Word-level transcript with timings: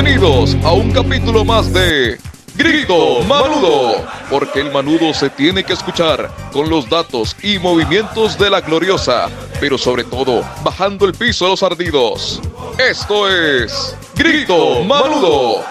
Bienvenidos 0.00 0.56
a 0.62 0.72
un 0.74 0.92
capítulo 0.92 1.44
más 1.44 1.72
de 1.72 2.20
Grito 2.54 3.20
Manudo, 3.24 4.06
porque 4.30 4.60
el 4.60 4.70
manudo 4.70 5.12
se 5.12 5.28
tiene 5.28 5.64
que 5.64 5.72
escuchar 5.72 6.30
con 6.52 6.70
los 6.70 6.88
datos 6.88 7.34
y 7.42 7.58
movimientos 7.58 8.38
de 8.38 8.48
la 8.48 8.60
gloriosa, 8.60 9.28
pero 9.58 9.76
sobre 9.76 10.04
todo 10.04 10.44
bajando 10.62 11.04
el 11.04 11.14
piso 11.14 11.46
a 11.46 11.48
los 11.48 11.64
ardidos. 11.64 12.40
Esto 12.78 13.28
es 13.28 13.96
Grito 14.14 14.84
Manudo. 14.84 15.64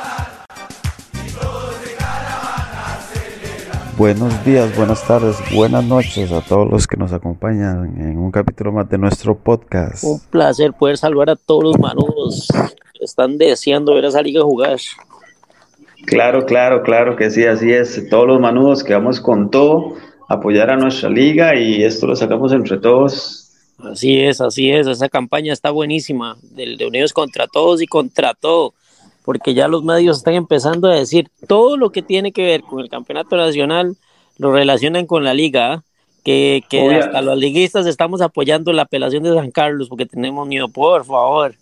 Buenos 3.98 4.44
días, 4.44 4.75
buenas 4.75 5.08
tardes, 5.08 5.38
buenas 5.55 5.86
noches 5.86 6.34
a 6.34 6.41
todos 6.41 6.70
los 6.70 6.86
que 6.86 6.98
nos 6.98 7.14
acompañan 7.14 7.95
en 7.98 8.17
un 8.17 8.31
capítulo 8.31 8.73
más 8.73 8.89
de 8.89 8.98
nuestro 8.98 9.38
podcast. 9.38 10.03
Un 10.03 10.20
placer 10.20 10.73
poder 10.73 10.98
salvar 10.98 11.30
a 11.30 11.38
todos 11.38 11.64
los 11.64 11.80
manudos 11.80 12.50
están 13.02 13.38
deseando 13.38 13.94
ver 13.94 14.06
a 14.06 14.10
esa 14.10 14.22
liga 14.22 14.42
jugar. 14.42 14.78
Claro, 16.06 16.46
claro, 16.46 16.84
claro 16.84 17.16
que 17.16 17.30
sí, 17.30 17.44
así 17.46 17.72
es. 17.72 18.08
Todos 18.10 18.28
los 18.28 18.40
manudos 18.40 18.84
que 18.84 18.94
vamos 18.94 19.20
con 19.20 19.52
todo, 19.52 19.96
apoyar 20.30 20.70
a 20.70 20.78
nuestra 20.78 21.10
liga 21.10 21.56
y 21.56 21.84
esto 21.84 22.08
lo 22.08 22.16
sacamos 22.16 22.54
entre 22.54 22.78
todos. 22.78 23.52
Así 23.80 24.20
es, 24.20 24.42
así 24.42 24.72
es. 24.72 24.88
Esa 24.88 25.10
campaña 25.10 25.54
está 25.54 25.70
buenísima, 25.70 26.38
de, 26.42 26.78
de 26.78 26.86
Unidos 26.86 27.14
contra 27.14 27.48
todos 27.48 27.82
y 27.82 27.88
contra 27.88 28.34
todo, 28.34 28.73
porque 29.26 29.54
ya 29.54 29.68
los 29.68 29.84
medios 29.84 30.18
están 30.18 30.36
empezando 30.36 30.88
a 30.88 30.95
decir 30.95 31.30
todo 31.48 31.78
lo 31.78 31.92
que 31.92 32.02
tiene 32.02 32.32
que 32.32 32.44
ver 32.44 32.62
con 32.62 32.80
el 32.80 32.90
campeonato 32.90 33.36
nacional, 33.36 33.98
lo 34.38 34.52
relacionan 34.52 35.06
con 35.06 35.23
la 35.23 35.34
liga. 35.34 35.73
¿ah? 35.73 35.84
Que, 36.23 36.64
que 36.70 36.95
hasta 36.95 37.22
los 37.22 37.38
liguistas 37.38 37.86
estamos 37.86 38.20
apoyando 38.20 38.73
la 38.73 38.82
apelación 38.82 39.23
de 39.23 39.34
San 39.34 39.50
Carlos 39.50 39.88
porque 39.88 40.06
tenemos 40.06 40.45
miedo, 40.45 40.67
por 40.67 41.06
favor. 41.06 41.56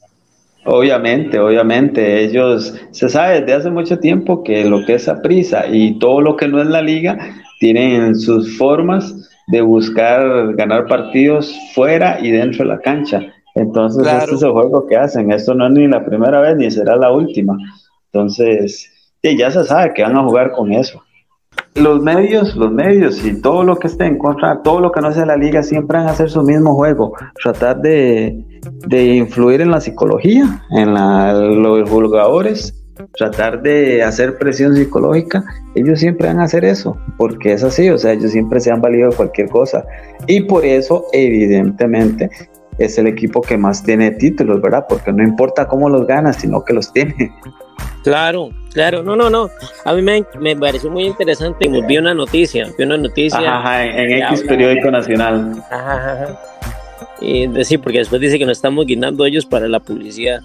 Obviamente, 0.66 1.40
obviamente, 1.40 2.24
ellos 2.24 2.74
se 2.92 3.08
sabe 3.08 3.42
desde 3.42 3.54
hace 3.54 3.70
mucho 3.70 4.00
tiempo 4.00 4.44
que 4.44 4.66
lo 4.66 4.84
que 4.86 4.96
es 4.96 5.10
prisa 5.22 5.66
y 5.68 6.00
todo 6.00 6.22
lo 6.22 6.36
que 6.36 6.48
no 6.48 6.60
es 6.60 6.68
la 6.68 6.82
liga 6.82 7.18
tienen 7.60 8.16
sus 8.16 8.58
formas 8.58 9.30
de 9.48 9.62
buscar 9.62 10.56
ganar 10.56 10.88
partidos 10.88 11.56
fuera 11.74 12.18
y 12.20 12.32
dentro 12.32 12.64
de 12.66 12.72
la 12.72 12.80
cancha. 12.80 13.22
Entonces, 13.54 14.04
Claro. 14.04 14.24
este 14.24 14.36
es 14.36 14.42
el 14.44 14.52
juego 14.52 14.88
que 14.88 14.98
hacen. 14.98 15.32
Esto 15.32 15.54
no 15.54 15.68
es 15.68 15.72
ni 15.74 15.88
la 15.88 16.04
primera 16.04 16.42
vez 16.42 16.58
ni 16.58 16.70
será 16.72 16.96
la 16.98 17.12
última. 17.12 17.56
Entonces, 18.12 18.92
ya 19.22 19.52
se 19.52 19.64
sabe 19.64 19.94
que 19.94 20.04
van 20.04 20.18
a 20.18 20.24
jugar 20.24 20.52
con 20.52 20.72
eso. 20.74 21.02
Los 21.76 22.02
medios, 22.02 22.56
los 22.56 22.72
medios 22.72 23.24
y 23.26 23.42
todo 23.42 23.64
lo 23.64 23.76
que 23.78 23.88
esté 23.88 24.06
en 24.06 24.18
contra, 24.18 24.62
todo 24.64 24.80
lo 24.80 24.92
que 24.92 25.02
no 25.02 25.12
sea 25.12 25.26
la 25.26 25.36
liga, 25.36 25.62
siempre 25.62 25.98
van 25.98 26.08
a 26.08 26.12
hacer 26.12 26.30
su 26.30 26.42
mismo 26.42 26.74
juego. 26.74 27.14
Tratar 27.44 27.82
de, 27.82 28.46
de 28.88 29.06
influir 29.16 29.60
en 29.60 29.72
la 29.72 29.82
psicología, 29.82 30.64
en 30.72 30.94
la- 30.94 31.34
los 31.34 31.90
jugadores, 31.90 32.82
tratar 33.18 33.62
de 33.62 34.02
hacer 34.04 34.38
presión 34.38 34.74
psicológica. 34.74 35.44
Ellos 35.76 36.00
siempre 36.00 36.30
van 36.30 36.40
a 36.40 36.46
hacer 36.46 36.64
eso, 36.64 36.96
porque 37.18 37.52
es 37.52 37.62
así, 37.64 37.90
o 37.90 37.98
sea, 37.98 38.14
ellos 38.14 38.32
siempre 38.32 38.62
se 38.62 38.72
han 38.72 38.80
valido 38.82 39.10
de 39.10 39.16
cualquier 39.18 39.50
cosa. 39.50 39.84
Y 40.28 40.42
por 40.42 40.64
eso, 40.64 41.06
evidentemente, 41.12 42.30
es 42.78 42.98
el 42.98 43.08
equipo 43.08 43.42
que 43.42 43.58
más 43.58 43.84
tiene 43.84 44.12
títulos, 44.12 44.62
¿verdad? 44.62 44.86
Porque 44.88 45.12
no 45.12 45.24
importa 45.24 45.68
cómo 45.68 45.90
los 45.90 46.08
gana, 46.08 46.32
sino 46.32 46.64
que 46.64 46.74
los 46.74 46.92
tiene. 46.94 47.34
Claro, 48.04 48.50
claro, 48.76 49.02
no, 49.02 49.16
no, 49.16 49.32
no. 49.32 49.50
A 49.86 49.94
mí 49.96 50.04
me, 50.04 50.24
me 50.40 50.56
pareció 50.56 50.92
muy 50.92 51.06
interesante. 51.06 51.68
Vi 51.88 51.98
una 51.98 52.14
noticia, 52.14 52.72
vi 52.78 52.84
una 52.84 52.98
noticia. 52.98 53.40
Ajá, 53.40 53.58
ajá, 53.60 53.86
en, 53.86 54.12
X 54.12 54.24
habla- 54.42 54.48
periódico 54.50 54.92
nacional. 54.92 55.64
Ajá, 55.72 56.12
ajá. 56.14 56.40
Y 57.22 57.48
decir, 57.48 57.80
porque 57.80 57.98
después 58.00 58.22
dice 58.22 58.38
que 58.38 58.46
nos 58.46 58.58
estamos 58.60 58.86
guindando 58.86 59.26
ellos 59.26 59.48
para 59.48 59.68
la 59.68 59.80
publicidad. 59.80 60.42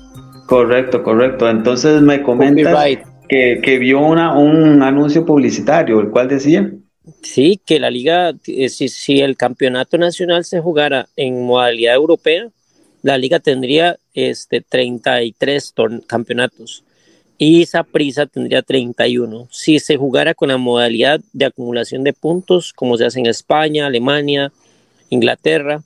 Correcto, 0.47 1.03
correcto. 1.03 1.51
Entonces 1.51 2.01
me 2.01 2.23
comentas 2.23 2.87
que, 3.29 3.61
que 3.63 3.79
vio 3.79 4.01
una, 4.01 4.33
un 4.39 4.83
anuncio 4.83 5.27
publicitario, 5.27 6.01
el 6.01 6.09
cual 6.09 6.29
decía. 6.29 6.71
Sí, 7.23 7.61
que 7.67 7.79
la 7.81 7.91
liga, 7.91 8.33
eh, 8.47 8.69
si, 8.69 8.89
si 8.89 9.21
el 9.21 9.37
campeonato 9.37 9.99
nacional 9.99 10.45
se 10.45 10.61
jugara 10.61 11.09
en 11.17 11.43
modalidad 11.45 11.95
europea, 11.95 12.49
la 13.03 13.19
liga 13.19 13.41
tendría 13.41 13.97
este 14.15 14.61
33 14.61 15.75
torn- 15.75 16.07
campeonatos 16.07 16.85
y 17.43 17.67
prisa 17.91 18.27
tendría 18.27 18.61
31. 18.61 19.49
Si 19.51 19.79
se 19.79 19.97
jugara 19.97 20.35
con 20.35 20.51
la 20.51 20.59
modalidad 20.59 21.21
de 21.33 21.47
acumulación 21.47 22.05
de 22.05 22.13
puntos, 22.13 22.75
como 22.75 22.99
se 22.99 23.07
hace 23.07 23.19
en 23.19 23.25
España, 23.27 23.87
Alemania, 23.87 24.53
Inglaterra, 25.09 25.83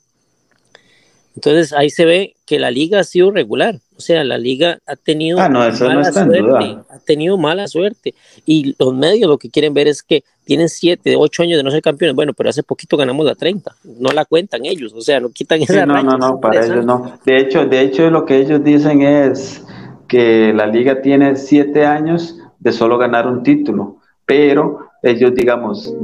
entonces 1.37 1.73
ahí 1.73 1.91
se 1.91 2.05
ve 2.05 2.35
que 2.45 2.59
la 2.59 2.73
liga 2.73 2.99
ha 2.99 3.05
sido 3.05 3.31
regular. 3.31 3.79
O 3.97 4.01
sea, 4.01 4.25
la 4.25 4.37
liga 4.37 4.79
ha 4.87 4.97
tenido 4.97 5.39
Ah, 5.39 5.49
no, 5.49 5.65
eso 5.65 5.85
no 5.85 5.95
mala 5.95 6.09
en 6.09 6.13
suerte, 6.15 6.39
duda. 6.41 6.85
ha 6.91 6.99
tenido 6.99 7.39
mala 7.39 7.69
suerte. 7.69 8.15
Y 8.45 8.75
los 8.77 8.93
medios 8.93 9.29
lo 9.29 9.39
que 9.39 9.49
quieren 9.49 9.75
ver 9.75 9.87
es 9.87 10.03
que 10.03 10.25
tienen 10.45 10.69
7, 10.69 11.15
8 11.17 11.43
años 11.45 11.57
de 11.57 11.63
no 11.63 11.71
ser 11.71 11.83
campeones. 11.83 12.17
Bueno, 12.17 12.33
pero 12.35 12.51
hace 12.51 12.65
poquito 12.65 12.97
ganamos 12.97 13.25
la 13.27 13.37
30. 13.37 13.75
No 14.01 14.11
la 14.11 14.25
cuentan 14.25 14.65
ellos, 14.65 14.93
o 14.93 15.01
sea, 15.01 15.21
no 15.21 15.31
quitan 15.31 15.59
Sí, 15.59 15.65
esa 15.69 15.87
no, 15.87 15.95
racha, 15.95 16.05
no, 16.07 16.13
es 16.15 16.19
no, 16.21 16.41
para 16.41 16.67
ellos 16.67 16.85
no. 16.85 17.19
De 17.25 17.39
hecho, 17.39 17.65
de 17.65 17.81
hecho, 17.81 18.11
lo 18.11 18.25
que 18.25 18.41
ellos 18.41 18.63
dicen 18.63 19.03
es 19.03 19.64
que 20.09 20.53
la 20.55 20.67
liga 20.67 21.01
tiene 21.03 21.37
siete 21.37 21.87
años 21.87 22.39
de 22.59 22.73
solo 22.73 22.99
ganar 22.99 23.27
un 23.27 23.43
título, 23.43 23.97
pero 24.27 24.79
ellos, 25.03 25.35
digamos, 25.35 25.95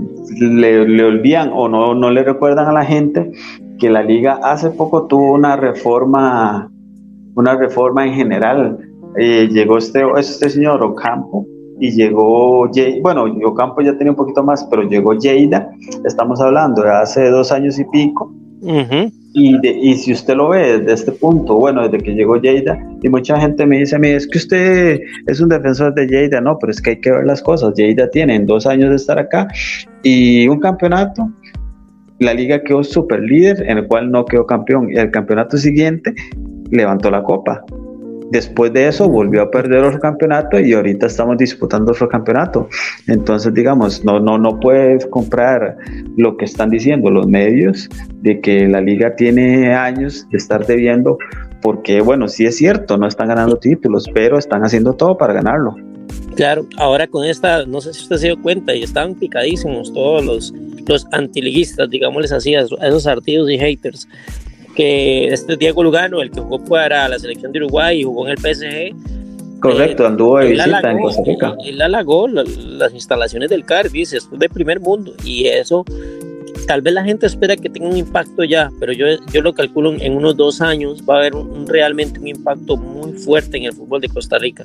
le, 0.41 0.87
le 0.87 1.05
olvidan 1.05 1.51
o 1.55 1.69
no, 1.69 1.95
no 1.95 2.11
le 2.11 2.23
recuerdan 2.23 2.67
a 2.69 2.73
la 2.73 2.85
gente 2.85 3.33
que 3.79 3.89
la 3.89 4.03
liga 4.03 4.41
hace 4.43 4.71
poco 4.71 5.07
tuvo 5.07 5.33
una 5.33 5.57
reforma, 5.57 6.71
una 7.35 7.57
reforma 7.57 8.07
en 8.07 8.13
general. 8.15 8.79
Eh, 9.17 9.49
llegó 9.51 9.79
este, 9.79 10.03
este 10.19 10.51
señor 10.51 10.83
Ocampo 10.83 11.47
y 11.81 11.91
llegó, 11.93 12.71
Ye- 12.71 13.01
bueno, 13.03 13.25
Ocampo 13.45 13.81
ya 13.81 13.97
tenía 13.97 14.11
un 14.13 14.17
poquito 14.17 14.43
más, 14.43 14.65
pero 14.65 14.83
llegó 14.83 15.15
Lleida, 15.15 15.71
estamos 16.05 16.41
hablando 16.43 16.83
de 16.83 16.91
hace 16.91 17.31
dos 17.31 17.51
años 17.53 17.79
y 17.79 17.85
pico, 17.85 18.33
Ujú. 18.61 19.11
Y, 19.33 19.59
y 19.67 19.95
si 19.95 20.13
usted 20.13 20.35
lo 20.35 20.49
ve 20.49 20.79
desde 20.79 20.93
este 20.93 21.13
punto, 21.13 21.57
bueno, 21.57 21.89
desde 21.89 22.05
que 22.05 22.13
llegó 22.13 22.37
Lleida, 22.37 22.79
y 23.03 23.09
mucha 23.09 23.41
gente 23.41 23.65
me 23.67 23.79
dice 23.79 23.97
a 23.97 23.99
mí, 23.99 24.09
es 24.09 24.27
que 24.27 24.39
usted 24.39 25.01
es 25.27 25.41
un 25.41 25.49
defensor 25.49 25.95
de 25.95 26.07
Lleida, 26.07 26.41
no, 26.41 26.59
pero 26.59 26.73
es 26.73 26.81
que 26.81 26.91
hay 26.91 27.01
que 27.01 27.13
ver 27.13 27.27
las 27.27 27.43
cosas. 27.43 27.75
Lleida 27.75 28.11
tiene 28.11 28.35
en 28.35 28.47
dos 28.47 28.67
años 28.67 28.91
de 28.91 28.97
estar 28.97 29.19
acá 29.19 29.49
y 30.03 30.49
un 30.49 30.59
campeonato, 30.59 31.31
la 32.19 32.35
liga 32.35 32.63
quedó 32.63 32.85
super 32.85 33.21
líder, 33.21 33.65
en 33.69 33.79
el 33.79 33.87
cual 33.87 34.11
no 34.11 34.25
quedó 34.25 34.47
campeón, 34.47 34.91
y 34.93 34.99
el 34.99 35.11
campeonato 35.11 35.57
siguiente 35.57 36.15
levantó 36.71 37.11
la 37.11 37.23
copa. 37.23 37.65
Después 38.31 38.73
de 38.73 38.87
eso 38.87 39.09
volvió 39.09 39.43
a 39.43 39.51
perder 39.51 39.83
otro 39.83 39.99
campeonato 39.99 40.61
y 40.61 40.73
ahorita 40.73 41.07
estamos 41.07 41.37
disputando 41.37 41.91
otro 41.91 42.09
campeonato. 42.09 42.69
Entonces, 43.09 43.53
digamos, 43.53 44.05
no, 44.05 44.21
no, 44.21 44.39
no 44.39 44.61
puedes 44.61 45.05
comprar 45.07 45.77
lo 46.17 46.37
que 46.37 46.45
están 46.45 46.71
diciendo 46.71 47.11
los 47.11 47.27
medios 47.27 47.89
de 48.23 48.41
que 48.41 48.69
la 48.69 48.81
liga 48.81 49.17
tiene 49.17 49.75
años 49.75 50.29
de 50.31 50.39
estar 50.39 50.65
debiendo, 50.65 51.19
porque 51.61 52.01
bueno, 52.01 52.29
sí 52.29 52.47
es 52.47 52.57
cierto, 52.57 52.97
no 52.97 53.09
están 53.09 53.29
ganando 53.29 53.57
títulos, 53.57 54.07
pero 54.15 54.39
están 54.39 54.63
haciendo 54.63 54.93
todo 54.93 55.19
para 55.19 55.33
ganarlo. 55.33 55.75
Claro, 56.37 56.67
ahora 56.77 57.09
con 57.09 57.25
esta, 57.25 57.67
no 57.67 57.81
sé 57.81 57.93
si 57.93 58.03
usted 58.03 58.17
se 58.17 58.27
dio 58.27 58.41
cuenta, 58.41 58.75
y 58.75 58.85
estaban 58.85 59.15
picadísimos 59.15 59.93
todos 59.93 60.25
los, 60.25 60.55
los 60.87 61.07
antiliguistas, 61.13 61.91
digámosles 61.91 62.31
así, 62.31 62.55
a 62.55 62.61
esos 62.61 63.07
artidos 63.07 63.51
y 63.51 63.59
haters, 63.59 64.09
que 64.81 65.27
este 65.29 65.57
Diego 65.57 65.83
Lugano, 65.85 66.23
el 66.23 66.31
que 66.31 66.41
jugó 66.41 66.65
para 66.65 67.07
la 67.09 67.19
selección 67.19 67.53
de 67.53 67.59
Uruguay 67.59 68.01
y 68.01 68.03
jugó 68.05 68.27
en 68.27 68.33
el 68.33 68.39
PSG, 68.39 68.95
Correcto, 69.61 70.05
Eh, 70.05 70.07
anduvo 70.07 70.39
de 70.39 70.47
visita 70.53 70.91
en 70.91 71.01
Costa 71.03 71.23
Rica. 71.27 71.55
él- 71.67 71.83
halagó 71.83 72.27
la- 72.27 72.45
las 72.67 72.95
instalaciones 72.95 73.51
del 73.51 73.67
CAR, 73.67 73.91
dice, 73.91 74.17
esto 74.17 74.31
es 74.35 74.41
de 74.41 74.49
primer 74.49 74.81
mundo, 74.81 75.13
y 75.23 75.49
eso, 75.49 75.85
tal 76.67 76.81
vez 76.81 76.95
la 76.95 77.05
gente 77.05 77.27
espera 77.27 77.57
que 77.57 77.69
tenga 77.69 77.87
un 77.89 77.97
impacto 77.99 78.43
ya, 78.45 78.71
pero 78.81 78.93
yo, 78.95 79.05
yo 79.31 79.43
lo 79.43 79.53
calculo 79.53 79.93
en 80.01 80.17
unos 80.17 80.35
dos 80.39 80.63
años 80.63 81.05
va 81.07 81.17
a 81.17 81.19
haber 81.19 81.35
un, 81.35 81.67
realmente 81.67 82.19
un 82.19 82.29
impacto 82.29 82.79
muy 82.79 83.13
fuerte 83.13 83.59
en 83.59 83.65
el 83.65 83.75
fútbol 83.75 84.01
de 84.01 84.09
Costa 84.09 84.39
Rica 84.39 84.65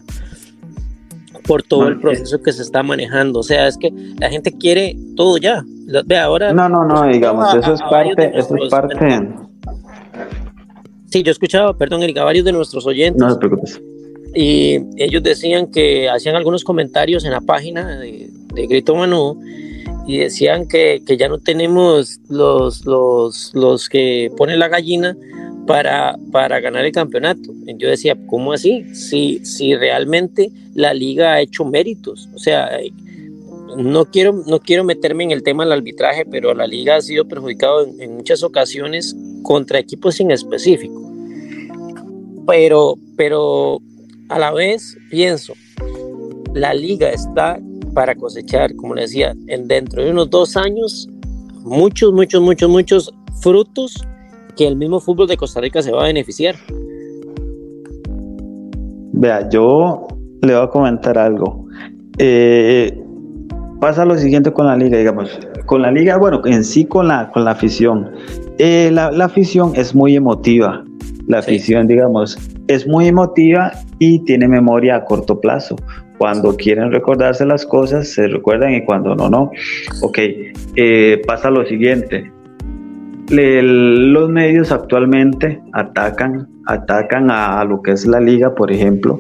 por 1.46 1.62
todo 1.62 1.82
No, 1.84 1.88
el 1.90 2.00
proceso 2.00 2.42
que 2.42 2.52
se 2.54 2.62
está 2.64 2.82
manejando. 2.82 3.40
O 3.40 3.44
sea, 3.44 3.68
es 3.68 3.78
que 3.78 3.92
la 4.18 4.30
gente 4.30 4.52
quiere 4.58 4.96
todo 5.16 5.38
ya. 5.38 5.64
Ve 6.06 6.18
ahora. 6.18 6.52
No, 6.54 6.68
no, 6.70 6.86
no, 6.86 7.06
digamos, 7.08 7.54
eso 7.54 7.74
es 7.74 7.82
parte, 7.84 8.32
eso 8.34 8.56
es 8.64 8.70
parte, 8.72 8.96
Sí, 11.08 11.24
yo 11.24 11.32
escuchaba, 11.32 11.78
perdón, 11.78 12.04
Erika, 12.04 12.24
varios 12.24 12.46
de 12.46 12.52
nuestros 12.52 12.86
oyentes 12.86 13.22
no 13.22 13.38
te 13.38 13.48
preocupes. 13.48 13.82
y 14.34 14.80
ellos 14.98 15.24
decían 15.24 15.72
que 15.72 16.10
hacían 16.10 16.36
algunos 16.36 16.64
comentarios 16.64 17.24
en 17.26 17.32
la 17.32 17.42
página 17.42 18.00
de, 18.00 18.30
de 18.54 18.68
Grito 18.68 18.96
Manu 18.96 19.40
y 20.08 20.18
decían 20.18 20.68
que, 20.68 21.02
que 21.06 21.18
ya 21.18 21.28
no 21.28 21.40
tenemos 21.40 22.20
los, 22.30 22.86
los, 22.86 23.52
los 23.54 23.90
que 23.90 24.32
ponen 24.38 24.60
la 24.60 24.68
gallina 24.68 25.18
para, 25.66 26.18
para 26.32 26.60
ganar 26.60 26.86
el 26.86 26.92
campeonato. 26.92 27.52
Y 27.66 27.78
yo 27.78 27.90
decía, 27.90 28.16
¿cómo 28.28 28.54
así? 28.54 28.84
Si, 28.94 29.44
si 29.44 29.76
realmente 29.76 30.52
la 30.76 30.94
liga 30.94 31.34
ha 31.34 31.42
hecho 31.42 31.66
méritos. 31.66 32.30
O 32.36 32.38
sea, 32.38 32.70
no 33.78 34.06
quiero, 34.06 34.44
no 34.48 34.60
quiero 34.60 34.84
meterme 34.84 35.24
en 35.24 35.32
el 35.32 35.44
tema 35.44 35.64
del 35.64 35.74
arbitraje, 35.74 36.26
pero 36.26 36.54
la 36.54 36.68
liga 36.68 36.98
ha 36.98 37.02
sido 37.02 37.28
perjudicada 37.28 37.84
en, 37.84 38.02
en 38.02 38.16
muchas 38.18 38.44
ocasiones 38.44 39.16
contra 39.44 39.80
equipos 39.80 40.20
en 40.20 40.32
específico. 40.32 41.02
Pero, 42.48 42.96
pero 43.16 43.80
a 44.30 44.40
la 44.40 44.52
vez 44.52 44.98
pienso, 45.10 45.54
la 46.54 46.74
liga 46.74 47.10
está 47.10 47.60
para 47.94 48.16
cosechar, 48.16 48.76
como 48.76 48.96
le 48.96 49.04
decía, 49.04 49.34
en 49.48 49.68
dentro 49.68 50.04
de 50.04 50.12
unos 50.12 50.30
dos 50.30 50.58
años, 50.58 51.08
muchos, 51.64 52.14
muchos, 52.14 52.42
muchos, 52.42 52.70
muchos 52.70 53.14
frutos 53.42 54.04
que 54.56 54.68
el 54.68 54.76
mismo 54.76 55.00
fútbol 55.00 55.28
de 55.28 55.38
Costa 55.38 55.62
Rica 55.62 55.82
se 55.82 55.92
va 55.92 56.04
a 56.04 56.08
beneficiar. 56.08 56.56
Vea, 59.14 59.50
yo 59.50 60.08
le 60.42 60.54
voy 60.54 60.64
a 60.64 60.68
comentar 60.68 61.18
algo. 61.18 61.66
Eh, 62.18 63.05
pasa 63.80 64.06
lo 64.06 64.18
siguiente 64.18 64.52
con 64.52 64.68
la 64.68 64.76
liga, 64.76 64.98
digamos. 64.98 65.40
Con 65.66 65.82
la 65.82 65.92
liga, 65.92 66.18
bueno, 66.18 66.42
en 66.46 66.64
sí 66.64 66.86
con 66.86 67.08
la, 67.08 67.30
con 67.32 67.46
la 67.46 67.52
afición. 67.52 68.12
Eh, 68.58 68.90
la, 68.92 69.08
afición 69.24 69.74
es 69.76 69.94
muy 69.94 70.16
emotiva. 70.16 70.84
La 71.28 71.40
afición, 71.40 71.88
digamos, 71.88 72.38
es 72.68 72.88
muy 72.88 73.08
emotiva 73.08 73.72
y 74.00 74.20
tiene 74.26 74.48
memoria 74.48 74.96
a 74.96 75.06
corto 75.06 75.40
plazo. 75.40 75.76
Cuando 76.18 76.56
quieren 76.56 76.92
recordarse 76.92 77.46
las 77.46 77.66
cosas, 77.66 78.08
se 78.08 78.28
recuerdan 78.28 78.74
y 78.74 78.86
cuando 78.86 79.16
no, 79.16 79.30
no. 79.30 79.52
Ok, 80.02 80.20
eh, 80.76 81.22
pasa 81.28 81.50
lo 81.50 81.66
siguiente. 81.66 82.32
los 83.30 84.30
medios 84.30 84.72
actualmente 84.72 85.60
atacan, 85.74 86.48
atacan 86.68 87.30
a, 87.32 87.64
lo 87.66 87.82
que 87.82 87.92
es 87.92 88.06
la 88.06 88.22
liga, 88.22 88.56
por 88.56 88.72
ejemplo, 88.72 89.20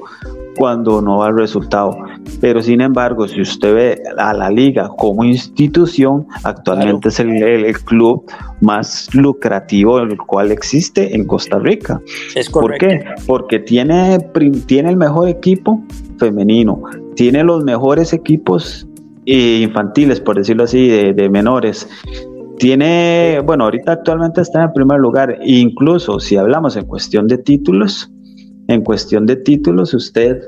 cuando 0.58 1.02
no 1.02 1.20
va 1.20 1.30
el 1.30 1.38
resultado. 1.38 1.98
Pero 2.42 2.62
sin 2.62 2.82
embargo, 2.82 3.28
si 3.28 3.42
usted 3.42 3.74
ve 3.74 4.04
a 4.18 4.34
la 4.34 4.50
liga 4.50 4.90
como 4.98 5.24
institución, 5.24 6.28
actualmente 6.44 7.10
es 7.10 7.20
el, 7.20 7.76
club 7.86 8.26
más 8.62 9.14
lucrativo 9.14 10.00
el 10.00 10.18
cual 10.18 10.52
existe 10.52 11.16
en 11.16 11.26
Costa 11.26 11.60
Rica. 11.60 12.00
Es 12.36 12.50
¿Por 12.50 12.78
qué? 12.78 13.04
Porque 13.28 13.60
tiene, 13.60 14.20
tiene 14.66 14.90
el 14.90 14.98
mejor 14.98 15.28
equipo 15.28 15.84
femenino, 16.18 16.82
tiene 17.16 17.44
los 17.44 17.64
mejores 17.64 18.14
equipos 18.14 18.88
eh, 19.26 19.62
infantiles, 19.64 20.20
por 20.22 20.38
decirlo 20.38 20.64
así, 20.64 20.88
de, 20.88 21.30
menores. 21.30 21.90
Tiene, 22.58 23.42
bueno, 23.44 23.66
ahorita 23.66 23.94
actualmente 23.94 24.42
está 24.42 24.64
en 24.64 24.74
primer 24.74 25.00
lugar, 25.00 25.40
incluso 25.44 26.20
si 26.20 26.38
hablamos 26.38 26.78
en 26.78 26.86
cuestión 26.86 27.28
de 27.28 27.38
títulos, 27.38 28.12
en 28.68 28.82
cuestión 28.82 29.26
de 29.26 29.36
títulos, 29.36 29.94
usted 29.94 30.42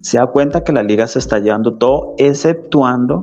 se 0.00 0.18
da 0.18 0.26
cuenta 0.26 0.62
que 0.62 0.72
la 0.72 0.82
liga 0.82 1.06
se 1.06 1.18
está 1.18 1.38
llevando 1.38 1.76
todo, 1.76 2.14
exceptuando 2.18 3.22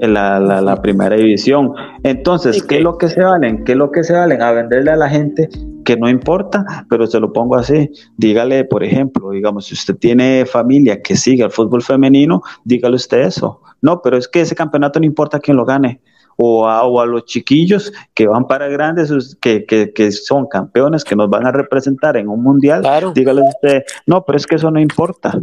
la, 0.00 0.38
la, 0.38 0.82
primera 0.82 1.16
división. 1.16 1.72
Entonces, 2.02 2.62
¿qué 2.62 2.76
es 2.76 2.82
lo 2.82 2.98
que 2.98 3.08
se 3.08 3.22
valen? 3.22 3.64
¿Qué 3.64 3.72
es 3.72 3.78
lo 3.78 3.90
que 3.90 4.04
se 4.04 4.12
valen? 4.12 4.42
A 4.42 4.52
venderle 4.52 4.90
a 4.90 4.96
la 4.96 5.08
gente 5.08 5.48
que 5.84 5.96
no 5.96 6.08
importa, 6.08 6.86
pero 6.88 7.06
se 7.06 7.20
lo 7.20 7.32
pongo 7.32 7.56
así. 7.56 7.90
Dígale, 8.16 8.64
por 8.64 8.82
ejemplo, 8.82 9.30
digamos, 9.30 9.66
si 9.66 9.74
usted 9.74 9.96
tiene 9.96 10.46
familia 10.46 11.02
que 11.02 11.16
sigue 11.16 11.44
el 11.44 11.50
fútbol 11.50 11.82
femenino, 11.82 12.42
dígale 12.64 12.96
usted 12.96 13.20
eso. 13.22 13.60
No, 13.82 14.00
pero 14.02 14.16
es 14.16 14.28
que 14.28 14.40
ese 14.40 14.54
campeonato 14.54 14.98
no 14.98 15.06
importa 15.06 15.40
quién 15.40 15.56
lo 15.56 15.64
gane 15.64 16.00
o 16.36 16.68
a, 16.68 17.06
los 17.06 17.24
chiquillos 17.24 17.92
que 18.14 18.26
van 18.26 18.46
para 18.46 18.68
grandes, 18.68 19.36
que, 19.40 19.64
que, 19.64 20.12
son 20.12 20.46
campeones, 20.46 21.04
que 21.04 21.16
nos 21.16 21.28
van 21.28 21.46
a 21.46 21.52
representar 21.52 22.16
en 22.16 22.28
un 22.28 22.42
mundial, 22.42 22.82
dígale 23.14 23.42
usted, 23.42 23.84
no, 24.06 24.24
pero 24.24 24.38
es 24.38 24.46
que 24.46 24.56
eso 24.56 24.70
no 24.70 24.80
importa. 24.80 25.38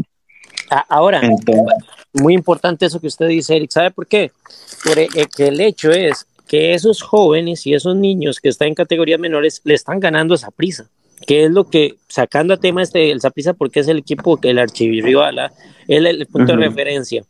Ahora, 0.87 1.21
muy 2.13 2.33
importante 2.33 2.85
eso 2.85 2.99
que 2.99 3.07
usted 3.07 3.27
dice, 3.27 3.55
Eric, 3.55 3.71
¿sabe 3.71 3.91
por 3.91 4.07
qué? 4.07 4.31
Porque 4.83 5.09
eh, 5.15 5.27
el 5.37 5.59
hecho 5.59 5.91
es 5.91 6.25
que 6.47 6.73
esos 6.73 7.01
jóvenes 7.01 7.65
y 7.67 7.73
esos 7.73 7.95
niños 7.95 8.39
que 8.39 8.49
están 8.49 8.69
en 8.69 8.75
categorías 8.75 9.19
menores 9.19 9.61
le 9.63 9.73
están 9.73 9.99
ganando 9.99 10.35
esa 10.35 10.51
prisa 10.51 10.89
que 11.25 11.45
es 11.45 11.51
lo 11.51 11.65
que, 11.65 11.95
sacando 12.07 12.53
a 12.53 12.57
tema 12.57 12.81
este, 12.81 13.11
el 13.11 13.21
Zaprisa, 13.21 13.53
porque 13.53 13.81
es 13.81 13.87
el 13.87 13.99
equipo, 13.99 14.39
el 14.41 14.59
archirrival, 14.59 15.39
¿ah? 15.39 15.51
es 15.87 16.03
el, 16.03 16.25
punto 16.27 16.53
de 16.53 16.67
referencia. 16.67 17.23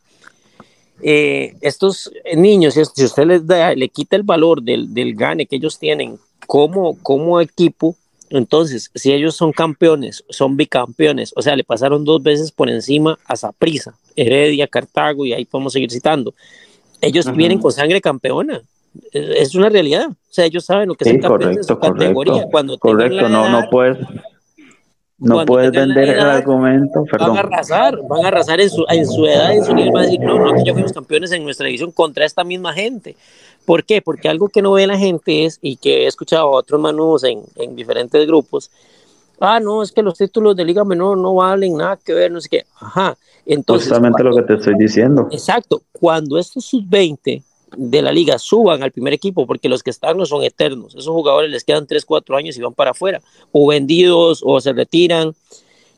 Eh, 1.03 1.55
estos 1.61 2.11
niños, 2.35 2.75
si 2.75 3.03
usted 3.03 3.25
les 3.25 3.45
da, 3.45 3.73
le 3.73 3.89
quita 3.89 4.15
el 4.15 4.23
valor 4.23 4.61
del, 4.61 4.93
del 4.93 5.15
gane 5.15 5.45
que 5.45 5.55
ellos 5.55 5.79
tienen 5.79 6.19
como, 6.47 6.97
como 7.01 7.39
equipo, 7.41 7.95
entonces, 8.31 8.89
si 8.95 9.11
ellos 9.11 9.35
son 9.35 9.51
campeones, 9.51 10.23
son 10.29 10.55
bicampeones, 10.55 11.33
o 11.35 11.41
sea, 11.41 11.55
le 11.55 11.65
pasaron 11.65 12.05
dos 12.05 12.23
veces 12.23 12.51
por 12.51 12.69
encima 12.69 13.19
a 13.25 13.35
Saprisa, 13.35 13.93
Heredia, 14.15 14.67
Cartago, 14.67 15.25
y 15.25 15.33
ahí 15.33 15.43
podemos 15.43 15.73
seguir 15.73 15.91
citando. 15.91 16.33
Ellos 17.01 17.29
vienen 17.35 17.59
con 17.59 17.73
sangre 17.73 17.99
campeona. 17.99 18.61
Es 19.11 19.53
una 19.55 19.69
realidad. 19.69 20.07
O 20.09 20.33
sea, 20.33 20.45
ellos 20.45 20.63
saben 20.63 20.87
lo 20.87 20.95
que 20.95 21.09
es 21.09 21.21
campeones 21.21 21.57
de 21.57 21.63
su 21.63 21.77
categoría. 21.77 22.45
Cuando 22.49 22.77
correcto, 22.77 23.27
no, 23.27 23.49
no 23.49 23.69
puedes 23.69 23.97
no 25.21 25.45
puedes 25.45 25.71
vender 25.71 26.09
el 26.09 26.19
argumento. 26.19 27.05
Van 27.19 27.37
a 27.37 27.39
arrasar, 27.39 27.99
van 28.07 28.25
a 28.25 28.27
arrasar 28.29 28.59
en 28.59 28.69
su, 28.69 28.83
en 28.89 29.05
su 29.05 29.25
edad, 29.25 29.53
en 29.53 29.63
su 29.63 29.73
nivel. 29.73 29.91
Van 29.91 30.03
a 30.03 30.05
decir, 30.05 30.19
no, 30.19 30.39
no, 30.39 30.53
que 30.53 30.63
ya 30.65 30.73
fuimos 30.73 30.91
campeones 30.91 31.31
en 31.31 31.43
nuestra 31.43 31.67
división 31.67 31.91
contra 31.91 32.25
esta 32.25 32.43
misma 32.43 32.73
gente. 32.73 33.15
¿Por 33.65 33.83
qué? 33.83 34.01
Porque 34.01 34.27
algo 34.27 34.49
que 34.49 34.63
no 34.63 34.71
ve 34.71 34.87
la 34.87 34.97
gente 34.97 35.45
es, 35.45 35.59
y 35.61 35.75
que 35.75 36.03
he 36.03 36.07
escuchado 36.07 36.47
a 36.47 36.51
otros 36.57 36.81
manús 36.81 37.23
en, 37.23 37.43
en 37.55 37.75
diferentes 37.75 38.25
grupos, 38.25 38.71
ah, 39.39 39.59
no, 39.59 39.83
es 39.83 39.91
que 39.91 40.01
los 40.01 40.17
títulos 40.17 40.55
de 40.55 40.65
Liga 40.65 40.83
Menor 40.83 41.17
no 41.17 41.35
valen 41.35 41.77
nada 41.77 41.97
que 42.03 42.13
ver, 42.13 42.31
no 42.31 42.41
sé 42.41 42.49
qué. 42.49 42.65
Ajá. 42.79 43.15
Entonces, 43.45 43.89
Justamente 43.89 44.23
lo 44.23 44.35
que 44.35 44.43
te 44.43 44.55
estoy 44.55 44.73
diciendo. 44.77 45.27
Exacto. 45.31 45.81
Cuando 45.91 46.39
estos 46.39 46.65
sub-20 46.65 47.43
de 47.75 48.01
la 48.01 48.11
liga 48.11 48.37
suban 48.39 48.83
al 48.83 48.91
primer 48.91 49.13
equipo, 49.13 49.47
porque 49.47 49.69
los 49.69 49.83
que 49.83 49.89
están 49.89 50.17
no 50.17 50.25
son 50.25 50.43
eternos. 50.43 50.93
Esos 50.93 51.13
jugadores 51.13 51.51
les 51.51 51.63
quedan 51.63 51.87
3, 51.87 52.05
4 52.05 52.37
años 52.37 52.57
y 52.57 52.61
van 52.61 52.73
para 52.73 52.91
afuera, 52.91 53.21
o 53.51 53.67
vendidos, 53.67 54.41
o 54.43 54.59
se 54.59 54.73
retiran. 54.73 55.33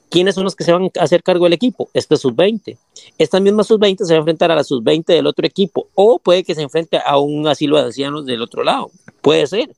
¿Quiénes 0.10 0.36
son 0.36 0.44
los 0.44 0.56
que 0.56 0.64
se 0.64 0.72
van 0.72 0.84
a 0.84 1.04
hacer 1.04 1.24
cargo 1.24 1.46
del 1.46 1.54
equipo? 1.54 1.90
Este 1.92 2.16
sub-20. 2.18 2.78
Esta 3.18 3.40
misma 3.40 3.64
sub-20 3.64 4.06
se 4.06 4.14
va 4.14 4.18
a 4.18 4.20
enfrentar 4.20 4.52
a 4.52 4.56
la 4.56 4.64
sub-20 4.64 5.06
del 5.06 5.26
otro 5.26 5.48
equipo, 5.48 5.88
o 5.96 6.20
puede 6.20 6.44
que 6.44 6.54
se 6.54 6.62
enfrente 6.62 7.00
a 7.04 7.18
un 7.18 7.48
asilo 7.48 7.78
de 7.78 7.84
ancianos 7.86 8.24
del 8.26 8.44
otro 8.44 8.64
lado. 8.64 8.92
Puede 9.22 9.48
ser. 9.48 9.72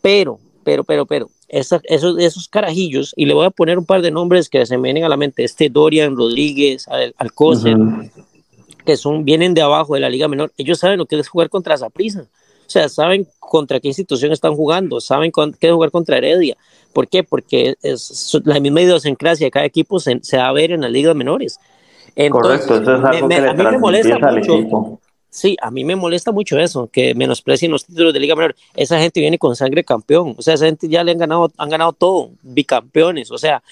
Pero, 0.00 0.38
pero, 0.62 0.84
pero, 0.84 1.06
pero, 1.06 1.28
esos, 1.48 1.80
esos 1.86 2.46
carajillos, 2.46 3.14
y 3.16 3.26
le 3.26 3.34
voy 3.34 3.46
a 3.46 3.50
poner 3.50 3.78
un 3.78 3.84
par 3.84 4.00
de 4.00 4.12
nombres 4.12 4.48
que 4.48 4.64
se 4.64 4.76
me 4.76 4.84
vienen 4.84 5.02
a 5.02 5.08
la 5.08 5.16
mente: 5.16 5.42
este 5.42 5.70
Dorian 5.70 6.16
Rodríguez, 6.16 6.86
Alcócer, 7.16 7.76
que 8.88 8.96
son, 8.96 9.22
vienen 9.22 9.52
de 9.52 9.60
abajo 9.60 9.92
de 9.92 10.00
la 10.00 10.08
liga 10.08 10.28
menor, 10.28 10.50
ellos 10.56 10.78
saben 10.78 10.96
lo 10.96 11.04
que 11.04 11.18
es 11.18 11.28
jugar 11.28 11.50
contra 11.50 11.76
Zaprisa. 11.76 12.22
O 12.22 12.70
sea, 12.70 12.88
saben 12.88 13.28
contra 13.38 13.80
qué 13.80 13.88
institución 13.88 14.32
están 14.32 14.54
jugando, 14.54 14.98
saben 15.02 15.30
qué 15.60 15.66
es 15.66 15.72
jugar 15.74 15.90
contra 15.90 16.16
Heredia. 16.16 16.56
¿Por 16.94 17.06
qué? 17.06 17.22
Porque 17.22 17.74
es 17.82 18.34
la 18.44 18.58
misma 18.60 18.80
idiosincrasia 18.80 19.46
de 19.46 19.50
cada 19.50 19.66
equipo 19.66 20.00
se, 20.00 20.18
va 20.38 20.48
a 20.48 20.52
ver 20.52 20.72
en 20.72 20.80
las 20.80 20.90
ligas 20.90 21.14
menores. 21.14 21.60
Correcto, 22.30 22.76
eso 22.76 22.94
es 22.94 23.04
algo 23.04 23.28
que 23.28 23.36
a 23.36 23.52
mí 23.52 23.64
me 23.64 23.78
molesta 23.78 24.18
mucho. 24.18 24.98
Sí, 25.28 25.54
a 25.60 25.70
mí 25.70 25.84
me 25.84 25.94
molesta 25.94 26.32
mucho 26.32 26.58
eso, 26.58 26.88
que 26.90 27.14
menosprecien 27.14 27.70
los 27.70 27.84
títulos 27.84 28.14
de 28.14 28.20
Liga 28.20 28.34
Menor. 28.34 28.56
Esa 28.74 28.98
gente 28.98 29.20
viene 29.20 29.38
con 29.38 29.54
sangre 29.54 29.84
campeón, 29.84 30.34
o 30.38 30.40
sea, 30.40 30.54
esa 30.54 30.64
gente 30.64 30.88
ya 30.88 31.04
le 31.04 31.12
han 31.12 31.18
ganado, 31.18 31.52
han 31.58 31.68
ganado 31.68 31.92
todo, 31.92 32.30
bicampeones, 32.40 33.30
o 33.30 33.36
sea, 33.36 33.62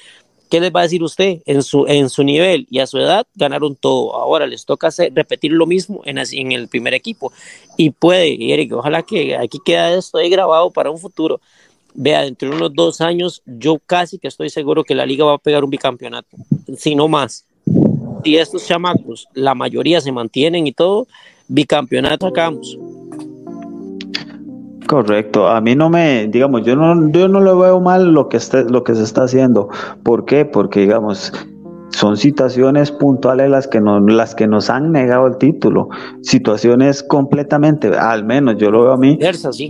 ¿qué 0.51 0.61
les 0.61 0.73
va 0.73 0.81
a 0.81 0.83
decir 0.85 1.03
usted? 1.03 1.43
En 1.47 1.63
su, 1.63 1.87
en 1.87 2.09
su 2.09 2.25
nivel 2.25 2.67
y 2.71 2.79
a 2.81 2.87
su 2.87 2.99
edad 2.99 3.27
ganaron 3.35 3.77
todo. 3.77 4.15
Ahora 4.15 4.47
les 4.47 4.65
toca 4.65 4.91
repetir 5.15 5.53
lo 5.53 5.67
mismo 5.67 6.03
en, 6.05 6.19
en 6.19 6.53
el 6.53 6.69
primer 6.69 6.95
equipo. 6.95 7.33
Y 7.77 7.91
puede, 7.91 8.53
Eric, 8.53 8.73
ojalá 8.73 9.03
que 9.03 9.37
aquí 9.37 9.59
queda 9.65 9.95
esto 9.95 10.19
ahí 10.19 10.31
grabado 10.31 10.71
para 10.71 10.91
un 10.91 10.99
futuro. 10.99 11.41
Vea, 11.95 12.23
dentro 12.23 12.51
de 12.51 12.57
unos 12.57 12.75
dos 12.75 13.01
años, 13.01 13.43
yo 13.47 13.79
casi 13.85 14.19
que 14.19 14.29
estoy 14.29 14.51
seguro 14.51 14.85
que 14.85 14.95
la 14.95 15.07
liga 15.07 15.25
va 15.25 15.35
a 15.35 15.39
pegar 15.39 15.65
un 15.65 15.71
bicampeonato, 15.71 16.37
si 16.77 16.95
no 16.95 17.09
más. 17.09 17.47
Si 18.23 18.37
estos 18.37 18.67
chamacos, 18.67 19.27
la 19.33 19.55
mayoría 19.55 20.01
se 20.01 20.13
mantienen 20.13 20.67
y 20.67 20.73
todo, 20.73 21.07
bicampeonato 21.49 22.27
sacamos. 22.29 22.77
Correcto, 24.87 25.49
a 25.49 25.61
mí 25.61 25.75
no 25.75 25.91
me, 25.91 26.29
digamos, 26.29 26.63
yo 26.63 26.77
no, 26.77 27.11
yo 27.11 27.29
no 27.29 27.41
le 27.41 27.53
veo 27.53 27.81
mal 27.81 28.13
lo 28.13 28.29
que, 28.29 28.37
esté, 28.37 28.65
lo 28.65 28.85
que 28.85 28.95
se 28.95 29.03
está 29.03 29.25
haciendo. 29.25 29.69
¿Por 30.05 30.25
qué? 30.25 30.45
Porque, 30.45 30.81
digamos, 30.81 31.33
son 31.91 32.17
situaciones 32.17 32.93
puntuales 32.93 33.51
las 33.51 33.67
que, 33.67 33.81
nos, 33.81 34.03
las 34.13 34.35
que 34.35 34.47
nos 34.47 34.71
han 34.71 34.93
negado 34.93 35.27
el 35.27 35.39
título. 35.39 35.89
Situaciones 36.23 37.03
completamente, 37.03 37.89
al 37.97 38.25
menos 38.25 38.59
yo 38.59 38.71
lo 38.71 38.83
veo 38.83 38.93
a 38.93 38.97
mí, 38.97 39.19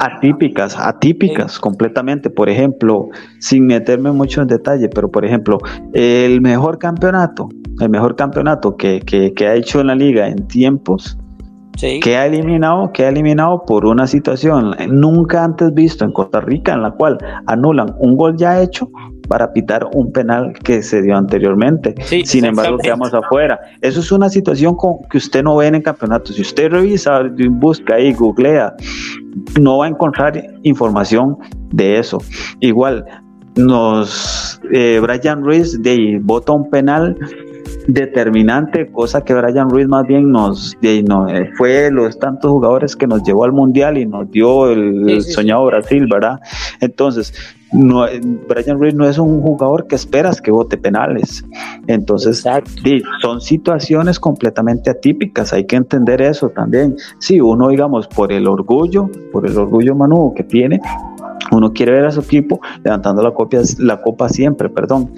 atípicas, 0.00 0.76
atípicas 0.78 1.58
completamente. 1.58 2.28
Por 2.28 2.50
ejemplo, 2.50 3.08
sin 3.38 3.66
meterme 3.66 4.12
mucho 4.12 4.42
en 4.42 4.48
detalle, 4.48 4.88
pero 4.90 5.10
por 5.10 5.24
ejemplo, 5.24 5.58
el 5.94 6.42
mejor 6.42 6.78
campeonato, 6.78 7.48
el 7.80 7.88
mejor 7.88 8.16
campeonato 8.16 8.76
que, 8.76 9.00
que, 9.00 9.32
que 9.32 9.46
ha 9.46 9.54
hecho 9.54 9.80
en 9.80 9.86
la 9.86 9.94
liga 9.94 10.28
en 10.28 10.46
tiempos 10.46 11.16
que 11.76 12.16
ha 12.16 12.26
eliminado, 12.26 12.92
que 12.92 13.04
ha 13.04 13.08
eliminado 13.08 13.64
por 13.66 13.86
una 13.86 14.06
situación 14.06 14.74
nunca 14.88 15.44
antes 15.44 15.72
visto 15.74 16.04
en 16.04 16.12
Costa 16.12 16.40
Rica, 16.40 16.72
en 16.72 16.82
la 16.82 16.92
cual 16.92 17.18
anulan 17.46 17.94
un 17.98 18.16
gol 18.16 18.36
ya 18.36 18.60
hecho 18.60 18.90
para 19.28 19.52
pitar 19.52 19.88
un 19.92 20.12
penal 20.12 20.52
que 20.64 20.82
se 20.82 21.02
dio 21.02 21.16
anteriormente. 21.16 21.94
Sin 22.24 22.44
embargo, 22.44 22.78
quedamos 22.78 23.12
afuera. 23.12 23.60
Eso 23.80 24.00
es 24.00 24.12
una 24.12 24.28
situación 24.28 24.76
que 25.10 25.18
usted 25.18 25.42
no 25.42 25.56
ve 25.56 25.66
en 25.66 25.76
el 25.76 25.82
campeonato. 25.82 26.32
Si 26.32 26.42
usted 26.42 26.70
revisa, 26.70 27.22
busca 27.50 27.98
y 27.98 28.12
googlea, 28.12 28.74
no 29.60 29.78
va 29.78 29.86
a 29.86 29.88
encontrar 29.88 30.42
información 30.62 31.36
de 31.72 31.98
eso. 31.98 32.18
Igual, 32.60 33.04
nos 33.56 34.60
eh, 34.72 35.00
Brian 35.02 35.42
Ruiz 35.42 35.80
de 35.82 36.18
bota 36.22 36.52
un 36.52 36.68
penal 36.70 37.16
determinante, 37.86 38.90
cosa 38.90 39.22
que 39.22 39.34
Brian 39.34 39.70
Ruiz 39.70 39.86
más 39.88 40.06
bien 40.06 40.30
nos 40.30 40.76
no, 41.06 41.28
eh, 41.28 41.50
fue 41.56 41.90
los 41.90 42.18
tantos 42.18 42.50
jugadores 42.50 42.96
que 42.96 43.06
nos 43.06 43.22
llevó 43.22 43.44
al 43.44 43.52
mundial 43.52 43.98
y 43.98 44.06
nos 44.06 44.30
dio 44.30 44.70
el, 44.70 45.22
soñado 45.22 45.66
Brasil, 45.66 46.06
¿verdad? 46.10 46.40
Entonces, 46.80 47.32
no, 47.72 48.06
eh, 48.06 48.20
Brian 48.48 48.78
Ruiz 48.78 48.94
no 48.94 49.08
es 49.08 49.18
un 49.18 49.40
jugador 49.40 49.86
que 49.86 49.96
esperas 49.96 50.40
que 50.40 50.50
vote 50.50 50.76
penales. 50.76 51.44
Entonces, 51.86 52.44
son 53.20 53.40
situaciones 53.40 54.18
completamente 54.18 54.90
atípicas, 54.90 55.52
hay 55.52 55.64
que 55.64 55.76
entender 55.76 56.22
eso 56.22 56.48
también. 56.50 56.96
Si 57.18 57.40
uno, 57.40 57.68
digamos, 57.68 58.06
por 58.08 58.32
el 58.32 58.46
orgullo, 58.46 59.10
por 59.32 59.46
el 59.46 59.56
orgullo 59.56 59.94
manudo 59.94 60.32
que 60.34 60.44
tiene, 60.44 60.80
uno 61.52 61.72
quiere 61.72 61.92
ver 61.92 62.06
a 62.06 62.10
su 62.10 62.20
equipo 62.20 62.60
levantando 62.84 63.22
la, 63.22 63.32
copia, 63.32 63.60
la 63.78 64.00
copa 64.02 64.28
siempre, 64.28 64.68
perdón 64.68 65.10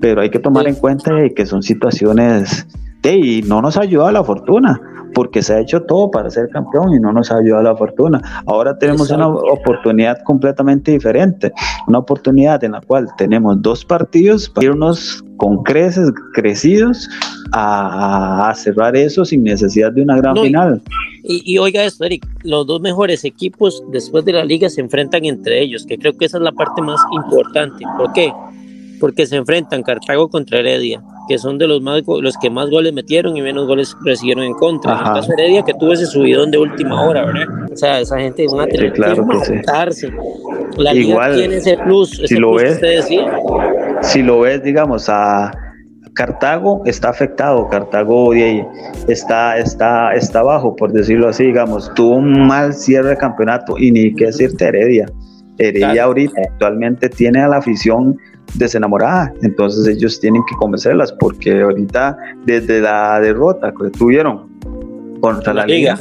pero 0.00 0.20
hay 0.20 0.30
que 0.30 0.38
tomar 0.38 0.66
en 0.66 0.74
cuenta 0.74 1.12
que 1.34 1.46
son 1.46 1.62
situaciones 1.62 2.66
de, 3.02 3.16
y 3.16 3.42
no 3.42 3.62
nos 3.62 3.76
ayuda 3.76 4.10
la 4.12 4.24
fortuna, 4.24 4.80
porque 5.14 5.42
se 5.42 5.54
ha 5.54 5.60
hecho 5.60 5.82
todo 5.82 6.10
para 6.10 6.28
ser 6.28 6.48
campeón 6.50 6.92
y 6.92 7.00
no 7.00 7.12
nos 7.12 7.30
ha 7.30 7.38
ayudado 7.38 7.62
la 7.62 7.76
fortuna. 7.76 8.42
Ahora 8.46 8.76
tenemos 8.76 9.10
una 9.10 9.28
oportunidad 9.28 10.22
completamente 10.24 10.92
diferente, 10.92 11.52
una 11.86 11.98
oportunidad 11.98 12.62
en 12.64 12.72
la 12.72 12.80
cual 12.80 13.08
tenemos 13.16 13.62
dos 13.62 13.84
partidos 13.84 14.48
para 14.50 14.66
irnos 14.66 15.24
con 15.36 15.62
creces, 15.62 16.10
crecidos 16.34 17.08
a, 17.52 18.52
cerrar 18.56 18.96
eso 18.96 19.24
sin 19.24 19.44
necesidad 19.44 19.92
de 19.92 20.02
una 20.02 20.16
gran 20.16 20.36
final. 20.36 20.82
Y, 21.22 21.42
y, 21.44 21.58
oiga 21.58 21.84
esto, 21.84 22.04
Eric, 22.04 22.26
los 22.42 22.66
dos 22.66 22.80
mejores 22.80 23.24
equipos 23.24 23.82
después 23.90 24.24
de 24.24 24.32
la 24.32 24.44
liga 24.44 24.68
se 24.68 24.80
enfrentan 24.80 25.24
entre 25.24 25.60
ellos, 25.60 25.84
que 25.86 25.98
creo 25.98 26.16
que 26.16 26.26
esa 26.26 26.38
es 26.38 26.42
la 26.42 26.52
parte 26.52 26.82
más 26.82 27.00
importante. 27.12 27.84
¿Por 27.98 28.12
qué? 28.12 28.32
Porque 29.00 29.26
se 29.26 29.36
enfrentan 29.36 29.82
Cartago 29.82 30.28
contra 30.28 30.58
Heredia, 30.58 31.02
que 31.28 31.38
son 31.38 31.58
de 31.58 31.66
los 31.66 31.82
más 31.82 32.02
los 32.06 32.36
que 32.38 32.50
más 32.50 32.70
goles 32.70 32.92
metieron 32.92 33.36
y 33.36 33.42
menos 33.42 33.66
goles 33.66 33.96
recibieron 34.04 34.44
en 34.44 34.54
contra. 34.54 34.92
En 34.92 34.98
el 34.98 35.04
caso 35.04 35.28
de 35.28 35.42
Heredia, 35.42 35.62
que 35.62 35.74
tuvo 35.74 35.92
ese 35.92 36.06
subidón 36.06 36.50
de 36.50 36.58
última 36.58 37.02
hora, 37.06 37.24
¿verdad? 37.24 37.46
O 37.72 37.76
sea, 37.76 38.00
esa 38.00 38.18
gente 38.18 38.46
va 38.54 38.64
a 38.64 38.66
tener 38.66 38.92
claro 38.92 39.26
que, 39.26 39.54
matarse. 39.54 40.10
La 40.76 40.94
Igual, 40.94 41.32
liga 41.32 41.36
tiene 41.36 41.56
ese 41.56 41.76
plus, 41.78 42.22
si 42.24 42.36
lo 42.36 42.54
ves, 42.54 42.80
Si 44.02 44.22
lo 44.22 44.40
ves, 44.40 44.62
digamos, 44.62 45.08
a 45.08 45.52
Cartago 46.16 46.82
está 46.86 47.10
afectado, 47.10 47.68
Cartago 47.68 48.32
está, 49.06 49.58
está, 49.58 50.14
está 50.14 50.42
bajo, 50.42 50.74
por 50.74 50.90
decirlo 50.92 51.28
así, 51.28 51.44
digamos, 51.44 51.92
tuvo 51.94 52.16
un 52.16 52.46
mal 52.46 52.72
cierre 52.72 53.10
de 53.10 53.16
campeonato 53.18 53.76
y 53.78 53.92
ni 53.92 54.14
qué 54.14 54.26
decirte 54.26 54.64
Heredia. 54.64 55.06
Heredia 55.58 56.04
ahorita 56.04 56.40
actualmente 56.52 57.10
tiene 57.10 57.40
a 57.40 57.48
la 57.48 57.58
afición 57.58 58.16
desenamorada. 58.54 59.32
Entonces 59.42 59.86
ellos 59.86 60.18
tienen 60.20 60.42
que 60.48 60.54
convencerlas 60.56 61.12
porque 61.12 61.62
ahorita 61.62 62.16
desde 62.44 62.80
la 62.80 63.20
derrota 63.20 63.72
que 63.72 63.90
tuvieron 63.90 64.48
contra 65.20 65.54
la, 65.54 65.66
liga. 65.66 65.98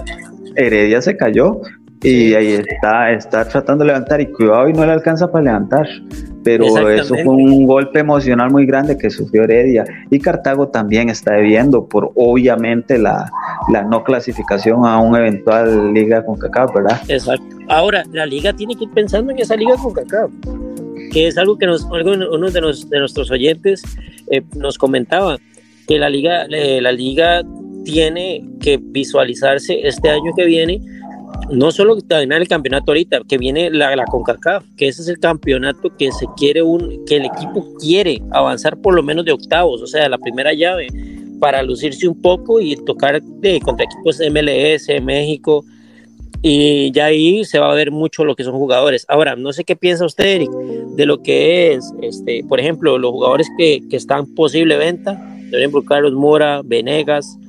Heredia 0.56 1.02
se 1.02 1.18
cayó 1.18 1.62
y 2.02 2.34
ahí 2.34 2.54
está, 2.54 3.12
está 3.12 3.48
tratando 3.48 3.84
de 3.84 3.88
levantar 3.88 4.22
y 4.22 4.28
cuidado 4.28 4.70
y 4.70 4.74
no 4.74 4.86
le 4.86 4.92
alcanza 4.92 5.32
para 5.32 5.46
levantar. 5.46 5.88
Pero 6.44 6.88
eso 6.90 7.16
fue 7.16 7.34
un 7.34 7.66
golpe 7.66 8.00
emocional 8.00 8.52
muy 8.52 8.68
grande 8.68 8.96
que 8.96 9.10
sufrió 9.10 9.44
Heredia. 9.44 9.84
Y 10.12 10.20
Cartago 10.20 10.68
también 10.68 11.10
está 11.10 11.34
debiendo 11.34 11.88
por 11.88 12.12
obviamente 12.14 13.00
la, 13.00 13.32
la 13.72 13.82
no 13.82 14.04
clasificación 14.04 14.86
a 14.86 15.00
un 15.00 15.16
eventual 15.16 15.92
liga 15.92 16.24
con 16.24 16.38
CACAF, 16.38 16.76
¿verdad? 16.76 17.02
Exacto. 17.08 17.58
Ahora, 17.68 18.04
la 18.12 18.28
liga 18.28 18.54
tiene 18.54 18.76
que 18.76 18.84
ir 18.84 18.92
pensando 18.92 19.32
en 19.32 19.40
esa 19.40 19.56
liga 19.56 19.76
con 19.76 19.92
CACAF 19.94 20.30
que 21.16 21.28
es 21.28 21.38
algo 21.38 21.58
que 21.58 21.66
nos, 21.66 21.86
uno 21.86 22.52
de, 22.52 22.62
de 22.90 23.00
nuestros 23.00 23.32
oyentes 23.32 23.82
eh, 24.30 24.42
nos 24.54 24.78
comentaba, 24.78 25.38
que 25.88 25.98
la 25.98 26.10
liga, 26.10 26.46
eh, 26.50 26.82
la 26.82 26.92
liga 26.92 27.42
tiene 27.86 28.44
que 28.60 28.78
visualizarse 28.82 29.88
este 29.88 30.10
año 30.10 30.34
que 30.36 30.44
viene, 30.44 30.82
no 31.50 31.72
solo 31.72 32.02
terminar 32.02 32.42
el 32.42 32.50
campeonato 32.50 32.92
ahorita, 32.92 33.22
que 33.30 33.38
viene 33.38 33.70
la, 33.70 33.96
la 33.96 34.04
CONCACAF, 34.04 34.66
que 34.76 34.90
ese 34.90 35.04
es 35.04 35.08
el 35.08 35.18
campeonato 35.18 35.90
que 35.98 36.12
se 36.12 36.26
quiere 36.36 36.62
un, 36.62 37.06
que 37.06 37.16
el 37.16 37.26
equipo 37.28 37.66
quiere 37.80 38.22
avanzar 38.32 38.76
por 38.82 38.94
lo 38.94 39.02
menos 39.02 39.24
de 39.24 39.32
octavos, 39.32 39.82
o 39.82 39.88
sea, 39.88 40.10
la 40.10 40.18
primera 40.18 40.52
llave, 40.54 40.88
para 41.40 41.64
lucirse 41.64 42.10
un 42.10 42.22
poco 42.22 42.60
y 42.60 42.76
tocar 42.76 43.22
de, 43.22 43.62
contra 43.62 43.86
equipos 43.86 44.20
MLS, 44.20 45.02
México, 45.02 45.64
y 46.48 46.92
ya 46.92 47.06
ahí 47.06 47.44
se 47.44 47.58
va 47.58 47.72
a 47.72 47.74
ver 47.74 47.90
mucho 47.90 48.24
lo 48.24 48.36
que 48.36 48.44
son 48.44 48.54
jugadores. 48.54 49.04
Ahora, 49.10 49.36
no 49.36 49.52
sé 49.52 49.64
qué 49.64 49.76
piensa 49.76 50.06
usted, 50.06 50.26
Eric, 50.26 50.52
de 50.52 51.08
lo 51.08 51.24
que 51.24 51.74
es, 51.74 51.92
este, 52.04 52.44
por 52.48 52.60
ejemplo, 52.60 53.00
los 53.00 53.10
jugadores 53.10 53.50
que, 53.58 53.82
que 53.90 53.98
están 53.98 54.28
posible 54.36 54.78
venta, 54.78 55.20
por 55.50 55.58
ejemplo, 55.58 55.84
Carlos 55.84 56.14
Mora, 56.14 56.62
Venegas. 56.64 57.40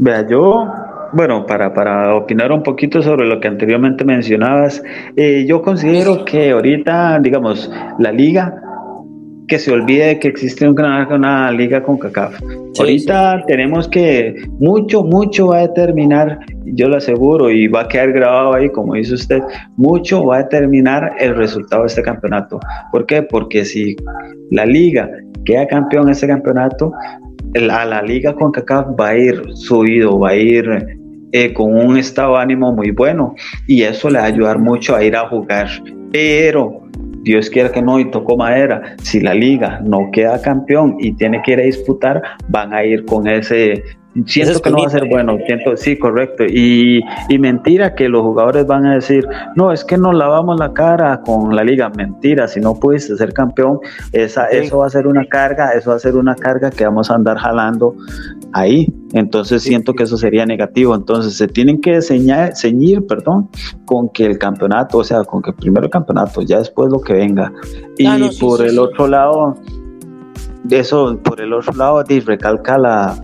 Vea, 0.00 0.26
yo, 0.28 0.66
bueno, 1.12 1.46
para, 1.46 1.72
para 1.72 2.16
opinar 2.16 2.50
un 2.50 2.64
poquito 2.64 3.00
sobre 3.00 3.28
lo 3.28 3.38
que 3.38 3.46
anteriormente 3.46 4.04
mencionabas, 4.04 4.82
eh, 5.14 5.44
yo 5.46 5.62
considero 5.62 6.24
que 6.24 6.50
ahorita, 6.50 7.20
digamos, 7.20 7.70
la 8.00 8.10
liga 8.10 8.65
que 9.48 9.58
se 9.58 9.72
olvide 9.72 10.18
que 10.18 10.28
existe 10.28 10.68
una, 10.68 11.06
una 11.08 11.50
liga 11.50 11.82
con 11.82 11.98
CACAF. 11.98 12.40
Ahorita 12.78 13.44
tenemos 13.46 13.88
que 13.88 14.34
mucho, 14.58 15.02
mucho 15.02 15.48
va 15.48 15.58
a 15.58 15.68
determinar, 15.68 16.38
yo 16.64 16.88
lo 16.88 16.96
aseguro 16.96 17.50
y 17.50 17.68
va 17.68 17.82
a 17.82 17.88
quedar 17.88 18.12
grabado 18.12 18.54
ahí, 18.54 18.68
como 18.70 18.94
dice 18.94 19.14
usted, 19.14 19.42
mucho 19.76 20.24
va 20.24 20.36
a 20.36 20.42
determinar 20.42 21.12
el 21.18 21.36
resultado 21.36 21.82
de 21.82 21.88
este 21.88 22.02
campeonato. 22.02 22.60
¿Por 22.92 23.06
qué? 23.06 23.22
Porque 23.22 23.64
si 23.64 23.96
la 24.50 24.66
liga 24.66 25.08
queda 25.44 25.66
campeón 25.66 26.04
en 26.04 26.12
este 26.12 26.26
campeonato, 26.26 26.92
la, 27.54 27.84
la 27.84 28.02
liga 28.02 28.34
con 28.34 28.52
CACAF 28.52 28.88
va 28.98 29.08
a 29.08 29.16
ir 29.16 29.42
subido, 29.54 30.18
va 30.18 30.30
a 30.30 30.36
ir 30.36 30.98
eh, 31.32 31.52
con 31.52 31.74
un 31.74 31.96
estado 31.96 32.34
de 32.34 32.42
ánimo 32.42 32.72
muy 32.72 32.90
bueno 32.90 33.34
y 33.66 33.82
eso 33.82 34.10
le 34.10 34.18
va 34.18 34.24
a 34.24 34.28
ayudar 34.28 34.58
mucho 34.58 34.94
a 34.94 35.04
ir 35.04 35.16
a 35.16 35.28
jugar. 35.28 35.68
Pero 36.12 36.82
Dios 37.26 37.50
quiera 37.50 37.72
que 37.72 37.82
no 37.82 37.98
y 37.98 38.08
tocó 38.08 38.36
madera, 38.36 38.94
si 39.02 39.18
la 39.18 39.34
liga 39.34 39.80
no 39.84 40.10
queda 40.12 40.40
campeón 40.40 40.96
y 41.00 41.12
tiene 41.12 41.42
que 41.42 41.54
ir 41.54 41.60
a 41.60 41.64
disputar, 41.64 42.22
van 42.48 42.72
a 42.72 42.84
ir 42.84 43.04
con 43.04 43.26
ese 43.26 43.82
siento 44.24 44.60
que 44.60 44.70
no 44.70 44.78
va 44.78 44.86
a 44.86 44.90
ser 44.90 45.08
bueno, 45.08 45.36
siento, 45.46 45.76
sí, 45.76 45.98
correcto. 45.98 46.44
Y, 46.44 47.02
y, 47.28 47.38
mentira 47.38 47.94
que 47.94 48.08
los 48.08 48.22
jugadores 48.22 48.66
van 48.66 48.86
a 48.86 48.94
decir, 48.94 49.26
no, 49.54 49.72
es 49.72 49.84
que 49.84 49.98
nos 49.98 50.14
lavamos 50.14 50.58
la 50.58 50.72
cara 50.72 51.20
con 51.20 51.54
la 51.54 51.62
liga. 51.62 51.90
Mentira, 51.90 52.48
si 52.48 52.60
no 52.60 52.74
pudiste 52.74 53.16
ser 53.16 53.32
campeón, 53.32 53.78
esa, 54.12 54.46
eso 54.46 54.78
va 54.78 54.86
a 54.86 54.90
ser 54.90 55.06
una 55.06 55.26
carga, 55.26 55.72
eso 55.72 55.90
va 55.90 55.96
a 55.96 55.98
ser 55.98 56.16
una 56.16 56.34
carga 56.34 56.70
que 56.70 56.84
vamos 56.84 57.10
a 57.10 57.14
andar 57.14 57.36
jalando 57.36 57.94
ahí. 58.52 58.92
Entonces 59.12 59.62
siento 59.62 59.92
que 59.94 60.04
eso 60.04 60.16
sería 60.16 60.46
negativo. 60.46 60.94
Entonces 60.94 61.36
se 61.36 61.48
tienen 61.48 61.80
que 61.80 62.00
ceñir, 62.02 63.06
perdón, 63.06 63.48
con 63.84 64.08
que 64.08 64.26
el 64.26 64.38
campeonato, 64.38 64.98
o 64.98 65.04
sea, 65.04 65.24
con 65.24 65.42
que 65.42 65.52
primero 65.52 65.84
el 65.84 65.90
campeonato, 65.90 66.42
ya 66.42 66.58
después 66.58 66.90
lo 66.90 67.00
que 67.00 67.12
venga. 67.12 67.52
Y 67.98 68.06
ah, 68.06 68.18
por 68.40 68.64
el 68.64 68.78
otro 68.78 69.06
lado, 69.06 69.56
eso, 70.70 71.18
por 71.22 71.40
el 71.40 71.52
otro 71.52 71.72
lado, 71.74 72.02
recalca 72.26 72.78
la, 72.78 73.16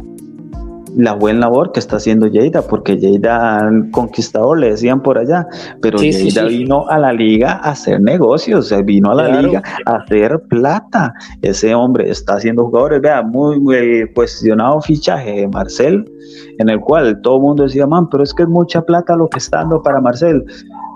la 0.96 1.14
buena 1.14 1.40
labor 1.40 1.72
que 1.72 1.80
está 1.80 1.96
haciendo 1.96 2.26
Lleida, 2.26 2.62
porque 2.62 2.96
Lleida 2.96 3.70
conquistador, 3.90 4.58
le 4.58 4.70
decían 4.70 5.02
por 5.02 5.18
allá, 5.18 5.46
pero 5.80 5.98
Lleida 5.98 6.44
vino 6.44 6.88
a 6.88 6.98
la 6.98 7.12
liga 7.12 7.52
a 7.62 7.70
hacer 7.70 8.00
negocios, 8.00 8.74
vino 8.84 9.10
a 9.10 9.14
la 9.14 9.40
liga 9.40 9.62
a 9.86 9.96
hacer 9.96 10.40
plata. 10.48 11.14
Ese 11.40 11.74
hombre 11.74 12.10
está 12.10 12.34
haciendo 12.34 12.66
jugadores, 12.66 13.00
vea, 13.00 13.22
muy, 13.22 13.60
muy 13.60 14.10
cuestionado 14.14 14.80
fichaje 14.80 15.32
de 15.32 15.48
Marcel, 15.48 16.04
en 16.58 16.68
el 16.68 16.80
cual 16.80 17.20
todo 17.22 17.36
el 17.36 17.42
mundo 17.42 17.62
decía, 17.64 17.86
man, 17.86 18.08
pero 18.10 18.22
es 18.22 18.34
que 18.34 18.42
es 18.42 18.48
mucha 18.48 18.82
plata 18.82 19.16
lo 19.16 19.28
que 19.28 19.38
está 19.38 19.58
dando 19.58 19.82
para 19.82 20.00
Marcel. 20.00 20.44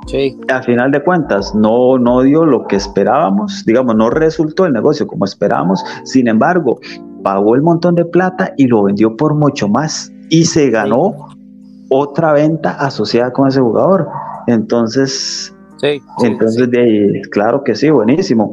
Sí. 0.07 0.39
A 0.53 0.63
final 0.63 0.93
de 0.93 1.03
cuentas, 1.03 1.53
no, 1.55 1.99
no 1.99 2.23
dio 2.23 2.45
lo 2.45 2.67
que 2.67 2.77
esperábamos, 2.77 3.65
digamos, 3.67 3.97
no 3.97 4.09
resultó 4.11 4.67
el 4.67 4.73
negocio 4.73 5.07
como 5.07 5.25
esperábamos. 5.25 5.85
Sin 6.05 6.29
embargo, 6.29 6.79
pagó 7.27 7.57
el 7.57 7.63
montón 7.63 7.97
de 7.97 8.05
plata 8.05 8.53
y 8.57 8.69
lo 8.69 8.85
vendió 8.85 9.17
por 9.17 9.35
mucho 9.35 9.69
más 9.69 10.13
y 10.31 10.45
se 10.45 10.71
ganó 10.71 11.13
otra 11.89 12.33
venta 12.33 12.71
asociada 12.71 13.33
con 13.33 13.49
ese 13.49 13.61
jugador. 13.61 14.07
Entonces, 14.47 15.53
sí, 15.79 16.01
entonces 16.23 16.71
de 16.71 16.81
ahí, 16.81 17.23
claro 17.33 17.65
que 17.65 17.75
sí, 17.75 17.91
buenísimo. 17.91 18.53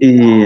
Y 0.00 0.42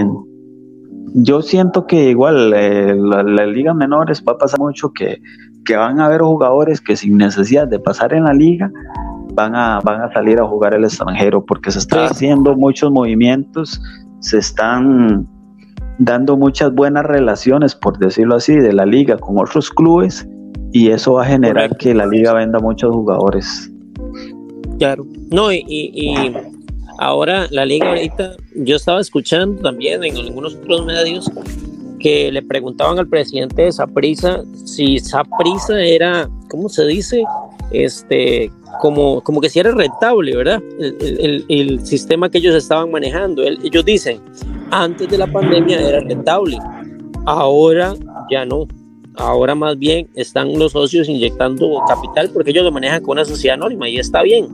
yo 1.15 1.41
siento 1.41 1.87
que 1.87 2.11
igual 2.11 2.53
eh, 2.55 2.93
la, 2.95 3.23
liga 3.47 3.73
menores 3.73 4.23
va 4.23 4.33
a 4.33 4.37
pasar 4.37 4.59
mucho 4.59 4.93
que, 4.93 5.19
que 5.65 5.75
van 5.75 5.99
a 5.99 6.05
haber 6.05 6.21
jugadores 6.21 6.79
que 6.79 6.95
sin 6.95 7.17
necesidad 7.17 7.67
de 7.67 7.79
pasar 7.79 8.13
en 8.13 8.25
la 8.25 8.33
liga 8.33 8.69
van 9.33 9.55
a, 9.55 9.79
van 9.83 10.01
a 10.01 10.13
salir 10.13 10.39
a 10.39 10.45
jugar 10.45 10.75
el 10.75 10.83
extranjero 10.83 11.43
porque 11.43 11.71
se 11.71 11.79
están 11.79 12.11
haciendo 12.11 12.55
muchos 12.55 12.91
movimientos, 12.91 13.81
se 14.19 14.37
están 14.37 15.27
dando 15.97 16.37
muchas 16.37 16.73
buenas 16.73 17.05
relaciones, 17.05 17.75
por 17.75 17.97
decirlo 17.97 18.35
así, 18.35 18.55
de 18.55 18.73
la 18.73 18.85
liga 18.85 19.17
con 19.17 19.37
otros 19.37 19.69
clubes 19.69 20.27
y 20.71 20.89
eso 20.89 21.13
va 21.13 21.23
a 21.23 21.25
generar 21.25 21.77
que 21.77 21.93
la 21.93 22.05
liga 22.05 22.33
venda 22.33 22.59
muchos 22.59 22.93
jugadores. 22.93 23.71
Claro, 24.77 25.05
no, 25.31 25.51
y, 25.51 26.33
Ahora, 26.97 27.47
la 27.51 27.65
liga 27.65 27.89
ahorita, 27.89 28.37
yo 28.55 28.77
estaba 28.77 29.01
escuchando 29.01 29.61
también 29.61 30.01
en 30.05 30.15
algunos 30.15 30.55
otros 30.55 30.85
medios 30.85 31.29
que 31.99 32.31
le 32.31 32.41
preguntaban 32.41 32.99
al 32.99 33.07
presidente 33.07 33.63
de 33.63 33.71
Saprisa 33.73 34.43
si 34.63 34.99
Saprisa 34.99 35.81
era, 35.81 36.29
¿cómo 36.49 36.69
se 36.69 36.85
dice? 36.85 37.25
Este, 37.71 38.49
como, 38.79 39.21
como 39.21 39.41
que 39.41 39.49
si 39.49 39.59
era 39.59 39.71
rentable, 39.71 40.37
¿verdad? 40.37 40.61
El, 40.79 41.45
el, 41.49 41.85
sistema 41.85 42.29
que 42.29 42.37
ellos 42.37 42.55
estaban 42.55 42.91
manejando. 42.91 43.43
ellos 43.43 43.83
dicen, 43.83 44.21
antes 44.71 45.09
de 45.09 45.17
la 45.17 45.27
pandemia 45.27 45.79
era 45.79 45.99
rentable, 45.99 46.57
ahora 47.25 47.93
ya 48.29 48.45
no. 48.45 48.67
Ahora 49.17 49.55
más 49.55 49.79
bien 49.79 50.09
están 50.15 50.59
los 50.59 50.73
socios 50.73 51.07
inyectando 51.07 51.81
capital 51.87 52.29
porque 52.33 52.51
ellos 52.51 52.65
lo 52.65 52.71
manejan 52.71 53.01
con 53.01 53.13
una 53.13 53.23
sociedad 53.23 53.55
anónima 53.55 53.87
y 53.87 53.97
está 53.97 54.23
bien. 54.23 54.47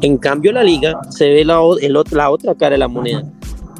En 0.00 0.16
cambio, 0.16 0.52
la 0.52 0.62
liga 0.62 0.98
se 1.10 1.28
ve 1.30 1.44
la, 1.44 1.60
la 2.10 2.30
otra 2.30 2.54
cara 2.54 2.72
de 2.72 2.78
la 2.78 2.88
moneda, 2.88 3.22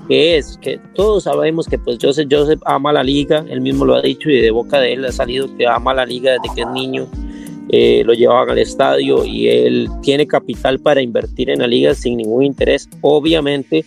que 0.08 0.36
es 0.36 0.58
que 0.60 0.78
todos 0.94 1.24
sabemos 1.24 1.66
que 1.66 1.78
pues 1.78 1.98
Joseph, 2.00 2.28
Joseph 2.30 2.60
ama 2.66 2.92
la 2.92 3.02
liga, 3.02 3.44
él 3.48 3.60
mismo 3.60 3.84
lo 3.84 3.94
ha 3.94 4.02
dicho 4.02 4.30
y 4.30 4.40
de 4.40 4.50
boca 4.50 4.78
de 4.78 4.92
él 4.92 5.04
ha 5.04 5.12
salido 5.12 5.54
que 5.56 5.66
ama 5.66 5.94
la 5.94 6.06
liga 6.06 6.32
desde 6.32 6.54
que 6.54 6.62
es 6.62 6.68
niño, 6.68 7.06
eh, 7.70 8.02
lo 8.04 8.12
llevaban 8.12 8.50
al 8.50 8.58
estadio 8.58 9.24
y 9.24 9.48
él 9.48 9.88
tiene 10.02 10.26
capital 10.26 10.78
para 10.78 11.00
invertir 11.00 11.50
en 11.50 11.60
la 11.60 11.66
liga 11.66 11.94
sin 11.94 12.18
ningún 12.18 12.42
interés. 12.42 12.88
Obviamente 13.00 13.84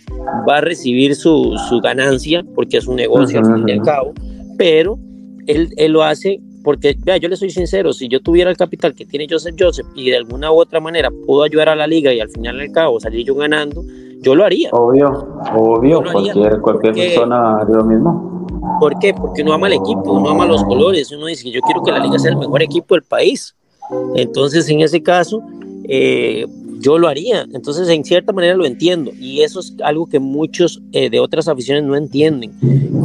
va 0.49 0.57
a 0.57 0.61
recibir 0.61 1.15
su, 1.15 1.55
su 1.69 1.79
ganancia 1.79 2.43
porque 2.55 2.77
es 2.77 2.87
un 2.87 2.95
negocio 2.95 3.39
al 3.39 3.45
fin 3.45 3.69
y 3.69 3.71
al 3.73 3.81
cabo, 3.81 4.13
pero 4.57 4.97
él, 5.45 5.69
él 5.77 5.91
lo 5.91 6.03
hace 6.03 6.39
porque, 6.67 6.97
vea, 7.01 7.15
yo 7.15 7.29
le 7.29 7.37
soy 7.37 7.49
sincero, 7.49 7.93
si 7.93 8.09
yo 8.09 8.19
tuviera 8.19 8.49
el 8.49 8.57
capital 8.57 8.93
que 8.93 9.05
tiene 9.05 9.25
Joseph 9.29 9.55
Joseph 9.57 9.87
y 9.95 10.09
de 10.09 10.17
alguna 10.17 10.51
u 10.51 10.59
otra 10.59 10.81
manera 10.81 11.09
puedo 11.25 11.43
ayudar 11.43 11.69
a 11.69 11.77
la 11.77 11.87
liga 11.87 12.11
y 12.11 12.19
al 12.19 12.27
final 12.29 12.57
del 12.57 12.73
cabo 12.73 12.99
salir 12.99 13.25
yo 13.25 13.35
ganando, 13.35 13.83
yo 14.19 14.35
lo 14.35 14.43
haría. 14.43 14.69
Obvio, 14.73 15.09
obvio, 15.55 16.03
cualquier, 16.11 16.59
cualquier 16.59 16.93
persona 16.93 17.61
haría 17.61 17.77
lo 17.77 17.85
mismo. 17.85 18.47
¿Por 18.81 18.99
qué? 18.99 19.13
Porque 19.13 19.43
uno 19.43 19.53
ama 19.53 19.67
el 19.67 19.73
equipo, 19.75 20.11
uno 20.11 20.29
ama 20.29 20.45
los 20.45 20.61
colores, 20.65 21.09
uno 21.13 21.27
dice 21.27 21.45
que 21.45 21.51
yo 21.51 21.61
quiero 21.61 21.83
que 21.83 21.91
la 21.91 21.99
liga 21.99 22.19
sea 22.19 22.31
el 22.31 22.37
mejor 22.37 22.61
equipo 22.61 22.95
del 22.95 23.03
país. 23.03 23.55
Entonces, 24.15 24.69
en 24.69 24.81
ese 24.81 25.01
caso, 25.01 25.41
eh, 25.87 26.45
yo 26.79 26.97
lo 26.97 27.07
haría. 27.07 27.47
Entonces, 27.53 27.89
en 27.89 28.03
cierta 28.03 28.33
manera 28.33 28.55
lo 28.55 28.65
entiendo. 28.65 29.11
Y 29.19 29.41
eso 29.41 29.59
es 29.59 29.73
algo 29.83 30.07
que 30.07 30.19
muchos 30.19 30.81
eh, 30.91 31.09
de 31.09 31.19
otras 31.19 31.47
aficiones 31.47 31.83
no 31.83 31.95
entienden. 31.95 32.51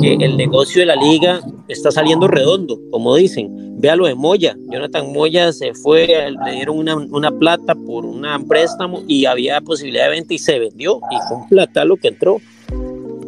Que 0.01 0.15
el 0.15 0.37
negocio 0.37 0.81
de 0.81 0.87
la 0.87 0.97
liga 0.97 1.41
está 1.69 1.91
saliendo 1.91 2.29
redondo, 2.29 2.79
como 2.91 3.17
dicen. 3.17 3.81
Véalo 3.81 4.07
de 4.07 4.15
Moya. 4.15 4.57
Jonathan 4.71 5.13
Moya 5.13 5.53
se 5.53 5.75
fue, 5.75 6.07
le 6.45 6.53
dieron 6.53 6.79
una, 6.79 6.97
una 6.97 7.31
plata 7.31 7.75
por 7.75 8.05
un 8.05 8.25
préstamo 8.47 9.03
y 9.09 9.25
había 9.25 9.61
posibilidad 9.61 10.05
de 10.05 10.11
venta 10.11 10.35
y 10.35 10.39
se 10.39 10.59
vendió. 10.59 11.01
Y 11.11 11.35
un 11.35 11.49
plata 11.49 11.85
lo 11.85 11.97
que 11.97 12.09
entró 12.09 12.41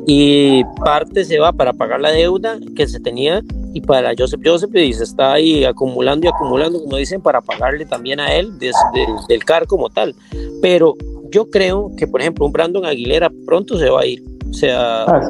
y 0.07 0.65
parte 0.85 1.25
se 1.25 1.39
va 1.39 1.53
para 1.53 1.73
pagar 1.73 2.01
la 2.01 2.11
deuda 2.11 2.59
que 2.77 2.87
se 2.87 3.01
tenía 3.01 3.43
y 3.73 3.81
para 3.81 4.13
Joseph 4.17 4.41
Joseph 4.45 4.75
y 4.75 4.93
se 4.93 5.05
está 5.05 5.33
ahí 5.33 5.65
acumulando 5.65 6.27
y 6.27 6.29
acumulando, 6.29 6.81
como 6.81 6.97
dicen, 6.97 7.21
para 7.21 7.41
pagarle 7.41 7.87
también 7.87 8.21
a 8.21 8.35
él 8.35 8.59
desde 8.59 9.07
del 9.29 9.45
CAR 9.45 9.67
como 9.67 9.91
tal. 9.91 10.15
Pero 10.63 10.95
yo 11.31 11.51
creo 11.51 11.91
que, 11.97 12.07
por 12.07 12.21
ejemplo, 12.21 12.47
un 12.47 12.53
Brandon 12.53 12.85
Aguilera 12.85 13.31
pronto 13.47 13.79
se 13.79 13.91
va 13.91 14.03
a 14.03 14.07
ir. 14.07 14.23
O 14.49 14.53
sea, 14.53 15.03
ah, 15.03 15.21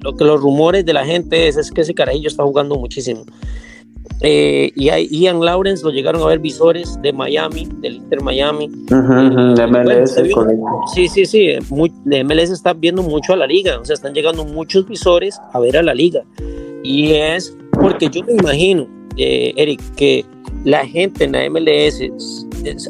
lo 0.00 0.14
que 0.14 0.24
los 0.24 0.40
rumores 0.40 0.86
de 0.86 0.92
la 0.92 1.04
gente 1.04 1.48
es, 1.48 1.56
es 1.56 1.72
que 1.72 1.80
ese 1.80 1.94
carajillo 1.94 2.28
está 2.28 2.44
jugando 2.44 2.76
muchísimo. 2.76 3.24
Eh, 4.20 4.72
y 4.74 4.88
a 4.88 4.98
Ian 4.98 5.40
Lawrence 5.40 5.84
lo 5.84 5.90
llegaron 5.90 6.22
a 6.22 6.26
ver 6.26 6.40
visores 6.40 7.00
de 7.02 7.12
Miami, 7.12 7.68
del 7.80 7.96
Inter 7.96 8.20
Miami. 8.22 8.68
de 8.68 9.66
MLS, 9.66 10.16
Sí, 10.94 11.08
sí, 11.08 11.24
sí. 11.24 11.46
de 12.04 12.24
MLS 12.24 12.50
está 12.50 12.72
viendo 12.72 13.02
mucho 13.02 13.32
a 13.32 13.36
la 13.36 13.46
liga. 13.46 13.78
O 13.78 13.84
sea, 13.84 13.94
están 13.94 14.14
llegando 14.14 14.44
muchos 14.44 14.86
visores 14.88 15.40
a 15.52 15.60
ver 15.60 15.76
a 15.76 15.82
la 15.82 15.94
liga. 15.94 16.24
Y 16.82 17.12
es 17.12 17.56
porque 17.80 18.08
yo 18.08 18.22
me 18.24 18.32
imagino, 18.32 18.88
eh, 19.16 19.52
Eric, 19.56 19.80
que 19.94 20.24
la 20.64 20.84
gente 20.86 21.24
en 21.24 21.32
la 21.32 21.48
MLS, 21.48 22.00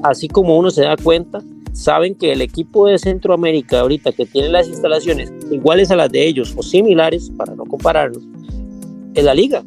así 0.02 0.28
como 0.28 0.56
uno 0.56 0.70
se 0.70 0.82
da 0.82 0.96
cuenta, 0.96 1.42
saben 1.72 2.14
que 2.14 2.32
el 2.32 2.40
equipo 2.40 2.86
de 2.86 2.98
Centroamérica 2.98 3.80
ahorita 3.80 4.12
que 4.12 4.26
tiene 4.26 4.48
las 4.48 4.68
instalaciones 4.68 5.32
iguales 5.50 5.90
a 5.90 5.96
las 5.96 6.10
de 6.10 6.26
ellos 6.26 6.54
o 6.56 6.62
similares, 6.62 7.30
para 7.36 7.54
no 7.54 7.64
compararlos, 7.64 8.22
es 9.14 9.24
la 9.24 9.34
liga. 9.34 9.62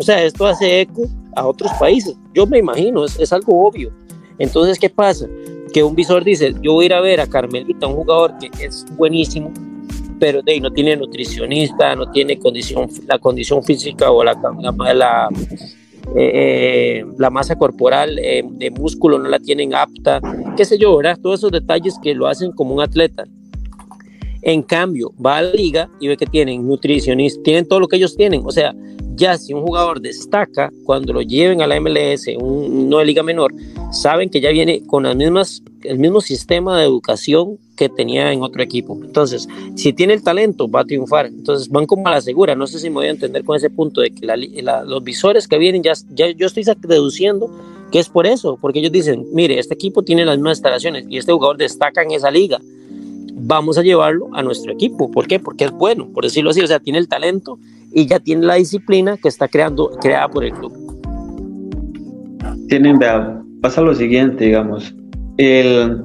O 0.00 0.02
sea, 0.02 0.24
esto 0.24 0.46
hace 0.46 0.80
eco 0.80 1.02
a 1.36 1.46
otros 1.46 1.70
países. 1.78 2.16
Yo 2.32 2.46
me 2.46 2.58
imagino, 2.58 3.04
es, 3.04 3.32
algo 3.34 3.66
obvio. 3.66 3.92
Entonces, 4.38 4.78
¿qué 4.78 4.88
pasa? 4.88 5.26
Que 5.74 5.84
un 5.84 5.94
visor 5.94 6.24
dice, 6.24 6.54
yo 6.62 6.72
voy 6.72 6.84
a 6.84 6.86
ir 6.86 6.94
a 6.94 7.00
ver 7.02 7.20
a 7.20 7.26
Carmelita, 7.26 7.86
un 7.86 7.96
jugador 7.96 8.32
que 8.38 8.48
es 8.64 8.86
buenísimo, 8.96 9.52
pero 10.18 10.40
de, 10.40 10.58
no 10.58 10.72
tiene 10.72 10.96
nutricionista, 10.96 11.94
no 11.96 12.10
tiene 12.10 12.38
condición, 12.38 12.88
la 13.06 13.18
condición 13.18 13.62
física 13.62 14.10
o 14.10 14.24
la, 14.24 14.32
la, 14.94 15.28
eh, 16.16 17.04
la 17.18 17.28
masa 17.28 17.56
corporal 17.56 18.18
eh, 18.18 18.42
de 18.42 18.70
músculo 18.70 19.18
no 19.18 19.28
la 19.28 19.38
tienen 19.38 19.74
apta, 19.74 20.22
qué 20.56 20.64
sé 20.64 20.78
yo, 20.78 20.96
¿verdad? 20.96 21.18
Todos 21.22 21.40
esos 21.40 21.52
detalles 21.52 21.98
que 22.02 22.14
lo 22.14 22.26
hacen 22.26 22.52
como 22.52 22.74
un 22.74 22.80
atleta. 22.80 23.24
En 24.40 24.62
cambio, 24.62 25.12
va 25.22 25.36
a 25.36 25.42
la 25.42 25.52
liga 25.52 25.90
y 26.00 26.08
ve 26.08 26.16
que 26.16 26.24
tienen 26.24 26.66
nutricionistas, 26.66 27.42
tienen 27.42 27.68
todo 27.68 27.80
lo 27.80 27.88
que 27.88 27.96
ellos 27.96 28.16
tienen. 28.16 28.40
O 28.46 28.50
sea, 28.50 28.74
ya 29.20 29.36
si 29.36 29.52
un 29.52 29.60
jugador 29.60 30.00
destaca, 30.00 30.72
cuando 30.84 31.12
lo 31.12 31.20
lleven 31.20 31.60
a 31.60 31.66
la 31.66 31.78
MLS, 31.78 32.26
un, 32.38 32.88
no 32.88 32.98
de 32.98 33.04
liga 33.04 33.22
menor, 33.22 33.52
saben 33.92 34.30
que 34.30 34.40
ya 34.40 34.50
viene 34.50 34.82
con 34.86 35.02
las 35.02 35.14
mismas, 35.14 35.62
el 35.84 35.98
mismo 35.98 36.22
sistema 36.22 36.78
de 36.78 36.86
educación 36.86 37.58
que 37.76 37.90
tenía 37.90 38.32
en 38.32 38.42
otro 38.42 38.62
equipo. 38.62 38.98
Entonces, 39.04 39.46
si 39.76 39.92
tiene 39.92 40.14
el 40.14 40.22
talento, 40.22 40.70
va 40.70 40.80
a 40.80 40.84
triunfar. 40.84 41.26
Entonces, 41.26 41.68
van 41.68 41.84
como 41.84 42.08
a 42.08 42.12
la 42.12 42.22
segura. 42.22 42.54
No 42.54 42.66
sé 42.66 42.78
si 42.78 42.88
me 42.88 42.96
voy 42.96 43.06
a 43.08 43.10
entender 43.10 43.44
con 43.44 43.56
ese 43.56 43.68
punto 43.68 44.00
de 44.00 44.10
que 44.10 44.26
los 44.26 45.04
visores 45.04 45.46
que 45.46 45.58
vienen, 45.58 45.82
ya, 45.82 45.92
yo 46.14 46.46
estoy 46.46 46.64
deduciendo 46.80 47.50
que 47.92 47.98
es 47.98 48.08
por 48.08 48.26
eso, 48.26 48.56
porque 48.58 48.78
ellos 48.78 48.92
dicen, 48.92 49.26
mire, 49.34 49.58
este 49.58 49.74
equipo 49.74 50.02
tiene 50.02 50.24
las 50.24 50.36
mismas 50.36 50.58
instalaciones 50.58 51.04
y 51.10 51.18
este 51.18 51.32
jugador 51.32 51.58
destaca 51.58 52.02
en 52.02 52.12
esa 52.12 52.30
liga 52.30 52.58
vamos 53.42 53.78
a 53.78 53.82
llevarlo 53.82 54.28
a 54.32 54.42
nuestro 54.42 54.72
equipo. 54.72 55.10
¿Por 55.10 55.26
qué? 55.26 55.38
Porque 55.38 55.64
es 55.64 55.70
bueno, 55.70 56.08
por 56.12 56.24
decirlo 56.24 56.50
así, 56.50 56.60
o 56.60 56.66
sea, 56.66 56.80
tiene 56.80 56.98
el 56.98 57.08
talento 57.08 57.58
y 57.92 58.06
ya 58.06 58.20
tiene 58.20 58.46
la 58.46 58.54
disciplina 58.54 59.16
que 59.16 59.28
está 59.28 59.48
creando, 59.48 59.90
creada 60.00 60.28
por 60.28 60.44
el 60.44 60.52
club. 60.52 60.72
Tienen, 62.68 62.98
vea, 62.98 63.42
pasa 63.60 63.80
lo 63.80 63.94
siguiente, 63.94 64.44
digamos, 64.44 64.94
el, 65.38 66.04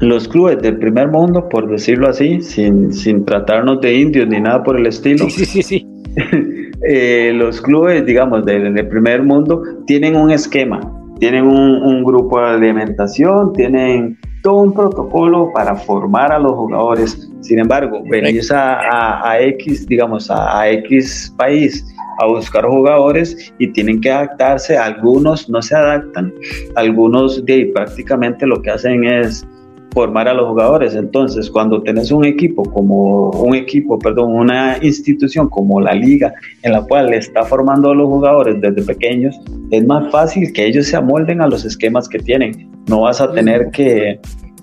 los 0.00 0.28
clubes 0.28 0.60
del 0.60 0.78
primer 0.78 1.08
mundo, 1.08 1.48
por 1.48 1.70
decirlo 1.70 2.08
así, 2.08 2.40
sin, 2.42 2.92
sin 2.92 3.24
tratarnos 3.24 3.80
de 3.80 3.94
indios 3.94 4.28
ni 4.28 4.40
nada 4.40 4.62
por 4.62 4.78
el 4.78 4.86
estilo. 4.86 5.28
Sí, 5.30 5.44
sí, 5.44 5.62
sí. 5.62 5.86
Eh, 6.84 7.32
los 7.36 7.60
clubes, 7.60 8.04
digamos, 8.04 8.44
del, 8.44 8.74
del, 8.74 8.88
primer 8.88 9.22
mundo 9.22 9.62
tienen 9.86 10.16
un 10.16 10.32
esquema, 10.32 10.80
tienen 11.20 11.44
un, 11.44 11.80
un 11.80 12.02
grupo 12.02 12.40
de 12.40 12.46
alimentación, 12.46 13.52
tienen 13.52 14.18
todo 14.42 14.56
un 14.56 14.74
protocolo 14.74 15.50
para 15.54 15.74
formar 15.74 16.32
a 16.32 16.38
los 16.38 16.52
jugadores. 16.52 17.28
Sin 17.40 17.58
embargo, 17.58 18.02
venís 18.08 18.50
a, 18.50 19.30
a, 19.30 19.40
X, 19.40 19.86
digamos, 19.86 20.30
a, 20.30 20.68
X 20.70 21.32
país 21.36 21.84
a 22.20 22.26
buscar 22.26 22.64
jugadores 22.64 23.52
y 23.58 23.68
tienen 23.68 24.00
que 24.00 24.10
adaptarse. 24.10 24.76
Algunos 24.76 25.48
no 25.48 25.62
se 25.62 25.74
adaptan, 25.74 26.32
algunos 26.74 27.44
de 27.46 27.70
prácticamente 27.74 28.46
lo 28.46 28.60
que 28.60 28.70
hacen 28.70 29.04
es 29.04 29.46
formar 29.92 30.28
a 30.28 30.34
los 30.34 30.48
jugadores. 30.48 30.94
Entonces, 30.94 31.50
cuando 31.50 31.82
tenés 31.82 32.10
un 32.10 32.24
equipo 32.24 32.62
como 32.62 33.30
un 33.30 33.54
equipo, 33.54 33.98
perdón, 33.98 34.34
una 34.34 34.78
institución 34.82 35.48
como 35.48 35.80
la 35.80 35.94
liga 35.94 36.32
en 36.62 36.72
la 36.72 36.82
cual 36.82 37.12
está 37.12 37.44
formando 37.44 37.90
a 37.90 37.94
los 37.94 38.08
jugadores 38.08 38.60
desde 38.60 38.82
pequeños, 38.82 39.38
es 39.70 39.86
más 39.86 40.10
fácil 40.10 40.52
que 40.52 40.66
ellos 40.66 40.86
se 40.86 40.96
amolden 40.96 41.40
a 41.40 41.46
los 41.46 41.64
esquemas 41.64 42.08
que 42.08 42.18
tienen. 42.18 42.70
No 42.88 43.02
vas 43.02 43.20
a 43.20 43.32
tener 43.32 43.70
que, 43.70 44.20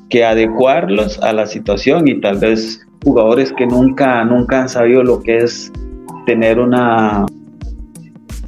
que 0.09 0.25
adecuarlos 0.25 1.19
a 1.21 1.33
la 1.33 1.45
situación 1.45 2.07
y 2.07 2.19
tal 2.19 2.37
vez 2.37 2.85
jugadores 3.03 3.53
que 3.53 3.65
nunca, 3.65 4.23
nunca 4.25 4.61
han 4.61 4.69
sabido 4.69 5.03
lo 5.03 5.21
que 5.21 5.37
es 5.37 5.71
tener 6.25 6.59
una, 6.59 7.25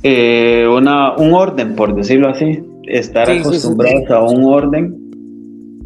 eh, 0.03 0.67
una 0.67 1.15
un 1.15 1.33
orden, 1.33 1.75
por 1.75 1.95
decirlo 1.95 2.29
así, 2.29 2.59
estar 2.83 3.29
acostumbrados 3.29 4.09
a 4.09 4.21
un 4.23 4.43
orden. 4.45 4.97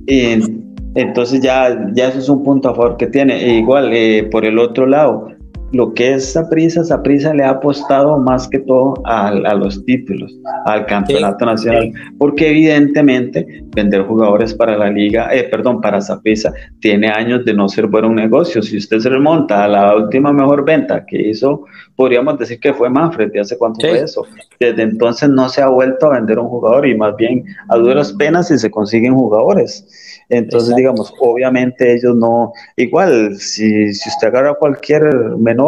Y 0.08 0.65
entonces 0.96 1.42
ya, 1.42 1.90
ya 1.94 2.08
eso 2.08 2.20
es 2.20 2.30
un 2.30 2.44
punto 2.44 2.70
a 2.70 2.74
favor 2.76 2.98
que 2.98 3.08
tiene. 3.08 3.44
E 3.44 3.58
igual, 3.58 3.92
eh, 3.94 4.24
por 4.32 4.46
el 4.46 4.58
otro 4.58 4.88
lado, 4.88 5.35
lo 5.76 5.94
que 5.94 6.14
es 6.14 6.32
Saprisa, 6.32 7.04
prisa 7.04 7.34
le 7.34 7.44
ha 7.44 7.50
apostado 7.50 8.18
más 8.18 8.48
que 8.48 8.60
todo 8.60 8.94
a, 9.04 9.32
los 9.56 9.84
títulos, 9.84 10.34
al 10.66 10.86
campeonato 10.86 11.46
nacional, 11.46 11.92
porque 12.18 12.50
evidentemente 12.50 13.46
vender 13.76 14.04
jugadores 14.04 14.54
para 14.54 14.78
la 14.78 14.90
liga, 14.90 15.34
eh, 15.34 15.44
perdón, 15.52 15.82
para 15.82 16.00
Saprisa 16.00 16.54
tiene 16.80 17.10
años 17.10 17.44
de 17.44 17.54
no 17.54 17.68
ser 17.68 17.88
buen 17.88 18.16
negocio. 18.16 18.62
Si 18.62 18.78
usted 18.78 19.00
se 19.00 19.10
remonta 19.10 19.66
a 19.66 19.68
la 19.68 19.96
última 19.96 20.32
mejor 20.32 20.64
venta 20.64 21.06
que 21.06 21.30
hizo, 21.30 21.66
podríamos 21.98 22.40
decir 22.40 22.58
que 22.62 22.74
fue 22.74 22.90
Manfred, 22.90 23.34
¿de 23.34 23.42
hace 23.42 23.58
cuánto 23.58 23.82
fue 23.82 24.00
eso? 24.00 24.26
Desde 24.58 24.82
entonces 24.82 25.28
no 25.28 25.50
se 25.50 25.62
ha 25.62 25.68
vuelto 25.68 26.08
a 26.08 26.16
vender 26.16 26.40
un 26.40 26.48
jugador 26.48 26.88
y 26.88 26.96
más 26.96 27.18
bien 27.18 27.44
a 27.68 27.76
duras 27.76 28.14
penas 28.14 28.48
si 28.48 28.58
se 28.58 28.72
consiguen 28.72 29.14
jugadores. 29.14 29.86
Entonces, 30.30 30.76
digamos, 30.76 31.14
obviamente 31.20 31.94
ellos 31.94 32.16
no, 32.16 32.52
igual, 32.78 33.36
si, 33.36 33.94
si 33.94 34.10
usted 34.10 34.30
agarra 34.30 34.52
a 34.52 34.56
cualquier 34.56 35.04
menor, 35.38 35.65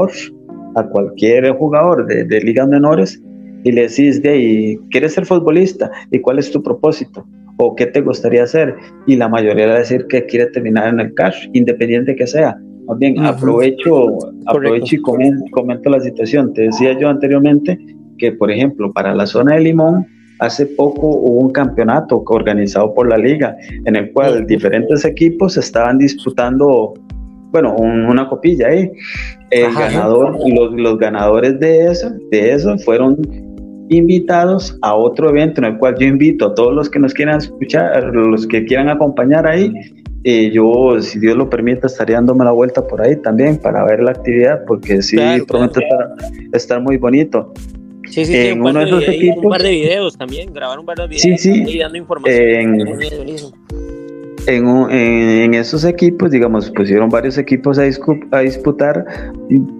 a 0.75 0.83
cualquier 0.83 1.49
jugador 1.51 2.05
de, 2.05 2.23
de 2.23 2.41
ligas 2.41 2.67
menores 2.67 3.21
y 3.63 3.71
le 3.71 3.83
decís, 3.83 4.21
de 4.21 4.29
ahí, 4.29 4.77
¿quieres 4.91 5.13
ser 5.13 5.25
futbolista? 5.25 5.91
¿Y 6.11 6.19
cuál 6.19 6.39
es 6.39 6.51
tu 6.51 6.61
propósito? 6.61 7.25
¿O 7.57 7.75
qué 7.75 7.87
te 7.87 8.01
gustaría 8.01 8.43
hacer? 8.43 8.75
Y 9.07 9.15
la 9.15 9.27
mayoría 9.27 9.67
va 9.67 9.73
a 9.73 9.79
decir 9.79 10.05
que 10.07 10.25
quiere 10.25 10.45
terminar 10.47 10.87
en 10.89 10.99
el 10.99 11.13
cash, 11.15 11.49
independiente 11.53 12.15
que 12.15 12.27
sea. 12.27 12.57
Más 12.87 12.97
bien, 12.99 13.19
aprovecho, 13.19 14.17
aprovecho 14.45 14.95
y 14.95 15.01
comento, 15.01 15.43
comento 15.51 15.89
la 15.89 15.99
situación. 15.99 16.53
Te 16.53 16.63
decía 16.63 16.97
yo 16.97 17.09
anteriormente 17.09 17.77
que, 18.17 18.31
por 18.31 18.49
ejemplo, 18.49 18.93
para 18.93 19.13
la 19.13 19.25
zona 19.25 19.55
de 19.55 19.61
Limón, 19.61 20.05
hace 20.39 20.65
poco 20.65 21.07
hubo 21.07 21.39
un 21.41 21.51
campeonato 21.51 22.23
organizado 22.25 22.93
por 22.93 23.09
la 23.09 23.17
liga 23.17 23.57
en 23.85 23.95
el 23.95 24.13
cual 24.13 24.45
diferentes 24.45 25.03
equipos 25.03 25.57
estaban 25.57 25.97
disputando, 25.97 26.93
bueno, 27.51 27.75
una 27.75 28.27
copilla 28.27 28.67
ahí. 28.67 28.91
El 29.51 29.73
ganador, 29.73 30.37
los, 30.47 30.73
los, 30.73 30.97
ganadores 30.97 31.59
de 31.59 31.87
eso, 31.87 32.11
de 32.31 32.51
eso 32.51 32.77
fueron 32.79 33.17
invitados 33.89 34.77
a 34.81 34.93
otro 34.95 35.29
evento 35.29 35.61
en 35.61 35.73
el 35.73 35.77
cual 35.77 35.95
yo 35.97 36.07
invito 36.07 36.47
a 36.47 36.55
todos 36.55 36.73
los 36.73 36.89
que 36.89 36.99
nos 36.99 37.13
quieran 37.13 37.37
escuchar, 37.37 38.03
los 38.13 38.47
que 38.47 38.65
quieran 38.65 38.89
acompañar 38.89 39.47
ahí. 39.47 39.71
Eh, 40.23 40.51
yo, 40.51 40.99
si 40.99 41.19
Dios 41.19 41.37
lo 41.37 41.49
permite, 41.49 41.87
estaría 41.87 42.17
dándome 42.17 42.43
la 42.43 42.51
vuelta 42.51 42.85
por 42.85 43.01
ahí 43.01 43.15
también 43.21 43.57
para 43.57 43.85
ver 43.85 44.01
la 44.01 44.11
actividad, 44.11 44.65
porque 44.65 45.01
sí, 45.01 45.17
promete 45.47 45.81
estar 46.51 46.81
muy 46.81 46.97
bonito. 46.97 47.53
Sí, 48.09 48.25
sí, 48.25 48.35
en 48.35 48.61
uno 48.61 48.79
de 48.79 48.85
esos 48.85 49.07
equipos. 49.07 49.43
Un 49.43 49.51
par 49.51 49.61
de 49.61 49.71
videos 49.71 50.17
también, 50.17 50.53
grabar 50.53 50.79
un 50.79 50.85
par 50.85 50.97
de 50.97 51.07
videos 51.07 51.21
sí, 51.21 51.37
sí. 51.37 51.77
dando 51.77 51.97
información. 51.97 52.79
En, 52.79 52.97
en, 54.47 55.53
esos 55.53 55.83
equipos, 55.83 56.31
digamos, 56.31 56.71
pusieron 56.71 57.09
varios 57.09 57.37
equipos 57.37 57.77
a, 57.77 57.83
a 58.31 58.39
disputar. 58.39 59.05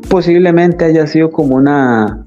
Posiblemente 0.10 0.86
haya 0.86 1.08
sido 1.08 1.32
como 1.32 1.56
una, 1.56 2.26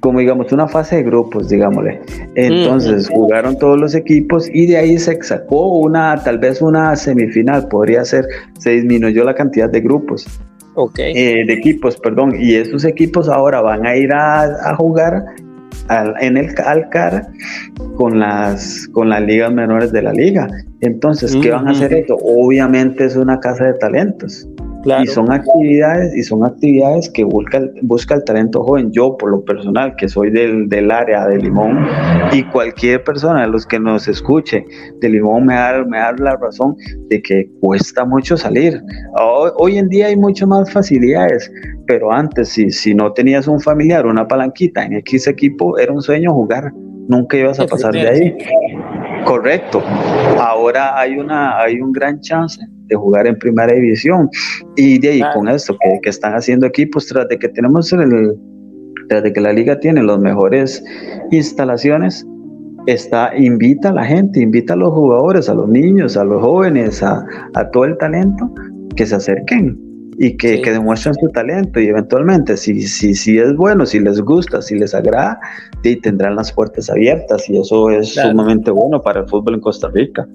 como 0.00 0.20
digamos, 0.20 0.52
una 0.52 0.68
fase 0.68 0.96
de 0.96 1.02
grupos, 1.02 1.48
digámosle. 1.48 2.00
Entonces 2.36 3.08
jugaron 3.08 3.58
todos 3.58 3.80
los 3.80 3.94
equipos 3.94 4.48
y 4.52 4.66
de 4.66 4.76
ahí 4.76 4.98
se 4.98 5.20
sacó 5.22 5.78
una, 5.78 6.22
tal 6.22 6.38
vez 6.38 6.62
una 6.62 6.94
semifinal, 6.94 7.66
podría 7.68 8.04
ser, 8.04 8.24
se 8.58 8.70
disminuyó 8.70 9.24
la 9.24 9.34
cantidad 9.34 9.68
de 9.68 9.80
grupos. 9.80 10.26
Eh, 10.98 11.44
de 11.46 11.52
equipos, 11.54 11.96
perdón, 11.96 12.34
y 12.38 12.54
esos 12.54 12.84
equipos 12.84 13.28
ahora 13.30 13.62
van 13.62 13.86
a 13.86 13.96
ir 13.96 14.12
a, 14.12 14.76
jugar 14.76 15.24
en 16.20 16.36
el 16.36 16.54
Alcar 16.64 17.28
con 17.96 18.18
las 18.18 18.88
con 18.88 19.08
las 19.08 19.22
ligas 19.22 19.52
menores 19.52 19.92
de 19.92 20.02
la 20.02 20.12
liga. 20.12 20.48
Entonces, 20.80 21.36
¿qué 21.36 21.50
van 21.50 21.68
a 21.68 21.72
hacer 21.72 21.92
esto? 21.92 22.16
Obviamente 22.20 23.04
es 23.04 23.16
una 23.16 23.40
casa 23.40 23.64
de 23.64 23.74
talentos. 23.74 24.46
Y 25.02 25.06
son 25.06 25.32
actividades, 25.32 26.16
y 26.16 26.22
son 26.22 26.44
actividades 26.44 27.10
que 27.10 27.24
busca, 27.24 27.60
busca 27.82 28.14
el 28.14 28.24
talento 28.24 28.62
joven. 28.62 28.92
Yo, 28.92 29.16
por 29.16 29.30
lo 29.30 29.44
personal, 29.44 29.94
que 29.96 30.08
soy 30.08 30.30
del, 30.30 30.68
del 30.68 30.90
área 30.90 31.26
de 31.26 31.38
Limón, 31.38 31.86
y 32.32 32.42
cualquier 32.44 33.02
persona 33.02 33.42
de 33.42 33.48
los 33.48 33.66
que 33.66 33.80
nos 33.80 34.06
escuche 34.08 34.64
de 35.00 35.08
Limón 35.08 35.46
me 35.46 35.54
da, 35.54 35.84
me 35.84 35.98
da 35.98 36.12
la 36.18 36.36
razón 36.36 36.76
de 37.08 37.20
que 37.20 37.50
cuesta 37.60 38.04
mucho 38.04 38.36
salir. 38.36 38.80
Hoy, 39.20 39.50
hoy 39.56 39.78
en 39.78 39.88
día 39.88 40.06
hay 40.06 40.16
muchas 40.16 40.48
más 40.48 40.72
facilidades, 40.72 41.50
pero 41.86 42.12
antes, 42.12 42.48
si, 42.50 42.70
si 42.70 42.94
no 42.94 43.12
tenías 43.12 43.48
un 43.48 43.60
familiar, 43.60 44.06
una 44.06 44.26
palanquita 44.26 44.84
en 44.84 44.94
X 44.94 45.26
equipo, 45.26 45.78
era 45.78 45.92
un 45.92 46.02
sueño 46.02 46.32
jugar. 46.32 46.72
Nunca 47.08 47.36
ibas 47.36 47.60
a 47.60 47.66
pasar 47.66 47.92
de 47.92 48.08
ahí. 48.08 48.36
Correcto. 49.26 49.82
Ahora 50.38 50.96
hay, 50.96 51.18
una, 51.18 51.60
hay 51.60 51.80
un 51.80 51.90
gran 51.90 52.20
chance 52.20 52.60
de 52.86 52.94
jugar 52.94 53.26
en 53.26 53.36
primera 53.36 53.72
división. 53.72 54.30
Y 54.76 54.98
de 55.00 55.08
ahí 55.08 55.22
con 55.34 55.48
esto 55.48 55.76
que, 56.02 56.08
están 56.08 56.34
haciendo 56.34 56.64
equipos, 56.64 57.06
tras 57.06 57.28
de 57.28 57.36
que 57.36 57.48
tenemos 57.48 57.92
el, 57.92 58.36
tras 59.08 59.24
de 59.24 59.32
que 59.32 59.40
la 59.40 59.52
liga 59.52 59.80
tiene 59.80 60.02
las 60.04 60.20
mejores 60.20 60.84
instalaciones, 61.32 62.24
está, 62.86 63.36
invita 63.36 63.88
a 63.88 63.94
la 63.94 64.04
gente, 64.04 64.40
invita 64.40 64.74
a 64.74 64.76
los 64.76 64.92
jugadores, 64.92 65.48
a 65.48 65.54
los 65.54 65.68
niños, 65.68 66.16
a 66.16 66.24
los 66.24 66.40
jóvenes, 66.40 67.02
a, 67.02 67.26
todo 67.72 67.84
el 67.84 67.98
talento, 67.98 68.48
que 68.94 69.06
se 69.06 69.16
acerquen 69.16 69.85
y 70.18 70.36
que, 70.36 70.62
demuestren 70.62 71.14
su 71.14 71.28
talento 71.28 71.80
y 71.80 71.88
eventualmente 71.88 72.56
si, 72.56 72.80
si, 72.82 73.14
si 73.14 73.38
es 73.38 73.54
bueno, 73.54 73.84
si 73.84 74.00
les 74.00 74.20
gusta, 74.20 74.62
si 74.62 74.78
les 74.78 74.94
agrada, 74.94 75.38
y 75.82 75.96
tendrán 75.96 76.36
las 76.36 76.52
puertas 76.52 76.88
abiertas 76.90 77.48
y 77.48 77.58
eso 77.58 77.90
es 77.90 78.14
sumamente 78.14 78.70
bueno 78.70 79.02
para 79.02 79.20
el 79.20 79.28
fútbol 79.28 79.54
en 79.54 79.60
Costa 79.60 79.88
Rica. 79.92 80.26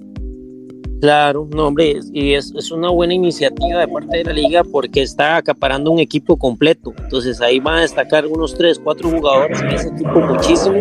Claro, 1.00 1.48
no, 1.52 1.66
hombre, 1.66 1.98
y 2.12 2.34
es, 2.34 2.52
es, 2.56 2.70
una 2.70 2.90
buena 2.90 3.12
iniciativa 3.12 3.80
de 3.80 3.88
parte 3.88 4.18
de 4.18 4.24
la 4.24 4.32
liga 4.32 4.62
porque 4.62 5.02
está 5.02 5.34
acaparando 5.34 5.90
un 5.90 5.98
equipo 5.98 6.36
completo. 6.36 6.92
Entonces 7.02 7.40
ahí 7.40 7.58
van 7.58 7.78
a 7.78 7.80
destacar 7.80 8.24
unos 8.24 8.54
3, 8.56 8.78
4 8.78 9.10
jugadores 9.10 9.60
en 9.62 9.68
ese 9.70 9.88
equipo 9.88 10.20
muchísimo 10.20 10.80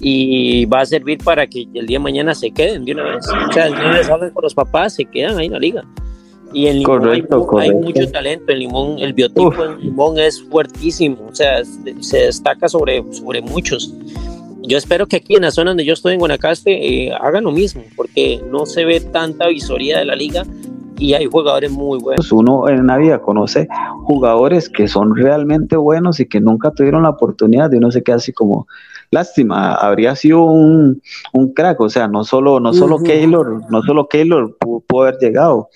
y 0.00 0.64
va 0.66 0.82
a 0.82 0.86
servir 0.86 1.18
para 1.24 1.44
que 1.46 1.66
el 1.74 1.86
día 1.86 1.98
de 1.98 2.04
mañana 2.04 2.36
se 2.36 2.52
queden 2.52 2.84
de 2.84 2.92
una 2.92 3.02
vez. 3.02 3.26
O 3.48 3.52
sea, 3.52 3.68
les 3.68 4.08
hablan 4.08 4.30
con 4.30 4.44
los 4.44 4.54
papás, 4.54 4.94
se 4.94 5.04
quedan 5.04 5.38
ahí 5.38 5.46
en 5.46 5.52
la 5.52 5.58
liga. 5.58 5.84
Y 6.52 6.66
en 6.66 6.80
Limón 6.80 7.08
hay, 7.08 7.72
mucho 7.72 8.10
talento. 8.10 8.52
En 8.52 8.58
Limón, 8.58 8.98
el 8.98 9.12
biotipo 9.12 9.64
en 9.64 9.80
Limón 9.80 10.18
es 10.18 10.42
fuertísimo, 10.42 11.28
o 11.30 11.34
sea, 11.34 11.62
se 11.64 12.18
destaca 12.18 12.68
sobre, 12.68 13.04
sobre 13.12 13.40
muchos 13.40 13.94
yo 14.70 14.78
espero 14.78 15.06
que 15.06 15.16
aquí 15.16 15.34
en 15.34 15.42
la 15.42 15.50
zona 15.50 15.70
donde 15.72 15.84
yo 15.84 15.94
estoy 15.94 16.12
en 16.12 16.20
Guanacaste 16.20 16.70
eh, 16.70 17.12
hagan 17.20 17.42
lo 17.42 17.50
mismo, 17.50 17.82
porque 17.96 18.40
no 18.50 18.66
se 18.66 18.84
ve 18.84 19.00
tanta 19.00 19.48
visoría 19.48 19.98
de 19.98 20.04
la 20.04 20.14
liga 20.14 20.44
y 20.96 21.14
hay 21.14 21.26
jugadores 21.26 21.72
muy 21.72 21.98
buenos. 21.98 22.28
Pues 22.28 22.32
uno 22.32 22.68
en 22.68 22.86
la 22.86 22.96
vida 22.96 23.20
conoce 23.20 23.66
jugadores 24.04 24.68
que 24.68 24.86
son 24.86 25.16
realmente 25.16 25.76
buenos 25.76 26.20
y 26.20 26.26
que 26.26 26.40
nunca 26.40 26.70
tuvieron 26.70 27.02
la 27.02 27.10
oportunidad 27.10 27.72
y 27.72 27.78
uno 27.78 27.90
se 27.90 28.04
queda 28.04 28.16
así 28.16 28.32
como, 28.32 28.68
lástima, 29.10 29.74
habría 29.74 30.14
sido 30.14 30.42
un, 30.44 31.02
un 31.32 31.52
crack, 31.52 31.80
o 31.80 31.88
sea, 31.88 32.06
no 32.06 32.22
solo, 32.22 32.60
no 32.60 32.72
solo 32.72 33.02
Keylor, 33.02 33.62
no 33.70 33.82
solo 33.82 34.06
Keylor 34.06 34.56
pudo, 34.58 35.02
haber 35.02 35.18
llegado. 35.18 35.68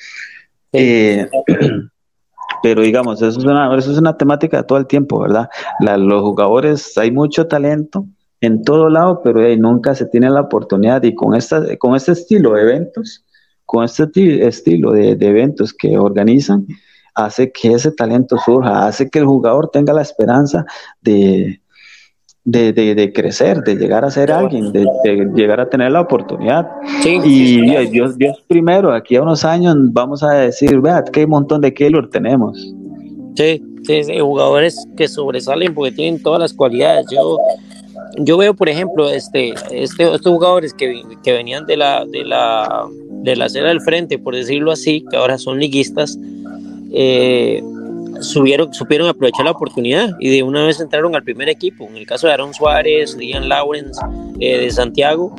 Eh, 0.74 1.28
pero 2.62 2.82
digamos, 2.82 3.22
eso 3.22 3.38
es, 3.38 3.44
una, 3.44 3.76
eso 3.76 3.92
es 3.92 3.98
una 3.98 4.16
temática 4.16 4.58
de 4.58 4.64
todo 4.64 4.78
el 4.78 4.86
tiempo, 4.86 5.20
¿verdad? 5.20 5.48
los 5.80 6.22
jugadores, 6.22 6.96
hay 6.98 7.10
mucho 7.10 7.46
talento, 7.46 8.06
en 8.40 8.62
todo 8.62 8.88
lado, 8.88 9.22
pero 9.22 9.40
nunca 9.56 9.94
se 9.94 10.06
tiene 10.06 10.28
la 10.30 10.42
oportunidad 10.42 11.02
y 11.02 11.14
con, 11.14 11.34
esta, 11.34 11.76
con 11.78 11.94
este 11.94 12.12
estilo 12.12 12.52
de 12.52 12.62
eventos, 12.62 13.24
con 13.64 13.84
este 13.84 14.08
estilo 14.46 14.92
de, 14.92 15.12
eventos 15.12 15.72
que 15.72 15.96
organizan, 15.96 16.66
hace 17.14 17.52
que 17.52 17.72
ese 17.72 17.92
talento 17.92 18.36
surja, 18.38 18.86
hace 18.86 19.08
que 19.08 19.20
el 19.20 19.26
jugador 19.26 19.70
tenga 19.70 19.92
la 19.92 20.02
esperanza 20.02 20.66
de, 21.00 21.60
de, 22.44 23.12
crecer, 23.14 23.62
de 23.62 23.76
llegar 23.76 24.04
a 24.04 24.10
ser 24.10 24.30
alguien, 24.30 24.72
de, 24.72 24.86
llegar 25.34 25.60
a 25.60 25.68
tener 25.68 25.92
la 25.92 26.02
oportunidad. 26.02 26.68
y 27.04 27.60
Dios, 27.90 28.18
Dios 28.18 28.44
primero, 28.46 28.92
aquí 28.92 29.16
a 29.16 29.22
unos 29.22 29.44
años 29.44 29.76
vamos 29.78 30.22
a 30.22 30.32
decir, 30.32 30.80
vea, 30.80 31.02
qué 31.04 31.26
montón 31.26 31.60
de 31.60 31.72
Keylor 31.72 32.10
tenemos. 32.10 32.58
Sí, 33.36 33.62
sí, 33.82 34.04
sí, 34.04 34.18
jugadores 34.20 34.86
que 34.96 35.08
sobresalen 35.08 35.74
porque 35.74 35.92
tienen 35.92 36.22
todas 36.22 36.40
las 36.40 36.52
cualidades. 36.52 37.06
Yo 37.10 37.38
yo 38.18 38.36
veo, 38.36 38.54
por 38.54 38.68
ejemplo, 38.68 39.10
este, 39.10 39.54
este, 39.70 40.14
estos 40.14 40.32
jugadores 40.32 40.72
que, 40.72 41.02
que, 41.22 41.32
venían 41.32 41.66
de 41.66 41.76
la, 41.76 42.04
de, 42.04 42.24
la, 42.24 42.86
de 43.10 43.36
la 43.36 43.46
acera 43.46 43.68
del 43.68 43.80
frente, 43.80 44.18
por 44.18 44.34
decirlo 44.34 44.72
así, 44.72 45.04
que 45.10 45.16
ahora 45.16 45.38
son 45.38 45.58
liguistas, 45.58 46.18
eh, 46.92 47.62
subieron, 48.20 48.72
supieron 48.72 49.08
aprovechar 49.08 49.44
la 49.44 49.52
oportunidad 49.52 50.10
y 50.18 50.30
de 50.30 50.42
una 50.42 50.64
vez 50.64 50.80
entraron 50.80 51.14
al 51.14 51.22
primer 51.22 51.48
equipo. 51.48 51.86
En 51.88 51.96
el 51.96 52.06
caso 52.06 52.26
de 52.26 52.32
Aaron 52.32 52.54
Suárez, 52.54 53.16
Ian 53.18 53.48
Lawrence 53.48 54.00
eh, 54.40 54.58
de 54.58 54.70
Santiago, 54.70 55.34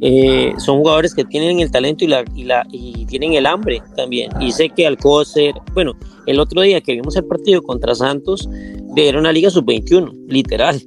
eh, 0.00 0.52
son 0.58 0.78
jugadores 0.78 1.14
que 1.14 1.24
tienen 1.24 1.60
el 1.60 1.70
talento 1.70 2.04
y, 2.04 2.08
la, 2.08 2.24
y, 2.34 2.44
la, 2.44 2.66
y 2.70 3.06
tienen 3.06 3.34
el 3.34 3.46
hambre 3.46 3.82
también. 3.96 4.30
Y 4.40 4.52
sé 4.52 4.68
que 4.68 4.86
Alcócer, 4.86 5.54
bueno, 5.74 5.94
el 6.26 6.40
otro 6.40 6.62
día 6.62 6.80
que 6.80 6.92
vimos 6.92 7.16
el 7.16 7.24
partido 7.24 7.62
contra 7.62 7.94
Santos, 7.94 8.48
era 8.96 9.18
una 9.18 9.32
liga 9.32 9.50
sub-21, 9.50 10.12
literal 10.28 10.82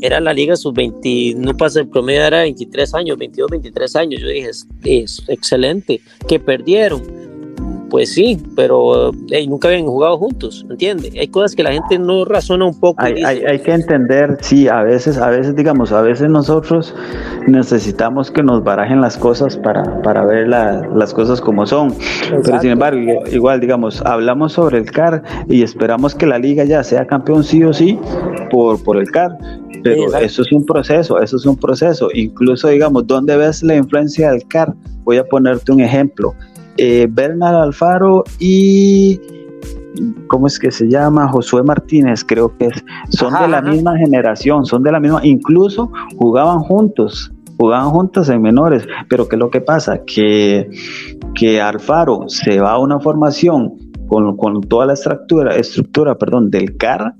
era 0.00 0.20
la 0.20 0.32
liga 0.32 0.56
sub-20, 0.56 1.36
no 1.36 1.56
pasa 1.56 1.80
el 1.80 1.88
promedio, 1.88 2.22
era 2.22 2.42
23 2.42 2.94
años, 2.94 3.18
22, 3.18 3.50
23 3.50 3.96
años. 3.96 4.20
Yo 4.20 4.28
dije, 4.28 4.50
es, 4.84 5.22
excelente, 5.28 6.00
que 6.28 6.38
perdieron. 6.38 7.27
Pues 7.90 8.12
sí, 8.12 8.38
pero 8.54 9.12
nunca 9.48 9.68
habían 9.68 9.86
jugado 9.86 10.18
juntos, 10.18 10.66
¿entiendes? 10.68 11.12
Hay 11.18 11.28
cosas 11.28 11.54
que 11.54 11.62
la 11.62 11.72
gente 11.72 11.98
no 11.98 12.24
razona 12.24 12.66
un 12.66 12.78
poco. 12.78 13.02
Hay, 13.02 13.22
hay, 13.22 13.58
que 13.60 13.72
entender, 13.72 14.38
sí, 14.40 14.68
a 14.68 14.82
veces, 14.82 15.18
a 15.18 15.30
veces, 15.30 15.56
digamos, 15.56 15.92
a 15.92 16.02
veces 16.02 16.28
nosotros 16.28 16.94
necesitamos 17.46 18.30
que 18.30 18.42
nos 18.42 18.62
barajen 18.62 19.00
las 19.00 19.16
cosas 19.16 19.56
para, 19.56 20.02
para 20.02 20.24
ver 20.24 20.48
las 20.48 21.14
cosas 21.14 21.40
como 21.40 21.66
son. 21.66 21.94
Pero 22.44 22.60
sin 22.60 22.70
embargo, 22.70 23.24
igual, 23.30 23.60
digamos, 23.60 24.02
hablamos 24.02 24.52
sobre 24.52 24.78
el 24.78 24.90
CAR 24.90 25.22
y 25.48 25.62
esperamos 25.62 26.14
que 26.14 26.26
la 26.26 26.38
liga 26.38 26.64
ya 26.64 26.82
sea 26.84 27.06
campeón 27.06 27.44
sí 27.44 27.62
o 27.64 27.72
sí 27.72 27.98
por, 28.50 28.82
por 28.82 28.96
el 28.96 29.10
CAR. 29.10 29.36
Pero 29.82 30.16
eso 30.18 30.42
es 30.42 30.52
un 30.52 30.66
proceso, 30.66 31.20
eso 31.20 31.36
es 31.36 31.46
un 31.46 31.56
proceso. 31.56 32.08
Incluso, 32.12 32.68
digamos, 32.68 33.06
¿dónde 33.06 33.36
ves 33.36 33.62
la 33.62 33.76
influencia 33.76 34.30
del 34.32 34.46
CAR? 34.46 34.74
Voy 35.04 35.18
a 35.18 35.24
ponerte 35.24 35.72
un 35.72 35.80
ejemplo. 35.80 36.34
Eh, 36.78 37.08
Bernal 37.10 37.56
Alfaro 37.56 38.22
y 38.38 39.20
¿cómo 40.28 40.46
es 40.46 40.58
que 40.58 40.70
se 40.70 40.88
llama? 40.88 41.28
Josué 41.28 41.62
Martínez, 41.62 42.24
creo 42.24 42.56
que 42.56 42.66
es, 42.66 42.84
son 43.10 43.34
de 43.34 43.48
la 43.48 43.60
misma 43.60 43.96
generación, 43.98 44.64
son 44.64 44.82
de 44.84 44.92
la 44.92 45.00
misma, 45.00 45.20
incluso 45.24 45.90
jugaban 46.16 46.60
juntos, 46.60 47.32
jugaban 47.56 47.90
juntos 47.90 48.28
en 48.28 48.42
menores, 48.42 48.86
pero 49.08 49.28
¿qué 49.28 49.36
es 49.36 49.40
lo 49.40 49.50
que 49.50 49.60
pasa? 49.60 50.02
Que, 50.06 50.70
que 51.34 51.60
Alfaro 51.60 52.28
se 52.28 52.60
va 52.60 52.72
a 52.72 52.78
una 52.78 53.00
formación 53.00 53.74
con, 54.06 54.36
con 54.36 54.60
toda 54.62 54.86
la 54.86 54.92
estructura, 54.92 55.56
estructura 55.56 56.16
perdón, 56.16 56.50
del 56.50 56.76
CAR 56.76 57.14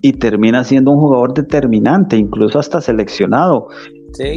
y 0.00 0.12
termina 0.12 0.64
siendo 0.64 0.92
un 0.92 1.00
jugador 1.00 1.34
determinante, 1.34 2.16
incluso 2.16 2.58
hasta 2.58 2.80
seleccionado. 2.80 3.68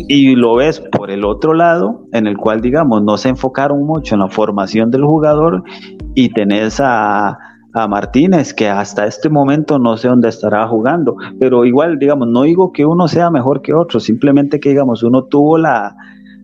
Y 0.08 0.36
lo 0.36 0.56
ves 0.56 0.80
por 0.80 1.10
el 1.10 1.24
otro 1.24 1.54
lado, 1.54 2.06
en 2.12 2.28
el 2.28 2.38
cual, 2.38 2.62
digamos, 2.62 3.02
no 3.04 3.18
se 3.18 3.30
enfocaron 3.30 3.84
mucho 3.86 4.16
en 4.16 4.20
la 4.20 4.28
formación 4.28 4.92
del 4.92 5.06
jugador 5.06 5.64
y 6.14 6.30
tenés 6.30 6.80
a, 6.80 7.38
a 7.74 7.88
Martínez, 7.88 8.54
que 8.54 8.68
hasta 8.68 9.06
este 9.06 9.30
momento 9.30 9.80
no 9.80 9.98
sé 9.98 10.08
dónde 10.08 10.30
estará 10.30 10.68
jugando, 10.68 11.16
pero 11.40 11.66
igual, 11.66 11.98
digamos, 12.00 12.28
no 12.28 12.44
digo 12.44 12.72
que 12.72 12.86
uno 12.86 13.08
sea 13.08 13.30
mejor 13.30 13.62
que 13.62 13.74
otro, 13.74 14.00
simplemente 14.00 14.60
que, 14.60 14.70
digamos, 14.70 15.04
uno 15.04 15.24
tuvo 15.24 15.58
la, 15.58 15.96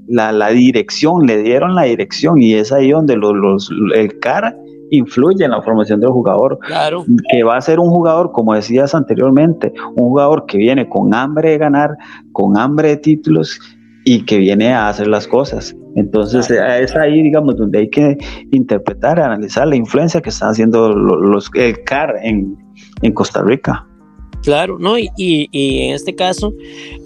la, 0.08 0.50
dirección, 0.50 1.26
le 1.26 1.44
dieron 1.44 1.76
la 1.76 1.84
dirección 1.84 2.42
y 2.42 2.54
es 2.54 2.72
ahí 2.72 2.92
donde 2.92 3.18
los, 3.18 3.34
los, 3.36 3.70
el 3.94 4.20
cara 4.20 4.56
influye 4.92 5.44
en 5.46 5.52
la 5.52 5.62
formación 5.62 6.00
del 6.00 6.12
jugador. 6.12 6.60
Claro. 6.60 7.06
Que 7.32 7.44
va 7.44 7.58
a 7.58 7.62
ser 7.62 7.80
un 7.80 7.90
jugador, 7.90 8.32
como 8.32 8.54
decías 8.54 8.94
anteriormente, 8.96 9.74
un 9.96 10.10
jugador 10.10 10.46
que 10.46 10.58
viene 10.58 10.88
con 10.88 11.14
hambre 11.14 11.52
de 11.52 11.58
ganar, 11.58 11.98
con 12.32 12.58
hambre 12.58 12.90
de 12.90 12.98
títulos 12.98 13.60
y 14.06 14.24
que 14.24 14.38
viene 14.38 14.74
a 14.74 14.88
hacer 14.90 15.08
las 15.08 15.28
cosas. 15.28 15.76
Entonces 15.96 16.50
es 16.50 16.96
ahí, 16.96 17.24
digamos, 17.24 17.58
donde 17.58 17.80
hay 17.80 17.90
que 17.90 18.18
interpretar, 18.52 19.20
analizar 19.20 19.68
la 19.68 19.76
influencia 19.76 20.22
que 20.22 20.30
están 20.30 20.52
haciendo 20.52 20.94
los, 20.94 21.50
el 21.56 21.84
CAR 21.84 22.16
en, 22.22 22.56
en 23.02 23.14
Costa 23.14 23.44
Rica. 23.44 23.86
Claro, 24.44 24.78
¿no? 24.80 24.98
Y, 24.98 25.10
y, 25.18 25.82
en 25.82 25.96
este 25.96 26.16
caso, 26.16 26.54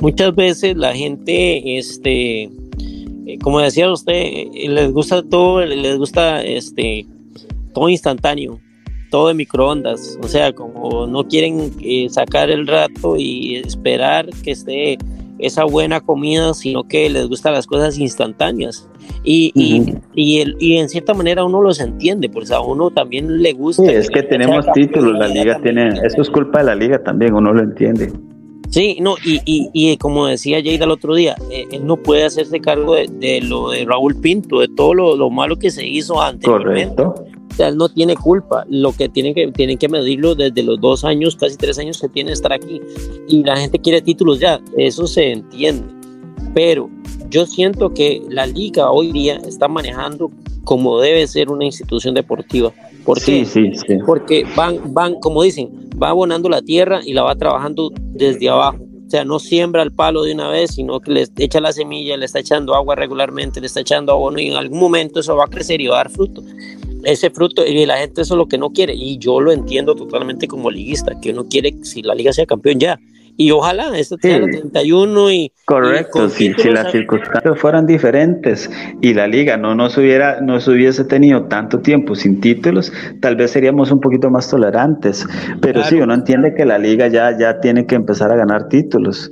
muchas 0.01 0.35
veces 0.35 0.75
la 0.75 0.93
gente, 0.93 1.79
este, 1.79 2.43
eh, 2.43 3.39
como 3.41 3.61
decía 3.61 3.91
usted, 3.91 4.47
les 4.53 4.91
gusta 4.91 5.23
todo, 5.23 5.65
les 5.65 5.97
gusta 5.97 6.43
este 6.43 7.07
todo 7.73 7.89
instantáneo, 7.89 8.59
todo 9.09 9.27
de 9.27 9.33
microondas, 9.33 10.17
o 10.23 10.27
sea, 10.27 10.53
como 10.53 11.05
no 11.05 11.27
quieren 11.27 11.71
eh, 11.81 12.07
sacar 12.09 12.49
el 12.49 12.65
rato 12.65 13.17
y 13.17 13.57
esperar 13.57 14.29
que 14.43 14.51
esté 14.51 14.97
esa 15.41 15.65
buena 15.65 15.99
comida, 15.99 16.53
sino 16.53 16.87
que 16.87 17.09
les 17.09 17.27
gustan 17.27 17.53
las 17.53 17.67
cosas 17.67 17.97
instantáneas. 17.97 18.87
Y, 19.23 19.51
y, 20.13 20.39
el, 20.39 20.55
y, 20.59 20.77
en 20.77 20.89
cierta 20.89 21.13
manera 21.13 21.43
uno 21.43 21.61
los 21.61 21.79
entiende, 21.79 22.29
pues 22.29 22.51
a 22.51 22.61
uno 22.61 22.89
también 22.89 23.41
le 23.41 23.53
gusta. 23.53 23.83
Sí, 23.83 23.89
es 23.89 24.09
que, 24.09 24.23
tenemos 24.23 24.65
títulos, 24.73 25.17
la 25.17 25.27
liga 25.27 25.59
tiene, 25.61 25.89
eso 26.03 26.21
es 26.21 26.29
culpa 26.29 26.59
de 26.59 26.65
la 26.65 26.75
liga 26.75 27.03
también, 27.03 27.33
uno 27.33 27.53
lo 27.53 27.61
entiende. 27.61 28.11
Sí, 28.69 28.97
no, 29.01 29.15
y, 29.25 29.41
y, 29.45 29.69
y 29.73 29.97
como 29.97 30.27
decía 30.27 30.57
Jade 30.59 30.75
el 30.75 30.91
otro 30.91 31.13
día, 31.13 31.35
eh, 31.51 31.65
él 31.71 31.85
no 31.85 31.97
puede 31.97 32.23
hacerse 32.23 32.61
cargo 32.61 32.95
de, 32.95 33.41
lo 33.41 33.71
de 33.71 33.83
Raúl 33.83 34.15
Pinto, 34.15 34.59
de 34.59 34.69
todo 34.69 34.93
lo, 34.93 35.15
lo 35.17 35.29
malo 35.29 35.57
que 35.57 35.71
se 35.71 35.85
hizo 35.85 36.21
antes. 36.21 36.49
Correcto 36.49 37.15
él 37.59 37.77
no 37.77 37.89
tiene 37.89 38.15
culpa. 38.15 38.65
Lo 38.69 38.93
que 38.93 39.09
tienen 39.09 39.33
que, 39.33 39.51
tienen 39.51 39.77
que 39.77 39.89
medirlo 39.89 40.35
desde 40.35 40.63
los 40.63 40.79
dos 40.79 41.03
años, 41.03 41.35
casi 41.35 41.57
tres 41.57 41.77
años 41.79 41.99
que 41.99 42.09
tiene 42.09 42.31
estar 42.31 42.53
aquí. 42.53 42.81
Y 43.27 43.43
la 43.43 43.57
gente 43.57 43.79
quiere 43.79 44.01
títulos 44.01 44.39
ya, 44.39 44.61
eso 44.77 45.07
se 45.07 45.31
entiende. 45.31 45.87
Pero 46.53 46.89
yo 47.29 47.45
siento 47.45 47.93
que 47.93 48.21
la 48.29 48.45
liga 48.45 48.91
hoy 48.91 49.11
día 49.11 49.39
está 49.47 49.67
manejando 49.67 50.31
como 50.63 50.99
debe 50.99 51.25
ser 51.27 51.49
una 51.49 51.65
institución 51.65 52.13
deportiva. 52.13 52.71
¿Por 53.05 53.19
sí, 53.19 53.45
sí, 53.45 53.71
sí. 53.75 53.97
Porque 54.05 54.45
van, 54.55 54.93
van, 54.93 55.15
como 55.19 55.41
dicen, 55.41 55.89
va 56.01 56.09
abonando 56.09 56.49
la 56.49 56.61
tierra 56.61 57.01
y 57.03 57.13
la 57.13 57.23
va 57.23 57.35
trabajando 57.35 57.91
desde 57.95 58.47
abajo. 58.49 58.77
O 59.07 59.09
sea, 59.09 59.25
no 59.25 59.39
siembra 59.39 59.81
el 59.81 59.91
palo 59.91 60.23
de 60.23 60.33
una 60.33 60.49
vez, 60.49 60.75
sino 60.75 60.99
que 60.99 61.11
le 61.11 61.27
echa 61.37 61.59
la 61.59 61.73
semilla, 61.73 62.15
le 62.15 62.25
está 62.25 62.39
echando 62.39 62.75
agua 62.75 62.95
regularmente, 62.95 63.59
le 63.59 63.67
está 63.67 63.81
echando 63.81 64.13
abono 64.13 64.39
y 64.39 64.47
en 64.47 64.53
algún 64.53 64.79
momento 64.79 65.19
eso 65.19 65.35
va 65.35 65.45
a 65.45 65.47
crecer 65.47 65.81
y 65.81 65.87
va 65.87 65.95
a 65.95 66.03
dar 66.03 66.11
fruto 66.11 66.41
ese 67.03 67.29
fruto 67.29 67.65
y 67.65 67.85
la 67.85 67.97
gente 67.97 68.21
eso 68.21 68.33
es 68.35 68.37
lo 68.37 68.47
que 68.47 68.57
no 68.57 68.71
quiere 68.71 68.93
y 68.93 69.17
yo 69.17 69.39
lo 69.39 69.51
entiendo 69.51 69.95
totalmente 69.95 70.47
como 70.47 70.69
liguista 70.69 71.19
que 71.21 71.31
uno 71.31 71.45
quiere 71.45 71.75
si 71.83 72.01
la 72.01 72.15
liga 72.15 72.33
sea 72.33 72.45
campeón 72.45 72.79
ya 72.79 72.99
y 73.37 73.49
ojalá 73.51 73.97
esto 73.97 74.17
sea 74.21 74.37
el 74.37 74.51
31 74.51 75.31
y 75.31 75.51
correcto 75.65 76.29
si, 76.29 76.49
las 76.49 76.91
circunstancias 76.91 77.57
fueran 77.59 77.87
diferentes 77.87 78.69
y 79.01 79.13
la 79.13 79.27
liga 79.27 79.57
no 79.57 79.73
nos 79.73 79.97
hubiera 79.97 80.41
no 80.41 80.57
hubiese 80.57 81.05
tenido 81.05 81.45
tanto 81.45 81.79
tiempo 81.79 82.13
sin 82.15 82.41
títulos 82.41 82.91
tal 83.19 83.35
vez 83.35 83.51
seríamos 83.51 83.91
un 83.91 83.99
poquito 83.99 84.29
más 84.29 84.49
tolerantes. 84.49 85.25
Pero 85.61 85.83
sí 85.83 85.95
uno 85.95 86.13
entiende 86.13 86.53
que 86.55 86.65
la 86.65 86.77
liga 86.77 87.07
ya 87.07 87.37
ya 87.37 87.59
tiene 87.59 87.85
que 87.85 87.95
empezar 87.95 88.31
a 88.31 88.35
ganar 88.35 88.69
títulos. 88.69 89.31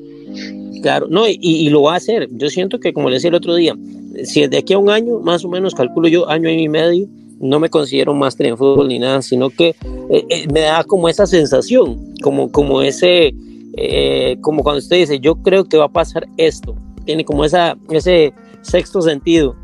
Claro, 0.81 1.07
no, 1.09 1.27
y, 1.27 1.37
y, 1.41 1.69
lo 1.69 1.81
va 1.81 1.95
a 1.95 1.97
hacer. 1.97 2.29
Yo 2.31 2.49
siento 2.49 2.79
que, 2.79 2.93
como 2.93 3.09
le 3.09 3.15
decía 3.15 3.27
el 3.27 3.35
otro 3.35 3.53
día, 3.55 3.75
si 4.23 4.47
de 4.47 4.57
aquí 4.57 4.73
a 4.73 4.77
un 4.77 4.89
año, 4.89 5.19
más 5.19 5.43
o 5.43 5.49
menos, 5.49 5.75
calculo 5.75 6.07
yo, 6.07 6.29
año 6.29 6.49
y 6.49 6.69
medio, 6.69 7.05
no 7.39 7.59
me 7.59 7.69
considero 7.69 8.13
máster 8.13 8.47
en 8.47 8.57
fútbol 8.57 8.87
ni 8.87 8.99
nada, 8.99 9.21
sino 9.21 9.49
que 9.49 9.69
eh, 10.09 10.25
eh, 10.29 10.47
me 10.51 10.61
da 10.61 10.83
como 10.83 11.09
esa 11.09 11.25
sensación, 11.25 12.13
como, 12.21 12.51
como 12.51 12.81
ese, 12.81 13.33
eh, 13.77 14.37
como 14.41 14.63
cuando 14.63 14.79
usted 14.79 14.97
dice, 14.97 15.19
yo 15.19 15.35
creo 15.35 15.65
que 15.65 15.77
va 15.77 15.85
a 15.85 15.91
pasar 15.91 16.27
esto, 16.37 16.75
tiene 17.05 17.23
como 17.23 17.45
esa, 17.45 17.77
ese 17.89 18.33
sexto 18.61 19.01
sentido 19.01 19.55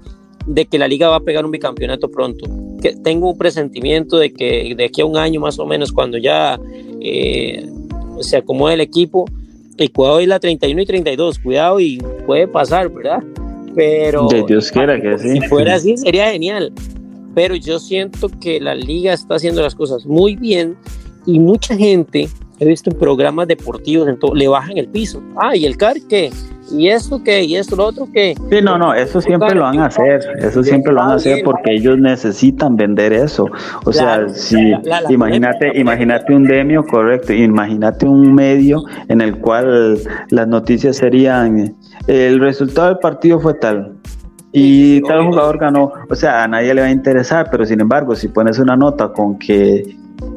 de 0.46 0.66
que 0.66 0.80
la 0.80 0.88
liga 0.88 1.10
va 1.10 1.18
a 1.18 1.22
pegar 1.22 1.44
un 1.44 1.52
bicampeonato 1.52 2.10
pronto. 2.10 2.46
Que 2.82 2.96
tengo 2.96 3.32
un 3.32 3.38
presentimiento 3.38 4.18
de 4.18 4.32
que 4.32 4.76
de 4.76 4.86
aquí 4.86 5.02
a 5.02 5.06
un 5.06 5.18
año 5.18 5.40
más 5.42 5.58
o 5.58 5.66
menos, 5.66 5.92
cuando 5.92 6.18
ya 6.18 6.60
se 8.22 8.38
acomode 8.38 8.76
el 8.76 8.82
equipo, 8.82 9.26
y 9.78 9.90
cuidado 9.90 10.22
y 10.22 10.26
la 10.26 10.40
31 10.40 10.82
y 10.82 10.86
32, 10.86 11.40
cuidado 11.40 11.80
y 11.80 11.98
puede 12.26 12.48
pasar, 12.48 12.90
¿verdad? 12.90 13.24
Pero 13.76 14.28
Dios 14.48 14.72
quiera 14.72 15.02
que 15.02 15.18
sí. 15.18 15.32
Si 15.32 15.42
fuera 15.48 15.76
así, 15.76 15.98
sería 15.98 16.32
genial 16.32 16.72
pero 17.36 17.56
yo 17.56 17.78
siento 17.78 18.30
que 18.41 18.60
la 18.60 18.74
liga 18.74 19.13
está 19.13 19.36
haciendo 19.36 19.62
las 19.62 19.76
cosas 19.76 20.06
muy 20.06 20.36
bien 20.36 20.76
y 21.26 21.39
mucha 21.39 21.76
gente, 21.76 22.30
he 22.60 22.65
visto 22.65 22.89
en 22.89 22.98
programas 22.98 23.48
deportivos, 23.48 24.08
le 24.34 24.48
bajan 24.48 24.78
el 24.78 24.88
piso. 24.88 25.21
Ah, 25.36 25.56
¿y 25.56 25.65
el 25.65 25.76
CAR 25.76 25.98
qué? 26.08 26.32
¿Y 26.71 26.88
esto 26.88 27.21
qué? 27.24 27.43
¿Y 27.43 27.58
esto 27.58 27.76
lo 27.76 27.86
otro 27.86 28.08
qué? 28.12 28.36
Sí, 28.50 28.58
no, 28.63 28.78
no, 28.78 28.93
eso 28.93 29.21
siempre 29.21 29.54
lo 29.54 29.62
van 29.62 29.80
a 29.80 29.86
hacer, 29.88 30.21
eso 30.39 30.63
siempre 30.63 30.93
lo 30.93 31.00
van 31.00 31.12
a 31.12 31.15
hacer 31.15 31.43
porque 31.43 31.74
ellos 31.74 31.98
necesitan 32.00 32.76
vender 32.76 33.13
eso. 33.13 33.48
O 33.84 33.93
sea, 33.93 34.28
si 34.30 34.74
imagínate, 35.10 35.78
imagínate 35.78 36.34
un 36.34 36.45
demio, 36.45 36.84
correcto, 36.84 37.34
imagínate 37.34 38.08
un 38.08 38.34
medio 38.34 38.84
en 39.10 39.21
el 39.21 39.38
cual 39.38 40.00
las 40.30 40.48
noticias 40.48 40.98
serían 40.98 41.76
el 42.08 42.39
resultado 42.39 42.89
del 42.89 43.00
partido 43.00 43.39
fue 43.39 43.56
tal, 43.56 43.95
y 44.58 45.02
tal 45.02 45.26
jugador 45.26 45.58
ganó, 45.58 45.91
o 46.10 46.15
sea, 46.15 46.46
a 46.46 46.48
nadie 46.48 46.74
le 46.74 46.80
va 46.80 46.88
a 46.88 46.91
interesar, 46.91 47.50
pero 47.52 47.65
sin 47.65 47.82
embargo, 47.82 48.15
si 48.15 48.30
pones 48.30 48.58
una 48.58 48.78
nota 48.78 49.12
con 49.12 49.38
que, 49.38 49.84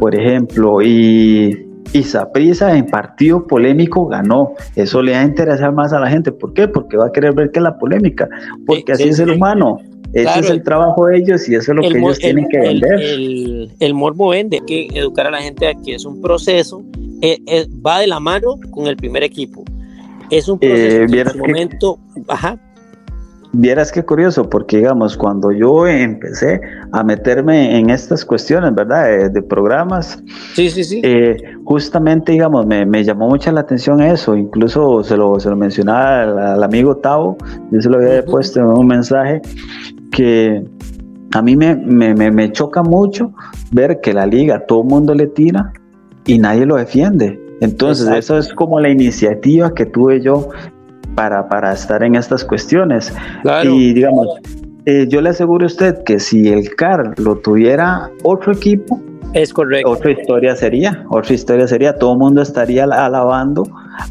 por 0.01 0.13
ejemplo, 0.13 0.83
y 0.83 1.69
Isaprisa 1.93 2.77
en 2.77 2.87
partido 2.87 3.47
polémico 3.47 4.09
ganó, 4.09 4.55
eso 4.75 5.03
le 5.03 5.13
va 5.13 5.21
a 5.21 5.25
interesar 5.25 5.73
más 5.73 5.93
a 5.93 6.01
la 6.01 6.11
gente. 6.11 6.33
¿Por 6.33 6.53
qué? 6.53 6.67
Porque 6.67 6.97
va 6.97 7.07
a 7.07 7.13
querer 7.13 7.33
ver 7.33 7.53
que 7.53 7.61
la 7.61 7.79
polémica, 7.79 8.29
porque 8.67 8.91
así 8.91 9.05
es 9.05 9.21
el 9.21 9.31
humano. 9.31 9.79
Ese 10.13 10.41
es 10.41 10.51
el 10.51 10.65
trabajo 10.65 11.07
de 11.07 11.19
ellos 11.19 11.49
y 11.49 11.55
eso 11.55 11.71
es 11.71 11.77
lo 11.77 11.83
que 11.83 11.99
ellos 11.99 12.19
tienen 12.19 12.49
que 12.49 12.59
vender. 12.59 13.01
El, 13.79 13.95
morbo 13.95 14.31
vende, 14.31 14.61
que 14.67 14.89
educar 14.95 15.29
a 15.29 15.31
la 15.31 15.43
gente 15.43 15.69
a 15.69 15.75
que 15.75 15.95
es 15.95 16.05
un 16.05 16.21
proceso, 16.21 16.83
eh, 17.23 17.39
eh, 17.47 17.69
va 17.87 18.01
de 18.01 18.09
la 18.09 18.19
mano 18.19 18.57
con 18.73 18.89
el 18.89 18.97
primer 18.97 19.23
equipo. 19.23 19.63
Es 20.29 20.49
un 20.49 20.59
proceso 20.59 21.15
eh, 21.15 21.21
en 21.21 21.39
momento, 21.39 21.99
ajá, 22.27 22.59
Vieras 23.53 23.91
qué 23.91 24.05
curioso, 24.05 24.49
porque 24.51 24.77
digamos, 24.77 25.17
cuando 25.17 25.51
yo 25.53 25.87
empecé 25.87 26.61
a 26.93 27.03
meterme 27.03 27.79
en 27.79 27.89
estas 27.89 28.23
cuestiones, 28.23 28.75
¿verdad? 28.75 29.31
De, 29.31 29.43
programas, 29.43 30.23
sí, 30.53 30.69
sí, 30.69 30.85
sí. 30.85 31.01
Eh, 31.03 31.37
justamente, 31.65 32.33
digamos, 32.33 32.67
me, 32.67 32.85
me, 32.85 33.03
llamó 33.05 33.27
mucha 33.27 33.51
la 33.51 33.61
atención 33.61 34.03
eso, 34.03 34.37
incluso 34.37 35.03
se 35.03 35.17
lo, 35.17 35.41
se 35.41 35.49
lo 35.49 35.57
mencionaba 35.57 36.53
al, 36.53 36.63
amigo 36.63 36.99
Tavo, 36.99 37.39
yo 37.71 37.81
se 37.81 37.89
lo 37.89 37.97
había 37.97 38.23
puesto 38.23 38.61
en 38.61 38.67
un 38.67 38.87
mensaje, 38.87 39.41
que 40.11 40.63
a 41.33 41.41
mí 41.41 41.57
me, 41.57 41.75
me, 41.75 42.15
me, 42.15 42.53
choca 42.53 42.83
mucho 42.83 43.33
ver 43.73 44.01
que 44.03 44.13
la 44.13 44.27
liga, 44.27 44.67
todo 44.67 44.83
el 44.83 44.89
mundo 44.89 45.15
le 45.15 45.27
tira 45.27 45.73
y 46.27 46.39
nadie 46.39 46.67
lo 46.67 46.77
defiende. 46.77 47.41
Entonces, 47.61 48.09
eso 48.09 48.39
es 48.39 48.53
como 48.53 48.79
la 48.79 48.91
iniciativa 48.91 49.75
que 49.75 49.87
tuve 49.87 50.21
yo 50.21 50.51
para, 51.19 51.49
para 51.49 51.73
estar 51.73 52.01
en 52.05 52.15
estas 52.15 52.45
cuestiones. 52.45 53.13
Y 53.65 53.93
digamos, 53.93 54.29
eh, 54.87 55.07
yo 55.09 55.21
le 55.21 55.31
aseguro 55.31 55.65
a 55.65 55.67
usted 55.67 56.05
que 56.05 56.21
si 56.21 56.49
el 56.49 56.77
CAR 56.77 57.19
lo 57.19 57.39
tuviera 57.39 58.09
otro 58.23 58.53
equipo, 58.53 59.01
es 59.35 59.53
correcto. 59.53 59.91
Otra 59.91 60.13
historia 60.13 60.55
sería, 60.55 61.05
otra 61.11 61.35
historia 61.35 61.67
sería, 61.67 61.99
todo 61.99 62.13
el 62.13 62.19
mundo 62.21 62.41
estaría 62.41 62.85
alabando 62.85 63.65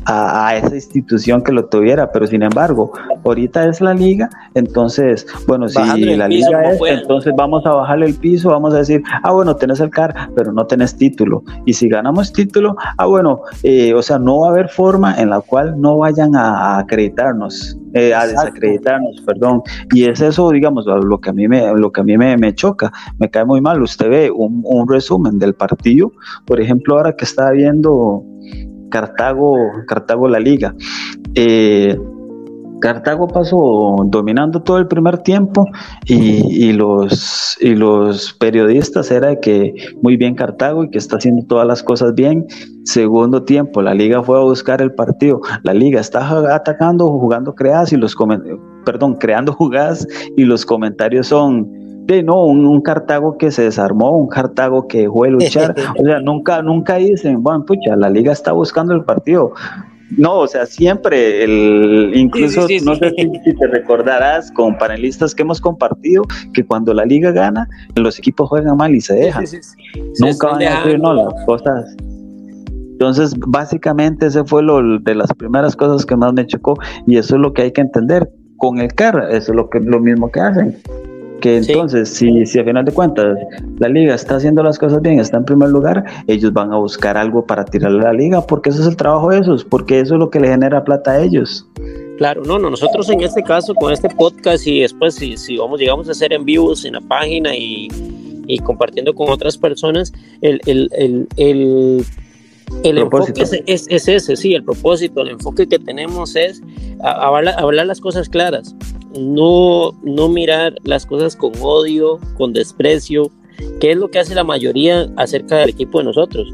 a, 0.06 0.56
esa 0.56 0.76
institución 0.76 1.41
que 1.43 1.52
lo 1.52 1.65
tuviera, 1.65 2.12
pero 2.12 2.28
sin 2.28 2.43
embargo, 2.43 2.91
ahorita 3.23 3.67
es 3.67 3.82
la 3.82 3.93
liga, 3.93 4.30
entonces, 4.54 5.28
bueno, 5.47 5.67
si 5.67 5.80
la 6.15 6.28
liga 6.28 6.71
es, 6.71 6.80
entonces 6.86 7.34
vamos 7.36 7.65
a 7.65 7.71
bajarle 7.71 8.08
el 8.08 8.15
piso, 8.15 8.50
vamos 8.50 8.73
a 8.73 8.78
decir, 8.78 9.04
ah, 9.23 9.32
bueno, 9.32 9.56
tenés 9.56 9.80
el 9.80 9.89
CAR, 9.89 10.32
pero 10.36 10.52
no 10.52 10.65
tenés 10.65 10.95
título, 10.95 11.43
y 11.65 11.73
si 11.73 11.88
ganamos 11.89 12.32
título, 12.32 12.76
ah, 12.97 13.06
bueno, 13.06 13.41
eh, 13.63 13.93
o 13.93 14.02
sea, 14.02 14.19
no 14.19 14.39
va 14.39 14.47
a 14.47 14.52
haber 14.52 14.69
forma 14.69 15.15
en 15.17 15.30
la 15.30 15.41
cual 15.41 15.80
no 15.80 15.97
vayan 15.97 16.36
a, 16.36 16.80
acreditarnos, 16.80 17.78
eh, 17.93 18.13
a 18.13 18.28
desacreditarnos, 18.28 19.21
perdón, 19.26 19.62
y 19.93 20.06
es 20.06 20.21
eso, 20.21 20.50
digamos, 20.52 20.86
lo 20.86 21.19
que 21.19 21.30
a 21.30 21.34
mí 21.34 21.47
me, 21.47 21.73
lo 21.76 21.91
que 21.91 22.02
a 22.02 22.04
mí 22.04 22.17
me, 22.17 22.38
me 22.38 22.54
choca, 22.54 22.91
me 23.17 23.30
cae 23.30 23.45
muy 23.45 23.62
mal, 23.62 23.82
usted 23.82 24.10
ve 24.10 24.32
un, 24.32 24.62
un 24.63 24.88
resumen 24.88 25.39
del 25.39 25.54
partido, 25.54 26.12
por 26.45 26.62
ejemplo, 26.62 26.97
ahora 26.97 27.15
que 27.15 27.26
está 27.26 27.52
viendo 27.52 28.23
Cartago, 28.89 29.56
Cartago 29.88 30.28
la 30.28 30.39
liga. 30.39 30.76
Eh, 31.36 31.97
Cartago 32.80 33.28
pasó 33.28 33.95
dominando 34.06 34.62
todo 34.62 34.78
el 34.78 34.88
primer 34.88 35.17
tiempo 35.19 35.67
y, 36.06 36.73
los, 36.73 37.58
y 37.60 37.76
los 37.76 38.34
periodistas 38.34 39.10
era 39.10 39.39
que 39.39 39.73
muy 40.02 40.15
bien 40.15 40.36
Cartago 40.36 40.84
y 40.84 40.89
que 40.89 40.97
está 40.97 41.17
haciendo 41.17 41.43
todas 41.45 41.65
las 41.65 41.82
cosas 41.82 42.13
bien. 42.13 42.45
Segundo 42.84 43.43
tiempo, 43.43 43.82
la 43.82 43.93
liga 43.93 44.21
fue 44.21 44.38
a 44.38 44.43
buscar 44.43 44.82
el 44.82 44.93
partido. 44.93 45.41
La 45.63 45.73
liga 45.73 46.00
está 46.00 46.54
atacando, 46.54 47.08
jugando 47.08 47.56
creadas 47.56 47.91
y 47.93 47.97
los 47.97 48.15
perdón, 48.86 49.15
creando 49.15 49.54
jugadas 49.54 50.08
y 50.36 50.45
los 50.45 50.65
comentarios 50.65 51.28
son 51.28 51.87
de 52.08 52.24
no, 52.24 52.46
un, 52.46 52.82
Cartago 52.82 53.38
que 53.38 53.52
se 53.52 53.63
desarmó, 53.63 54.17
un 54.17 54.28
Cartago 54.28 54.88
que 54.88 55.02
dejó 55.02 55.26
de 55.26 55.32
luchar. 55.32 55.76
o 56.00 56.04
sea, 56.04 56.20
nunca, 56.22 56.62
nunca 56.62 56.96
dicen, 56.96 57.43
bueno, 57.43 57.65
pucha, 57.65 57.96
la 57.96 58.10
liga 58.10 58.32
está 58.32 58.54
buscando 58.54 58.93
el 58.93 59.04
partido. 59.04 59.54
No, 60.17 60.39
o 60.39 60.48
sea, 60.48 60.65
siempre, 60.65 61.43
el, 61.43 62.13
incluso, 62.15 62.62
no 62.86 62.96
sé 62.96 63.10
si, 63.43 63.54
te 63.54 63.67
recordarás 63.67 64.50
con 64.54 64.78
panelistas 64.78 65.36
que 65.36 65.41
hemos 65.41 65.60
compartido, 65.60 66.24
que 66.54 66.65
cuando 66.65 66.93
la 66.93 67.04
liga 67.04 67.32
gana, 67.32 67.67
los 67.98 68.17
equipos 68.17 68.48
juegan 68.48 68.78
mal 68.78 68.96
y 68.96 69.02
se 69.02 69.15
dejan. 69.15 69.43
Nunca 70.20 70.48
van 70.48 70.63
a 70.63 70.84
decir, 70.84 71.00
no, 71.02 71.13
las 71.13 71.46
cosas. 71.46 71.93
Entonces, 72.93 73.36
básicamente, 73.38 74.28
ese 74.28 74.46
fue 74.46 74.63
lo 74.63 75.00
de 75.00 75.13
las 75.13 75.34
primeras 75.34 75.76
cosas 75.76 76.06
que 76.06 76.15
más 76.15 76.32
me 76.32 76.48
chocó 76.48 76.76
y 77.06 77.17
eso 77.17 77.36
es 77.36 77.41
lo 77.41 77.52
que 77.54 77.63
hay 77.63 77.72
que 77.74 77.82
entender. 77.82 78.30
Con 78.60 78.80
el 78.80 78.91
CAR, 78.96 79.28
eso 79.30 79.52
es 79.52 79.56
lo, 79.56 79.70
que, 79.70 79.80
lo 79.80 80.00
mismo 80.00 80.32
que 80.32 80.39
hacen 80.39 80.76
que 81.39 81.58
entonces, 81.58 82.10
si, 82.10 82.45
si 82.45 82.60
a 82.60 82.63
final 82.63 82.86
de 82.86 82.91
cuentas 82.91 83.38
la 83.80 83.89
liga 83.89 84.15
está 84.15 84.36
haciendo 84.36 84.63
las 84.63 84.78
cosas 84.78 85.02
bien, 85.02 85.19
está 85.19 85.38
en 85.38 85.45
primer 85.45 85.69
lugar, 85.69 86.04
ellos 86.28 86.54
van 86.54 86.73
a 86.73 86.78
buscar 86.78 87.17
algo 87.17 87.45
para 87.45 87.65
tirarle 87.65 88.00
a 88.02 88.12
la 88.12 88.13
liga, 88.13 88.41
porque 88.41 88.69
eso 88.69 88.82
es 88.82 88.88
el 88.88 88.95
trabajo 88.95 89.30
de 89.30 89.39
esos, 89.39 89.63
porque 89.63 90.00
eso 90.00 90.15
es 90.15 90.19
lo 90.19 90.30
que 90.30 90.39
le 90.39 90.50
genera 90.50 90.84
plata 90.84 91.12
a 91.12 91.23
ellos. 91.23 91.65
Claro, 92.17 92.43
no, 92.43 92.58
no, 92.58 92.69
nosotros 92.69 93.10
en 93.10 93.21
este 93.21 93.43
caso, 93.43 93.76
con 93.76 93.93
este 93.93 94.10
podcast 94.10 94.65
y 94.65 94.82
después 94.82 95.15
si, 95.15 95.38
si 95.38 95.58
vamos, 95.58 95.80
llegamos 95.80 96.08
a 96.08 96.12
hacer 96.12 96.34
en 96.34 96.45
vivos 96.45 96.84
en 96.86 96.93
la 96.93 97.02
página 97.02 97.56
y, 97.56 97.88
y 98.47 98.60
compartiendo 98.60 99.13
con 99.13 99.30
otras 99.30 99.58
personas, 99.58 100.13
el, 100.41 100.60
el, 100.65 100.89
el, 100.93 101.28
el 101.38 102.06
el 102.84 102.97
enfoque 102.97 103.41
es, 103.41 103.88
es, 103.89 104.08
ese, 104.08 104.36
sí, 104.36 104.54
el 104.54 104.63
propósito, 104.63 105.21
el 105.21 105.30
enfoque 105.30 105.67
que 105.67 105.80
tenemos 105.80 106.36
es 106.36 106.62
hablar, 107.02 107.56
hablar 107.58 107.88
las 107.88 108.02
cosas 108.02 108.28
claras, 108.30 108.76
no, 109.17 109.91
no 110.03 110.30
mirar 110.30 110.75
las 110.84 111.06
cosas 111.06 111.36
con 111.36 111.51
odio, 111.62 112.19
con 112.38 112.53
desprecio, 112.53 113.32
que 113.80 113.91
es 113.91 113.97
lo 113.97 114.10
que 114.10 114.19
hace 114.19 114.36
la 114.36 114.43
mayoría 114.43 115.10
acerca 115.15 115.58
del 115.58 115.69
equipo 115.69 115.99
de 115.99 116.06
nosotros. 116.06 116.47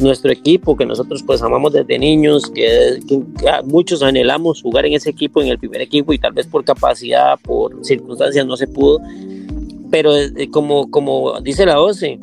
Nuestro 0.00 0.32
equipo, 0.32 0.76
que 0.76 0.86
nosotros 0.86 1.22
pues 1.22 1.42
amamos 1.42 1.72
desde 1.72 1.98
niños, 1.98 2.50
que, 2.50 3.00
muchos 3.64 4.02
anhelamos 4.02 4.62
jugar 4.62 4.86
en 4.86 4.94
ese 4.94 5.10
equipo, 5.10 5.42
en 5.42 5.48
el 5.48 5.58
primer 5.58 5.80
equipo, 5.80 6.12
y 6.12 6.18
tal 6.18 6.32
vez 6.32 6.46
por 6.46 6.64
capacidad, 6.64 7.38
por 7.40 7.84
circunstancias 7.84 8.46
no 8.46 8.56
se 8.56 8.66
pudo. 8.66 9.00
Pero 9.90 10.16
eh, 10.16 10.48
como, 10.50 10.90
como 10.90 11.40
dice 11.40 11.66
la 11.66 11.80
OCE, 11.80 12.18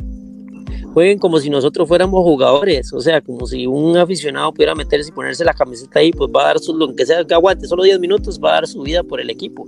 jueguen 1.00 1.18
como 1.18 1.40
si 1.40 1.50
nosotros 1.50 1.88
fuéramos 1.88 2.22
jugadores, 2.24 2.92
o 2.92 3.00
sea, 3.00 3.22
como 3.22 3.48
si 3.48 3.66
un 3.66 3.96
aficionado 3.96 4.52
pudiera 4.52 4.76
meterse 4.76 5.12
y 5.12 5.14
ponerse 5.14 5.46
la 5.46 5.54
camiseta 5.54 6.00
ahí, 6.00 6.12
pues 6.12 6.30
va 6.30 6.42
a 6.42 6.46
dar 6.48 6.60
su, 6.60 6.76
lo 6.76 6.94
que 6.94 7.06
sea 7.06 7.24
que 7.24 7.34
aguante, 7.34 7.68
solo 7.68 7.84
10 7.84 8.02
minutos, 8.02 8.38
va 8.44 8.50
a 8.50 8.54
dar 8.56 8.68
su 8.68 8.82
vida 8.82 9.02
por 9.02 9.22
el 9.22 9.30
equipo. 9.30 9.66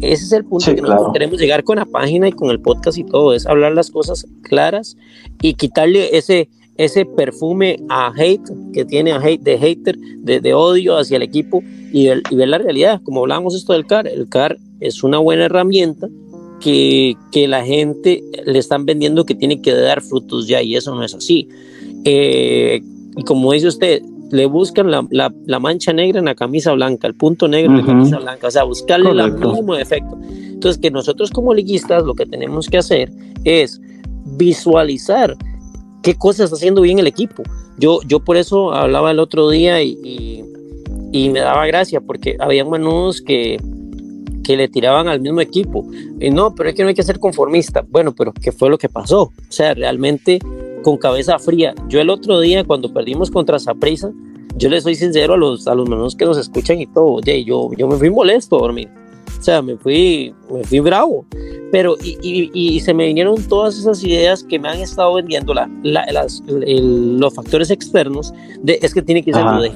Ese 0.00 0.24
es 0.24 0.32
el 0.32 0.46
punto 0.46 0.74
que 0.74 0.80
nosotros 0.80 1.12
queremos 1.12 1.38
llegar 1.38 1.62
con 1.62 1.76
la 1.76 1.84
página 1.84 2.26
y 2.26 2.32
con 2.32 2.48
el 2.48 2.58
podcast 2.58 2.96
y 2.96 3.04
todo, 3.04 3.34
es 3.34 3.44
hablar 3.44 3.72
las 3.72 3.90
cosas 3.90 4.26
claras 4.44 4.96
y 5.42 5.52
quitarle 5.52 6.16
ese, 6.16 6.48
ese 6.78 7.04
perfume 7.04 7.76
a 7.90 8.10
hate 8.16 8.48
que 8.72 8.86
tiene 8.86 9.12
a 9.12 9.18
hate, 9.18 9.42
de 9.42 9.58
hater, 9.58 9.98
de, 9.98 10.40
de 10.40 10.54
odio 10.54 10.96
hacia 10.96 11.18
el 11.18 11.22
equipo 11.22 11.62
y, 11.92 12.08
y 12.08 12.34
ver 12.34 12.48
la 12.48 12.56
realidad. 12.56 13.02
Como 13.04 13.20
hablábamos 13.20 13.54
esto 13.54 13.74
del 13.74 13.84
CAR, 13.84 14.08
el 14.08 14.26
CAR 14.26 14.56
es 14.80 15.04
una 15.04 15.18
buena 15.18 15.44
herramienta 15.44 16.08
que, 16.62 17.16
que, 17.30 17.48
la 17.48 17.64
gente 17.64 18.22
le 18.44 18.58
están 18.58 18.86
vendiendo 18.86 19.26
que 19.26 19.34
tiene 19.34 19.60
que 19.60 19.72
dar 19.72 20.00
frutos 20.00 20.46
ya 20.46 20.62
y 20.62 20.76
eso 20.76 20.94
no 20.94 21.02
es 21.04 21.14
así. 21.14 21.48
Eh, 22.04 22.80
y 23.16 23.22
como 23.24 23.52
dice 23.52 23.68
usted, 23.68 24.02
le 24.30 24.46
buscan 24.46 24.90
la, 24.90 25.06
la, 25.10 25.58
mancha 25.58 25.92
negra 25.92 26.18
en 26.18 26.24
la 26.24 26.34
camisa 26.34 26.72
blanca, 26.72 27.06
el 27.06 27.14
punto 27.14 27.48
negro 27.48 27.72
en 27.72 27.78
la 27.78 27.86
camisa 27.86 28.18
blanca, 28.18 28.46
o 28.46 28.50
sea, 28.50 28.64
buscarle 28.64 29.10
el 29.10 29.32
mínimo 29.34 29.74
efecto. 29.74 30.18
Entonces, 30.22 30.80
que 30.80 30.90
nosotros 30.90 31.30
como 31.30 31.52
liguistas 31.52 32.04
lo 32.04 32.14
que 32.14 32.24
tenemos 32.24 32.68
que 32.68 32.78
hacer 32.78 33.12
es 33.44 33.80
visualizar 34.24 35.36
qué 36.02 36.14
cosas 36.14 36.44
está 36.44 36.56
haciendo 36.56 36.80
bien 36.80 36.98
el 36.98 37.06
equipo. 37.06 37.42
Yo, 37.78 38.00
yo 38.06 38.20
por 38.20 38.36
eso 38.36 38.72
hablaba 38.72 39.10
el 39.10 39.18
otro 39.18 39.50
día 39.50 39.82
y, 39.82 39.98
y, 40.02 40.44
y 41.12 41.28
me 41.28 41.40
daba 41.40 41.66
gracia, 41.66 42.00
porque 42.00 42.36
había 42.40 42.64
manudos 42.64 43.20
que, 43.20 43.58
que 44.42 44.56
le 44.56 44.68
tiraban 44.68 45.08
al 45.08 45.20
mismo 45.20 45.40
equipo. 45.40 45.86
Y 46.20 46.30
no, 46.30 46.54
pero 46.54 46.70
es 46.70 46.74
que 46.74 46.82
no 46.82 46.88
hay 46.88 46.94
que 46.94 47.02
ser 47.02 47.18
conformista. 47.18 47.84
Bueno, 47.88 48.14
pero 48.14 48.32
¿qué 48.32 48.52
fue 48.52 48.70
lo 48.70 48.78
que 48.78 48.88
pasó? 48.88 49.22
O 49.22 49.32
sea, 49.48 49.74
realmente 49.74 50.38
con 50.82 50.96
cabeza 50.96 51.38
fría. 51.38 51.74
Yo 51.88 52.00
el 52.00 52.10
otro 52.10 52.40
día, 52.40 52.64
cuando 52.64 52.92
perdimos 52.92 53.30
contra 53.30 53.58
Saprisa, 53.58 54.10
yo 54.56 54.68
le 54.68 54.80
soy 54.80 54.94
sincero 54.94 55.34
a 55.34 55.36
los, 55.36 55.66
a 55.66 55.74
los 55.74 56.16
que 56.16 56.24
nos 56.24 56.38
escuchan 56.38 56.80
y 56.80 56.86
todo. 56.86 57.14
Oye, 57.14 57.44
yo, 57.44 57.70
yo 57.76 57.88
me 57.88 57.96
fui 57.96 58.10
molesto 58.10 58.56
a 58.56 58.60
dormir. 58.60 58.88
O 59.38 59.42
sea, 59.42 59.62
me 59.62 59.76
fui, 59.76 60.34
me 60.50 60.62
fui 60.64 60.80
bravo. 60.80 61.24
Pero, 61.72 61.96
y, 62.02 62.18
y, 62.22 62.50
y, 62.52 62.80
se 62.80 62.92
me 62.94 63.06
vinieron 63.06 63.42
todas 63.48 63.78
esas 63.78 64.04
ideas 64.04 64.44
que 64.44 64.58
me 64.58 64.68
han 64.68 64.80
estado 64.80 65.14
vendiendo 65.14 65.54
la, 65.54 65.68
las, 65.82 66.42
los 66.46 67.34
factores 67.34 67.70
externos 67.70 68.32
de 68.60 68.78
es 68.82 68.92
que 68.92 69.02
tiene 69.02 69.24
que 69.24 69.32
ser 69.32 69.44
de 69.44 69.72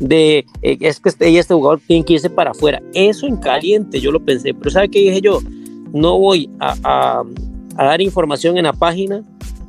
de 0.00 0.46
eh, 0.62 0.78
es 0.80 0.98
que 0.98 1.10
este, 1.10 1.38
este 1.38 1.54
jugador 1.54 1.80
tiene 1.86 2.04
que 2.04 2.14
irse 2.14 2.30
para 2.30 2.50
afuera. 2.50 2.82
Eso 2.94 3.26
en 3.26 3.36
caliente, 3.36 4.00
yo 4.00 4.10
lo 4.10 4.20
pensé, 4.20 4.52
pero 4.54 4.70
¿sabe 4.70 4.88
qué 4.88 4.98
dije 4.98 5.20
yo? 5.20 5.38
No 5.92 6.18
voy 6.18 6.50
a, 6.58 6.74
a, 6.82 7.84
dar 7.84 8.00
información 8.00 8.56
en 8.56 8.64
la 8.64 8.72
página 8.72 9.22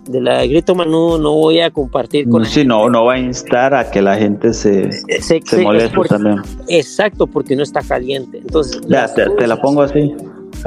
de 0.07 0.19
la 0.19 0.45
Grito 0.45 0.73
Manu, 0.73 1.17
no 1.19 1.33
voy 1.33 1.59
a 1.61 1.69
compartir 1.69 2.27
con 2.27 2.43
Sí, 2.45 2.65
no, 2.65 2.89
no 2.89 3.05
va 3.05 3.13
a 3.13 3.19
instar 3.19 3.73
a 3.73 3.89
que 3.89 4.01
la 4.01 4.17
gente 4.17 4.53
se, 4.53 4.91
se, 4.91 5.41
moleste 5.61 5.99
también. 6.09 6.41
Exacto, 6.67 7.27
porque 7.27 7.55
no 7.55 7.63
está 7.63 7.81
caliente. 7.81 8.39
Entonces, 8.39 8.81
ya, 8.87 9.07
te 9.13 9.47
la 9.47 9.61
pongo 9.61 9.83
así. 9.83 10.15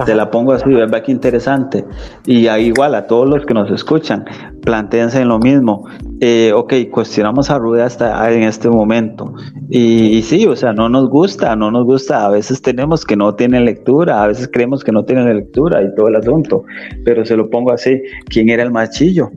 Te 0.05 0.15
la 0.15 0.31
pongo 0.31 0.53
así, 0.53 0.69
¿verdad? 0.69 1.03
Qué 1.03 1.13
interesante. 1.13 1.85
Y 2.27 2.49
ahí 2.49 2.67
igual 2.67 2.95
a 2.95 3.07
todos 3.07 3.29
los 3.29 3.47
que 3.47 3.55
nos 3.55 3.71
escuchan, 3.71 4.25
planteense 4.63 5.21
en 5.21 5.29
lo 5.29 5.39
mismo. 5.39 5.87
Eh, 6.21 6.53
ok, 6.53 6.75
cuestionamos 6.91 7.51
a 7.51 7.59
Rude 7.59 7.83
hasta 7.83 8.33
en 8.33 8.43
este 8.43 8.69
momento. 8.69 9.33
Y, 9.71 10.23
sí, 10.23 10.47
o 10.47 10.57
sea, 10.57 10.73
no 10.73 10.89
nos 10.89 11.09
gusta, 11.09 11.55
no 11.55 11.71
nos 11.71 11.85
gusta. 11.85 12.27
A 12.27 12.31
veces 12.31 12.61
tenemos 12.61 13.05
que 13.05 13.17
no 13.17 13.35
tiene 13.35 13.61
lectura, 13.61 14.23
a 14.23 14.27
veces 14.27 14.49
creemos 14.53 14.83
que 14.83 14.93
no 14.93 15.05
tiene 15.05 15.33
lectura 15.33 15.83
y 15.83 15.95
todo 15.95 16.09
el 16.09 16.17
asunto. 16.17 16.65
Pero 17.05 17.25
se 17.25 17.37
lo 17.37 17.49
pongo 17.49 17.73
así, 17.73 18.03
¿quién 18.27 18.49
era 18.49 18.63
el 18.63 18.71
machillo? 18.71 19.31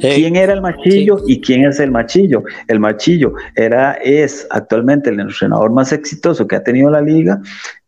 ¿Quién 0.00 0.36
era 0.36 0.52
el 0.52 0.60
machillo 0.60 1.18
y 1.26 1.40
quién 1.40 1.64
es 1.64 1.80
el 1.80 1.90
machillo? 1.90 2.42
El 2.68 2.80
machillo 2.80 3.32
era, 3.54 3.92
es 3.92 4.46
actualmente 4.50 5.10
el 5.10 5.20
entrenador 5.20 5.72
más 5.72 5.92
exitoso 5.92 6.46
que 6.46 6.56
ha 6.56 6.62
tenido 6.62 6.90
la 6.90 7.00
liga 7.00 7.40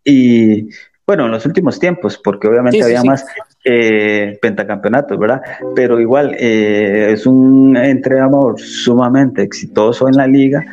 y 0.05 0.69
bueno, 1.07 1.27
en 1.27 1.31
los 1.31 1.47
últimos 1.47 1.79
tiempos, 1.79 2.21
porque 2.23 2.49
obviamente 2.49 2.83
había 2.83 3.05
más 3.05 3.25
eh, 3.65 4.39
pentacampeonatos, 4.43 5.19
¿verdad? 5.19 5.41
Pero 5.75 6.01
igual 6.01 6.35
eh, 6.39 7.13
es 7.13 7.27
un 7.27 7.77
entrenador 7.77 8.59
sumamente 8.59 9.43
exitoso 9.43 10.09
en 10.09 10.17
la 10.17 10.27
liga 10.27 10.65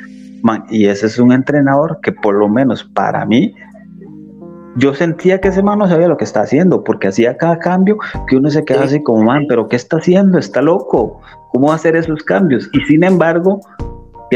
y 0.69 0.87
ese 0.87 1.05
es 1.05 1.19
un 1.19 1.31
entrenador 1.31 1.99
que 2.01 2.11
por 2.11 2.35
lo 2.35 2.49
menos 2.49 2.83
para 2.83 3.25
mí 3.25 3.53
yo 4.75 4.93
sentía 4.95 5.39
que 5.39 5.49
ese 5.49 5.61
man 5.61 5.79
no 5.79 5.87
sabía 5.87 6.07
lo 6.07 6.17
que 6.17 6.23
está 6.23 6.41
haciendo, 6.41 6.83
porque 6.83 7.07
hacía 7.07 7.37
cada 7.37 7.59
cambio 7.59 7.97
que 8.27 8.37
uno 8.37 8.49
se 8.49 8.65
queda 8.65 8.83
así 8.83 9.03
como, 9.03 9.23
man, 9.23 9.45
pero 9.47 9.67
¿qué 9.67 9.75
está 9.75 9.97
haciendo? 9.97 10.39
Está 10.39 10.63
loco. 10.63 11.21
¿Cómo 11.51 11.67
va 11.67 11.73
a 11.73 11.75
hacer 11.75 11.95
esos 11.95 12.23
cambios? 12.23 12.69
Y 12.73 12.79
sin 12.85 13.03
embargo, 13.03 13.59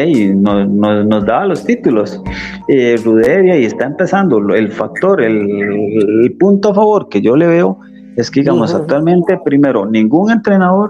y 0.05 0.33
nos 0.33 1.25
daba 1.25 1.45
los 1.45 1.63
títulos. 1.63 2.21
Eh, 2.67 2.95
Ruderia 3.03 3.57
y 3.57 3.65
está 3.65 3.85
empezando. 3.85 4.37
El 4.53 4.71
factor, 4.71 5.21
el, 5.21 6.35
punto 6.39 6.69
a 6.69 6.73
favor 6.75 7.09
que 7.09 7.21
yo 7.21 7.35
le 7.35 7.47
veo 7.47 7.79
es 8.15 8.31
que, 8.31 8.41
digamos, 8.41 8.73
actualmente, 8.73 9.39
primero, 9.43 9.85
ningún 9.85 10.31
entrenador, 10.31 10.89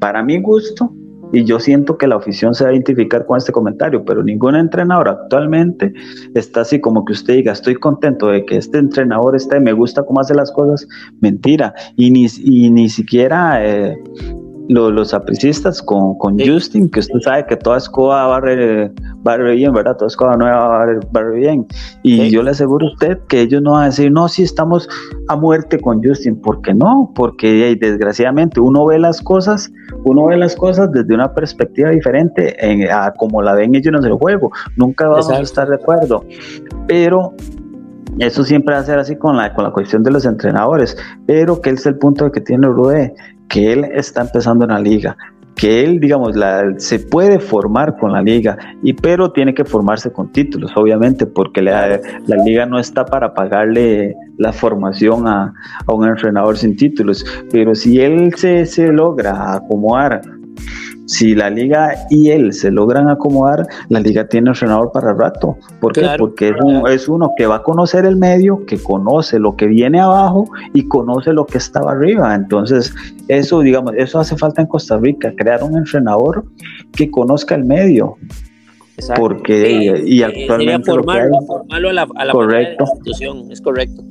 para 0.00 0.22
mi 0.22 0.40
gusto, 0.40 0.92
y 1.32 1.44
yo 1.44 1.60
siento 1.60 1.98
que 1.98 2.06
la 2.06 2.16
afición 2.16 2.54
se 2.54 2.64
va 2.64 2.70
a 2.70 2.72
identificar 2.72 3.26
con 3.26 3.36
este 3.36 3.52
comentario, 3.52 4.04
pero 4.04 4.22
ningún 4.22 4.56
entrenador 4.56 5.08
actualmente 5.08 5.92
está 6.34 6.62
así 6.62 6.80
como 6.80 7.04
que 7.04 7.12
usted 7.12 7.34
diga, 7.34 7.52
estoy 7.52 7.74
contento 7.74 8.28
de 8.28 8.44
que 8.46 8.56
este 8.56 8.78
entrenador 8.78 9.36
esté, 9.36 9.60
me 9.60 9.72
gusta 9.72 10.02
cómo 10.04 10.20
hace 10.20 10.34
las 10.34 10.50
cosas, 10.52 10.88
mentira, 11.20 11.74
y 11.96 12.10
ni, 12.10 12.26
y 12.38 12.70
ni 12.70 12.88
siquiera 12.88 13.64
eh, 13.64 13.98
los, 14.68 15.14
apricistas 15.14 15.82
con, 15.82 16.16
con 16.18 16.38
Justin, 16.38 16.90
que 16.90 17.00
usted 17.00 17.20
sabe 17.20 17.46
que 17.46 17.56
toda 17.56 17.78
escoba 17.78 18.26
barre, 18.26 18.92
barre 19.22 19.54
bien, 19.54 19.72
¿verdad? 19.72 19.96
Toda 19.96 20.08
escoba 20.08 20.36
nueva 20.36 20.68
barre, 20.68 21.00
barre 21.10 21.38
bien. 21.38 21.66
Y 22.02 22.30
yo 22.30 22.42
le 22.42 22.50
aseguro 22.50 22.86
a 22.86 22.92
usted 22.92 23.18
que 23.28 23.42
ellos 23.42 23.62
no 23.62 23.72
van 23.72 23.82
a 23.82 23.86
decir, 23.86 24.12
no, 24.12 24.28
si 24.28 24.42
estamos 24.42 24.88
a 25.28 25.36
muerte 25.36 25.80
con 25.80 26.02
Justin. 26.02 26.40
¿Por 26.40 26.62
qué 26.62 26.74
no? 26.74 27.12
Porque 27.14 27.76
desgraciadamente 27.80 28.60
uno 28.60 28.86
ve 28.86 28.98
las 28.98 29.20
cosas, 29.20 29.70
uno 30.04 30.26
ve 30.26 30.36
las 30.36 30.54
cosas 30.56 30.90
desde 30.92 31.14
una 31.14 31.32
perspectiva 31.34 31.90
diferente 31.90 32.56
en, 32.64 32.90
a 32.90 33.12
como 33.12 33.42
la 33.42 33.54
ven 33.54 33.74
ellos 33.74 33.94
en 33.94 34.04
el 34.04 34.14
juego. 34.14 34.50
Nunca 34.76 35.08
vamos 35.08 35.30
a 35.30 35.40
estar 35.40 35.68
de 35.68 35.76
acuerdo. 35.76 36.24
Pero 36.86 37.34
eso 38.18 38.42
siempre 38.44 38.74
va 38.74 38.80
a 38.80 38.84
ser 38.84 38.98
así 38.98 39.16
con 39.16 39.36
la, 39.36 39.54
con 39.54 39.64
la 39.64 39.70
cuestión 39.70 40.02
de 40.02 40.10
los 40.10 40.24
entrenadores, 40.24 40.96
pero 41.26 41.60
que 41.60 41.70
es 41.70 41.86
el 41.86 41.96
punto 41.98 42.24
de 42.24 42.32
que 42.32 42.40
tiene 42.40 42.66
Rude, 42.66 43.14
que 43.48 43.72
él 43.72 43.84
está 43.94 44.22
empezando 44.22 44.64
en 44.64 44.70
la 44.70 44.80
liga, 44.80 45.16
que 45.58 45.82
él, 45.82 45.98
digamos, 45.98 46.36
la, 46.36 46.74
se 46.78 47.00
puede 47.00 47.40
formar 47.40 47.96
con 47.98 48.12
la 48.12 48.22
liga, 48.22 48.56
y 48.82 48.92
pero 48.92 49.32
tiene 49.32 49.54
que 49.54 49.64
formarse 49.64 50.12
con 50.12 50.30
títulos, 50.30 50.70
obviamente, 50.76 51.26
porque 51.26 51.60
la, 51.60 52.00
liga 52.44 52.64
no 52.64 52.78
está 52.78 53.04
para 53.04 53.34
pagarle 53.34 54.14
la 54.36 54.52
formación 54.52 55.26
a, 55.26 55.52
a, 55.86 55.92
un 55.92 56.06
entrenador 56.06 56.56
sin 56.56 56.76
títulos, 56.76 57.24
pero 57.50 57.74
si 57.74 58.00
él 58.00 58.32
se, 58.36 58.66
se 58.66 58.92
logra 58.92 59.54
acomodar 59.54 60.20
si 61.08 61.34
la 61.34 61.48
liga 61.48 62.06
y 62.10 62.30
él 62.30 62.52
se 62.52 62.70
logran 62.70 63.08
acomodar, 63.08 63.66
la 63.88 63.98
liga 63.98 64.28
tiene 64.28 64.50
entrenador 64.50 64.92
para 64.92 65.14
rato. 65.14 65.56
¿Por 65.80 65.94
qué? 65.94 66.06
Porque 66.18 66.54
es 66.90 67.08
uno, 67.08 67.32
que 67.34 67.46
va 67.46 67.56
a 67.56 67.62
conocer 67.62 68.04
el 68.04 68.16
medio, 68.16 68.66
que 68.66 68.78
conoce 68.78 69.38
lo 69.38 69.56
que 69.56 69.66
viene 69.66 70.00
abajo 70.00 70.50
y 70.74 70.86
conoce 70.86 71.32
lo 71.32 71.46
que 71.46 71.56
estaba 71.56 71.92
arriba. 71.92 72.34
Entonces, 72.34 72.94
eso, 73.26 73.60
digamos, 73.60 73.94
eso 73.96 74.20
hace 74.20 74.36
falta 74.36 74.60
en 74.60 74.68
Costa 74.68 74.98
Rica, 74.98 75.32
crear 75.34 75.64
un 75.64 75.78
entrenador 75.78 76.44
que 76.92 77.10
conozca 77.10 77.54
el 77.54 77.64
medio. 77.64 78.16
Porque, 79.16 80.02
y 80.04 80.22
actualmente. 80.22 80.90
Formarlo, 80.90 81.40
formarlo 81.46 81.88
a 81.88 81.92
la, 81.92 82.06
a 82.16 82.24
la 82.26 82.32
correcto. 82.32 82.84
institución, 82.84 83.50
es 83.50 83.62
correcto. 83.62 84.02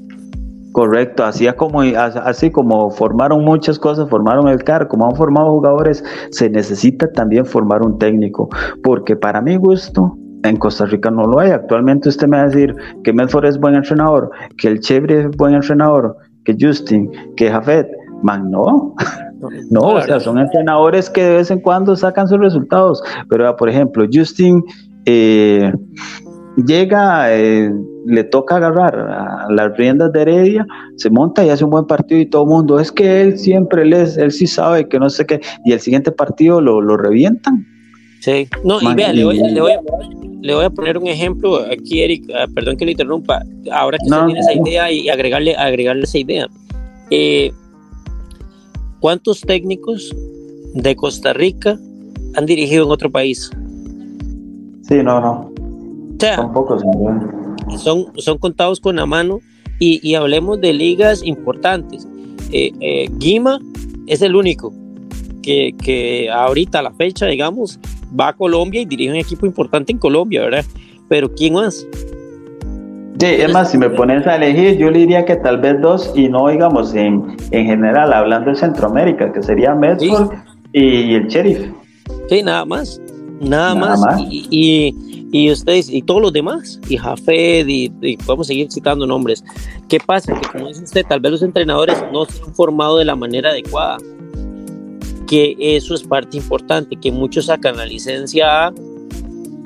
Correcto, 0.77 1.25
así 1.25 1.47
como, 1.53 1.81
así 1.81 2.51
como 2.51 2.91
formaron 2.91 3.43
muchas 3.43 3.79
cosas, 3.79 4.07
formaron 4.11 4.47
el 4.47 4.63
CAR, 4.63 4.87
como 4.87 5.07
han 5.07 5.15
formado 5.15 5.49
jugadores, 5.49 6.03
se 6.29 6.51
necesita 6.51 7.11
también 7.13 7.47
formar 7.47 7.81
un 7.81 7.97
técnico, 7.97 8.47
porque 8.83 9.15
para 9.15 9.41
mi 9.41 9.55
gusto, 9.55 10.15
en 10.43 10.55
Costa 10.57 10.85
Rica 10.85 11.09
no 11.09 11.23
lo 11.23 11.39
hay. 11.39 11.49
Actualmente 11.49 12.09
usted 12.09 12.27
me 12.27 12.37
va 12.37 12.43
a 12.43 12.45
decir 12.49 12.75
que 13.03 13.11
Medford 13.11 13.45
es 13.45 13.59
buen 13.59 13.73
entrenador, 13.73 14.29
que 14.59 14.67
el 14.67 14.79
Chevre 14.79 15.21
es 15.21 15.31
buen 15.35 15.55
entrenador, 15.55 16.15
que 16.45 16.55
Justin, 16.59 17.09
que 17.35 17.49
Jafet, 17.49 17.87
man, 18.21 18.51
no. 18.51 18.93
No, 19.71 19.81
o 19.81 20.01
sea, 20.01 20.19
son 20.19 20.37
entrenadores 20.37 21.09
que 21.09 21.23
de 21.23 21.35
vez 21.37 21.49
en 21.49 21.59
cuando 21.59 21.95
sacan 21.95 22.27
sus 22.27 22.37
resultados. 22.37 23.03
Pero, 23.29 23.55
por 23.55 23.69
ejemplo, 23.69 24.05
Justin 24.11 24.63
eh, 25.05 25.71
llega, 26.65 27.35
eh, 27.35 27.71
le 28.07 28.23
toca 28.23 28.55
agarrar 28.55 28.95
a 28.95 29.47
las 29.51 29.75
riendas 29.77 30.13
de 30.13 30.21
Heredia, 30.21 30.65
se 30.95 31.09
monta 31.09 31.45
y 31.45 31.49
hace 31.49 31.65
un 31.65 31.71
buen 31.71 31.85
partido 31.85 32.21
y 32.21 32.25
todo 32.25 32.43
el 32.43 32.49
mundo, 32.49 32.79
es 32.79 32.91
que 32.91 33.21
él 33.21 33.37
siempre, 33.37 33.81
él, 33.81 33.93
él 33.93 34.31
sí 34.31 34.47
sabe 34.47 34.87
que 34.87 34.97
no 34.97 35.09
sé 35.09 35.25
qué, 35.25 35.41
y 35.65 35.73
el 35.73 35.81
siguiente 35.81 36.11
partido 36.11 36.61
lo, 36.61 36.81
lo 36.81 36.95
revientan. 36.95 37.65
Sí, 38.21 38.47
no, 38.63 38.81
y 38.81 38.95
vea, 38.95 39.11
le 39.11 39.25
voy, 39.25 39.37
le, 39.37 39.61
voy 39.61 39.71
a, 39.73 39.81
le 40.41 40.55
voy, 40.55 40.65
a, 40.65 40.69
poner 40.69 40.97
un 40.97 41.07
ejemplo 41.07 41.57
aquí, 41.69 42.01
Eric, 42.01 42.31
ah, 42.33 42.47
perdón 42.53 42.77
que 42.77 42.85
le 42.85 42.91
interrumpa, 42.91 43.43
ahora 43.71 43.97
que 43.97 44.05
usted 44.05 44.25
tiene 44.25 44.39
esa 44.39 44.53
idea 44.53 44.91
y 44.91 45.09
agregarle, 45.09 45.55
agregarle 45.55 46.03
esa 46.03 46.17
idea. 46.17 46.47
Eh, 47.09 47.51
¿Cuántos 48.99 49.41
técnicos 49.41 50.15
de 50.73 50.95
Costa 50.95 51.33
Rica 51.33 51.77
han 52.35 52.45
dirigido 52.45 52.85
en 52.85 52.91
otro 52.91 53.11
país? 53.11 53.51
Sí, 54.83 55.03
no, 55.03 55.19
no 55.19 55.57
son 56.19 56.53
pocos. 56.53 56.83
Son, 57.77 58.05
son 58.17 58.37
contados 58.37 58.79
con 58.79 58.95
la 58.95 59.05
mano 59.05 59.39
y, 59.79 60.15
hablemos 60.15 60.59
de 60.59 60.73
ligas 60.73 61.23
importantes. 61.23 62.07
Eh, 62.51 62.71
eh, 62.79 63.09
Guima 63.17 63.59
es 64.07 64.21
el 64.21 64.35
único 64.35 64.73
que, 65.43 65.75
que 65.83 66.29
ahorita 66.31 66.79
a 66.79 66.81
la 66.81 66.91
fecha, 66.91 67.25
digamos, 67.25 67.79
va 68.19 68.29
a 68.29 68.33
Colombia 68.33 68.81
y 68.81 68.85
dirige 68.85 69.11
un 69.11 69.17
equipo 69.17 69.45
importante 69.45 69.91
en 69.91 69.99
Colombia, 69.99 70.41
¿verdad? 70.41 70.65
Pero 71.09 71.31
¿quién 71.33 71.53
más? 71.53 71.85
Sí, 73.19 73.25
es 73.25 73.51
más, 73.51 73.71
si 73.71 73.77
me 73.77 73.89
pones 73.89 74.27
a 74.27 74.35
elegir, 74.35 74.77
yo 74.77 74.91
le 74.91 74.99
diría 74.99 75.25
que 75.25 75.35
tal 75.37 75.59
vez 75.59 75.81
dos, 75.81 76.11
y 76.15 76.29
no 76.29 76.49
digamos 76.49 76.93
en, 76.93 77.35
en 77.49 77.65
general, 77.65 78.13
hablando 78.13 78.51
de 78.51 78.55
Centroamérica, 78.55 79.33
que 79.33 79.41
sería 79.41 79.73
Medford 79.73 80.33
y 80.71 81.15
el 81.15 81.27
Sheriff. 81.27 81.71
Sí, 82.29 82.43
nada 82.43 82.63
más. 82.65 83.01
Nada, 83.39 83.73
más. 83.75 84.19
y, 84.19 84.47
y 84.51 85.06
ustedes 85.51 85.89
y 85.89 86.01
todos 86.01 86.21
los 86.21 86.33
demás, 86.33 86.79
y 86.89 86.97
Jafed, 86.97 87.67
y, 87.67 88.17
podemos 88.17 88.47
seguir 88.47 88.71
citando 88.71 89.05
nombres. 89.05 89.43
¿Qué 89.87 89.99
pasa? 89.99 90.33
Que 90.33 90.47
como 90.49 90.67
dice 90.67 90.83
usted, 90.83 91.05
tal 91.07 91.19
vez 91.19 91.31
los 91.31 91.41
entrenadores 91.41 91.97
no 92.11 92.25
se 92.25 92.41
han 92.43 92.53
formado 92.55 92.97
de 92.97 93.05
la 93.05 93.15
manera 93.15 93.49
adecuada. 93.49 93.97
Que 95.27 95.55
eso 95.59 95.93
es 95.93 96.03
parte 96.03 96.37
importante, 96.37 96.95
que 96.95 97.11
muchos 97.11 97.45
sacan 97.45 97.77
la 97.77 97.85
licencia 97.85 98.67
A, 98.67 98.73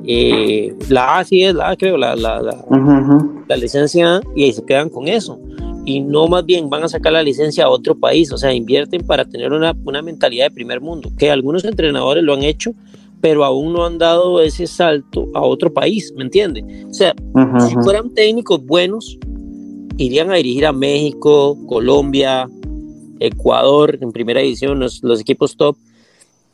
eh, 0.05 0.75
la 0.89 1.19
A 1.19 1.23
sí 1.23 1.43
es 1.43 1.53
la 1.53 1.69
A, 1.69 1.75
creo, 1.77 1.97
la, 1.97 2.15
la, 2.15 2.41
la, 2.41 3.57
licencia 3.57 4.17
A, 4.17 4.21
y 4.35 4.45
ahí 4.45 4.53
se 4.53 4.65
quedan 4.65 4.89
con 4.89 5.07
eso. 5.07 5.39
Y 5.85 5.99
no 5.99 6.27
más 6.27 6.45
bien 6.45 6.69
van 6.69 6.83
a 6.83 6.87
sacar 6.87 7.13
la 7.13 7.23
licencia 7.23 7.65
a 7.65 7.69
otro 7.69 7.95
país, 7.95 8.31
o 8.31 8.37
sea, 8.37 8.53
invierten 8.53 9.05
para 9.05 9.25
tener 9.25 9.51
una, 9.51 9.75
una 9.83 10.01
mentalidad 10.01 10.45
de 10.45 10.51
primer 10.51 10.81
mundo, 10.81 11.11
que 11.17 11.29
algunos 11.29 11.63
entrenadores 11.65 12.23
lo 12.23 12.33
han 12.33 12.43
hecho, 12.43 12.73
pero 13.21 13.45
aún 13.45 13.73
no 13.73 13.85
han 13.85 13.97
dado 13.97 14.41
ese 14.41 14.67
salto 14.67 15.27
a 15.33 15.41
otro 15.41 15.71
país, 15.71 16.11
¿me 16.15 16.23
entiende? 16.23 16.63
O 16.89 16.93
sea, 16.93 17.13
si 17.59 17.75
fueran 17.75 18.13
técnicos 18.13 18.65
buenos, 18.65 19.17
irían 19.97 20.31
a 20.31 20.35
dirigir 20.35 20.65
a 20.65 20.73
México, 20.73 21.55
Colombia, 21.67 22.49
Ecuador, 23.19 23.97
en 24.01 24.11
primera 24.11 24.41
edición, 24.41 24.79
los, 24.79 25.21
equipos 25.21 25.55
top. 25.55 25.77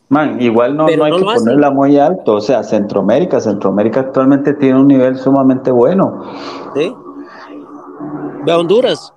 Man, 0.10 0.42
igual 0.42 0.76
no, 0.76 0.88
no 0.88 1.04
hay 1.04 1.12
que 1.12 1.24
ponerla 1.24 1.72
muy 1.72 1.98
alto, 1.98 2.36
o 2.36 2.42
sea, 2.42 2.64
Centroamérica, 2.64 3.40
Centroamérica 3.40 4.02
actualmente 4.02 4.54
tiene 4.54 4.80
un 4.80 4.88
nivel 4.88 5.18
sumamente 5.18 5.72
bueno. 5.72 6.24
Sí. 6.76 6.94
Ve 8.46 8.52
a 8.52 8.60
Honduras. 8.60 9.14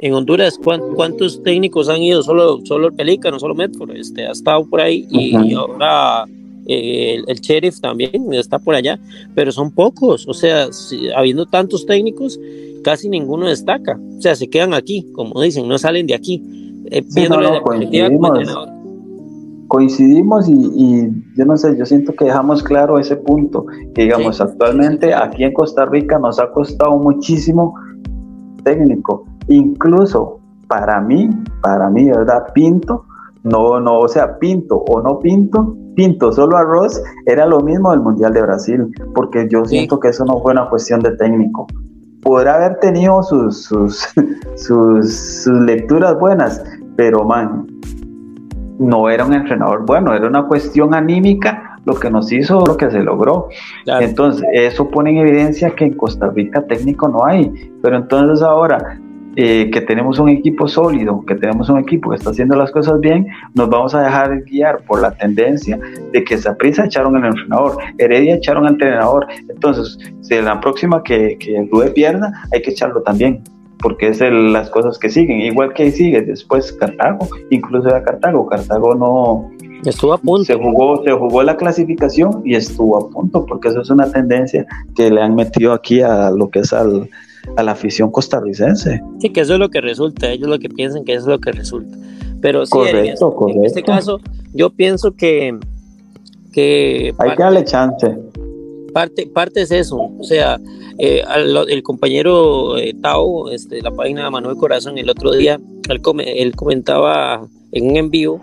En 0.00 0.14
Honduras, 0.14 0.60
¿cuántos 0.94 1.42
técnicos 1.42 1.88
han 1.88 2.00
ido? 2.02 2.22
Solo, 2.22 2.60
solo 2.64 2.86
el 2.86 2.94
Pelícano, 2.94 3.40
solo 3.40 3.56
Medford, 3.56 3.96
este, 3.96 4.28
ha 4.28 4.30
estado 4.30 4.64
por 4.64 4.80
ahí 4.80 5.08
y 5.10 5.54
ahora 5.54 6.24
el, 6.68 7.40
sheriff 7.40 7.80
también 7.80 8.32
está 8.32 8.58
por 8.58 8.74
allá, 8.74 8.98
pero 9.34 9.50
son 9.50 9.70
pocos, 9.70 10.26
o 10.28 10.34
sea, 10.34 10.68
habiendo 11.16 11.46
tantos 11.46 11.86
técnicos, 11.86 12.38
casi 12.84 13.08
ninguno 13.08 13.48
destaca, 13.48 13.98
o 14.18 14.20
sea, 14.20 14.36
se 14.36 14.48
quedan 14.48 14.74
aquí, 14.74 15.10
como 15.12 15.40
dicen, 15.40 15.66
no 15.66 15.78
salen 15.78 16.06
de 16.06 16.14
aquí. 16.14 16.42
Eh, 16.90 17.04
coincidimos, 19.68 20.48
y, 20.48 21.10
yo 21.36 21.44
no 21.44 21.56
sé, 21.56 21.76
yo 21.76 21.84
siento 21.84 22.12
que 22.14 22.24
dejamos 22.26 22.62
claro 22.62 22.98
ese 22.98 23.16
punto, 23.16 23.66
que 23.94 24.02
digamos, 24.02 24.40
actualmente 24.40 25.14
aquí 25.14 25.44
en 25.44 25.52
Costa 25.52 25.84
Rica 25.86 26.18
nos 26.18 26.38
ha 26.38 26.50
costado 26.52 26.96
muchísimo 26.96 27.74
técnico, 28.64 29.26
incluso 29.48 30.40
para 30.68 31.00
mí, 31.00 31.30
para 31.62 31.90
mí, 31.90 32.04
¿verdad? 32.04 32.44
Pinto, 32.54 33.04
no, 33.42 33.80
no, 33.80 34.00
o 34.00 34.08
sea, 34.08 34.38
pinto 34.38 34.78
o 34.88 35.00
no 35.00 35.18
pinto, 35.18 35.76
pinto 35.98 36.30
solo 36.30 36.56
arroz, 36.56 37.02
era 37.26 37.44
lo 37.44 37.58
mismo 37.58 37.90
del 37.90 37.98
Mundial 37.98 38.32
de 38.32 38.40
Brasil, 38.40 38.86
porque 39.16 39.48
yo 39.50 39.64
siento 39.64 39.98
que 39.98 40.10
eso 40.10 40.24
no 40.24 40.40
fue 40.40 40.52
una 40.52 40.68
cuestión 40.70 41.00
de 41.00 41.10
técnico. 41.16 41.66
Podrá 42.22 42.54
haber 42.54 42.78
tenido 42.78 43.20
sus, 43.24 43.64
sus, 43.66 44.14
sus, 44.56 45.48
lecturas 45.48 46.16
buenas, 46.20 46.62
pero 46.94 47.24
man, 47.24 47.66
no 48.78 49.10
era 49.10 49.24
un 49.24 49.34
entrenador 49.34 49.84
bueno, 49.86 50.14
era 50.14 50.28
una 50.28 50.46
cuestión 50.46 50.94
anímica 50.94 51.76
lo 51.84 51.94
que 51.94 52.10
nos 52.10 52.30
hizo, 52.30 52.64
lo 52.64 52.76
que 52.76 52.90
se 52.92 53.02
logró. 53.02 53.48
Entonces, 53.86 54.46
eso 54.52 54.88
pone 54.88 55.10
en 55.10 55.16
evidencia 55.16 55.70
que 55.70 55.86
en 55.86 55.94
Costa 55.94 56.30
Rica 56.30 56.64
técnico 56.66 57.08
no 57.08 57.24
hay. 57.24 57.50
Pero 57.82 57.96
entonces 57.96 58.42
ahora 58.42 59.00
eh, 59.40 59.70
que 59.70 59.80
tenemos 59.82 60.18
un 60.18 60.30
equipo 60.30 60.66
sólido, 60.66 61.24
que 61.24 61.36
tenemos 61.36 61.68
un 61.68 61.78
equipo 61.78 62.10
que 62.10 62.16
está 62.16 62.30
haciendo 62.30 62.56
las 62.56 62.72
cosas 62.72 62.98
bien, 62.98 63.28
nos 63.54 63.68
vamos 63.68 63.94
a 63.94 64.02
dejar 64.02 64.42
guiar 64.42 64.82
por 64.84 65.00
la 65.00 65.12
tendencia 65.12 65.78
de 66.12 66.24
que 66.24 66.36
prisa 66.58 66.86
echaron 66.86 67.14
al 67.14 67.26
entrenador, 67.26 67.76
Heredia 67.98 68.34
echaron 68.34 68.66
al 68.66 68.72
entrenador. 68.72 69.28
Entonces, 69.48 69.96
si 70.22 70.42
la 70.42 70.60
próxima 70.60 71.04
que, 71.04 71.38
que 71.38 71.56
el 71.56 71.68
pierda, 71.92 72.32
hay 72.52 72.62
que 72.62 72.72
echarlo 72.72 73.00
también 73.02 73.44
porque 73.80 74.08
es 74.08 74.20
las 74.20 74.70
cosas 74.70 74.98
que 74.98 75.08
siguen, 75.08 75.40
igual 75.40 75.72
que 75.72 75.92
sigue 75.92 76.20
después 76.20 76.72
Cartago, 76.72 77.28
incluso 77.50 77.90
era 77.90 78.02
Cartago, 78.02 78.44
Cartago 78.44 78.96
no 78.96 79.50
estuvo 79.88 80.14
a 80.14 80.18
punto. 80.18 80.46
Se 80.46 80.54
jugó, 80.54 81.04
se 81.04 81.12
jugó 81.12 81.44
la 81.44 81.56
clasificación 81.56 82.42
y 82.44 82.56
estuvo 82.56 82.98
a 82.98 83.08
punto, 83.08 83.46
porque 83.46 83.68
eso 83.68 83.82
es 83.82 83.90
una 83.90 84.10
tendencia 84.10 84.66
que 84.96 85.12
le 85.12 85.22
han 85.22 85.36
metido 85.36 85.72
aquí 85.72 86.00
a 86.00 86.32
lo 86.32 86.50
que 86.50 86.58
es 86.58 86.72
al, 86.72 87.08
a 87.56 87.62
la 87.62 87.72
afición 87.72 88.10
costarricense. 88.10 89.00
Sí, 89.20 89.30
que 89.30 89.40
eso 89.40 89.54
es 89.54 89.58
lo 89.58 89.68
que 89.68 89.80
resulta, 89.80 90.30
ellos 90.30 90.48
lo 90.48 90.58
que 90.58 90.68
piensan 90.68 91.04
que 91.04 91.14
es 91.14 91.24
lo 91.24 91.38
que 91.38 91.52
resulta. 91.52 91.96
Pero 92.40 92.64
sí, 92.66 92.70
correcto, 92.70 93.34
en, 93.48 93.64
este 93.64 93.82
caso, 93.82 94.20
yo 94.52 94.70
pienso 94.70 95.12
que, 95.12 95.58
que 96.52 97.12
hay 97.18 97.30
que 97.36 97.42
darle 97.42 97.64
chance. 97.64 98.16
Parte, 98.92 99.26
parte 99.26 99.62
es 99.62 99.70
eso, 99.70 99.96
o 99.96 100.24
sea, 100.24 100.58
eh, 100.98 101.22
el 101.68 101.82
compañero 101.84 102.76
eh, 102.76 102.92
Tao, 103.00 103.50
este, 103.50 103.80
la 103.80 103.92
página 103.92 104.24
de 104.24 104.30
Manuel 104.30 104.56
Corazón, 104.56 104.98
el 104.98 105.08
otro 105.08 105.32
día, 105.32 105.60
él, 105.88 106.54
comentaba 106.56 107.46
en 107.70 107.90
un 107.90 107.96
envío 107.96 108.40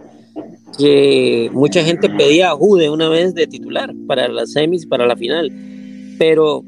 que 0.78 1.49
mucha 1.53 1.84
gente 1.84 2.10
pedía 2.10 2.51
a 2.51 2.56
Jude 2.56 2.89
una 2.89 3.10
vez 3.10 3.34
de 3.36 3.47
titular 3.47 3.93
para 4.08 4.30
las 4.30 4.53
semis, 4.53 4.86
para 4.86 5.06
la 5.06 5.18
final, 5.18 5.51
pero 6.18 6.64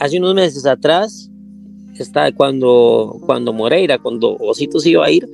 hace 0.00 0.18
unos 0.18 0.34
meses 0.34 0.66
atrás, 0.66 1.30
está 2.02 2.32
cuando, 2.32 3.16
cuando 3.26 3.52
Moreira, 3.52 3.98
cuando 3.98 4.36
Osito 4.36 4.80
se 4.80 4.90
iba 4.90 5.06
a 5.06 5.10
ir, 5.10 5.28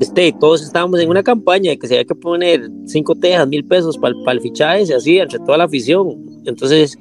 este, 0.00 0.32
todos 0.38 0.62
estábamos 0.62 1.00
en 1.00 1.08
una 1.08 1.22
campaña 1.22 1.70
de 1.70 1.78
que 1.78 1.86
se 1.86 1.94
había 1.94 2.04
que 2.04 2.14
poner 2.14 2.68
cinco 2.86 3.14
tejas, 3.14 3.48
mil 3.48 3.64
pesos 3.64 3.96
para 3.98 4.32
el 4.32 4.40
fichaje, 4.40 4.86
se 4.86 4.94
hacía 4.94 5.22
entre 5.22 5.38
toda 5.38 5.58
la 5.58 5.64
afición. 5.64 6.16
Entonces, 6.44 6.98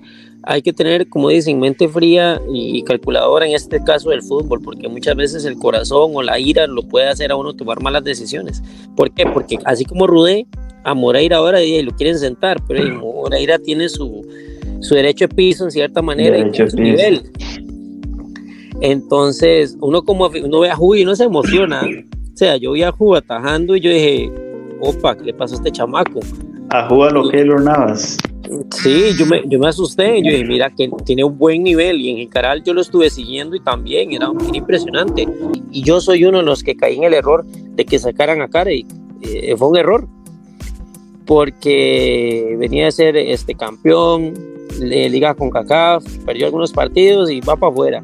hay 0.47 0.61
que 0.61 0.71
tener, 0.71 1.09
como 1.09 1.29
dicen, 1.29 1.59
mente 1.59 1.87
fría 1.87 2.39
y 2.53 2.83
calculadora 2.83 3.47
en 3.47 3.55
este 3.55 3.83
caso 3.83 4.11
del 4.11 4.21
fútbol, 4.21 4.61
porque 4.61 4.87
muchas 4.87 5.15
veces 5.15 5.43
el 5.45 5.57
corazón 5.57 6.11
o 6.13 6.21
la 6.21 6.39
ira 6.39 6.67
lo 6.67 6.83
puede 6.83 7.07
hacer 7.07 7.31
a 7.31 7.35
uno 7.35 7.53
tomar 7.53 7.81
malas 7.81 8.03
decisiones. 8.03 8.61
¿Por 8.95 9.11
qué? 9.11 9.25
Porque 9.25 9.57
así 9.65 9.85
como 9.85 10.05
Rudé, 10.05 10.45
a 10.83 10.93
Moreira 10.93 11.37
ahora 11.37 11.59
lo 11.59 11.91
quieren 11.95 12.19
sentar, 12.19 12.61
pero 12.67 12.83
Moreira 13.01 13.57
tiene 13.57 13.89
su, 13.89 14.21
su 14.81 14.93
derecho 14.93 15.27
de 15.27 15.33
piso 15.33 15.65
en 15.65 15.71
cierta 15.71 16.03
manera 16.03 16.37
y 16.37 16.69
su 16.69 16.77
nivel. 16.77 17.23
Entonces, 18.81 19.77
uno 19.81 20.03
como 20.03 20.27
uno 20.27 20.59
ve 20.59 20.69
a 20.69 20.75
Ju 20.75 20.95
y 20.95 21.05
no 21.05 21.15
se 21.15 21.25
emociona. 21.25 21.81
O 21.81 22.37
sea, 22.37 22.57
yo 22.57 22.73
vi 22.73 22.83
a 22.83 22.91
Ju 22.91 23.15
atajando 23.15 23.75
y 23.75 23.79
yo 23.79 23.89
dije, 23.89 24.31
opa, 24.81 25.15
¿qué 25.15 25.25
le 25.25 25.33
pasó 25.33 25.55
a 25.55 25.57
este 25.57 25.71
chamaco? 25.71 26.19
A 26.69 26.87
Ju 26.87 27.03
a 27.03 27.09
lo 27.11 27.29
que 27.29 27.45
lo 27.45 27.59
Navas. 27.59 28.17
Sí, 28.71 29.11
yo 29.17 29.25
me, 29.25 29.41
yo 29.47 29.57
me 29.57 29.67
asusté, 29.67 30.21
yo 30.21 30.31
dije, 30.31 30.45
mira, 30.45 30.69
que 30.69 30.89
tiene 31.03 31.23
un 31.23 31.37
buen 31.37 31.63
nivel 31.63 31.99
y 31.99 32.11
en 32.11 32.17
general 32.17 32.63
yo 32.63 32.73
lo 32.73 32.81
estuve 32.81 33.09
siguiendo 33.09 33.55
y 33.55 33.59
también 33.59 34.11
era, 34.11 34.29
impresionante. 34.53 35.27
Y 35.71 35.83
yo 35.83 35.99
soy 35.99 36.25
uno 36.25 36.39
de 36.39 36.43
los 36.43 36.61
que 36.61 36.75
caí 36.75 36.97
en 36.97 37.05
el 37.05 37.13
error 37.13 37.45
de 37.45 37.85
que 37.85 37.97
sacaran 37.97 38.41
a 38.41 38.47
Carey. 38.47 38.85
Eh, 39.21 39.55
fue 39.57 39.69
un 39.69 39.77
error, 39.77 40.07
porque 41.25 42.55
venía 42.59 42.87
a 42.87 42.91
ser 42.91 43.17
este 43.17 43.55
campeón 43.55 44.33
de 44.79 45.09
liga 45.09 45.33
con 45.33 45.49
CACAF, 45.49 46.03
perdió 46.25 46.45
algunos 46.45 46.71
partidos 46.71 47.31
y 47.31 47.41
va 47.41 47.55
para 47.55 47.71
afuera. 47.71 48.03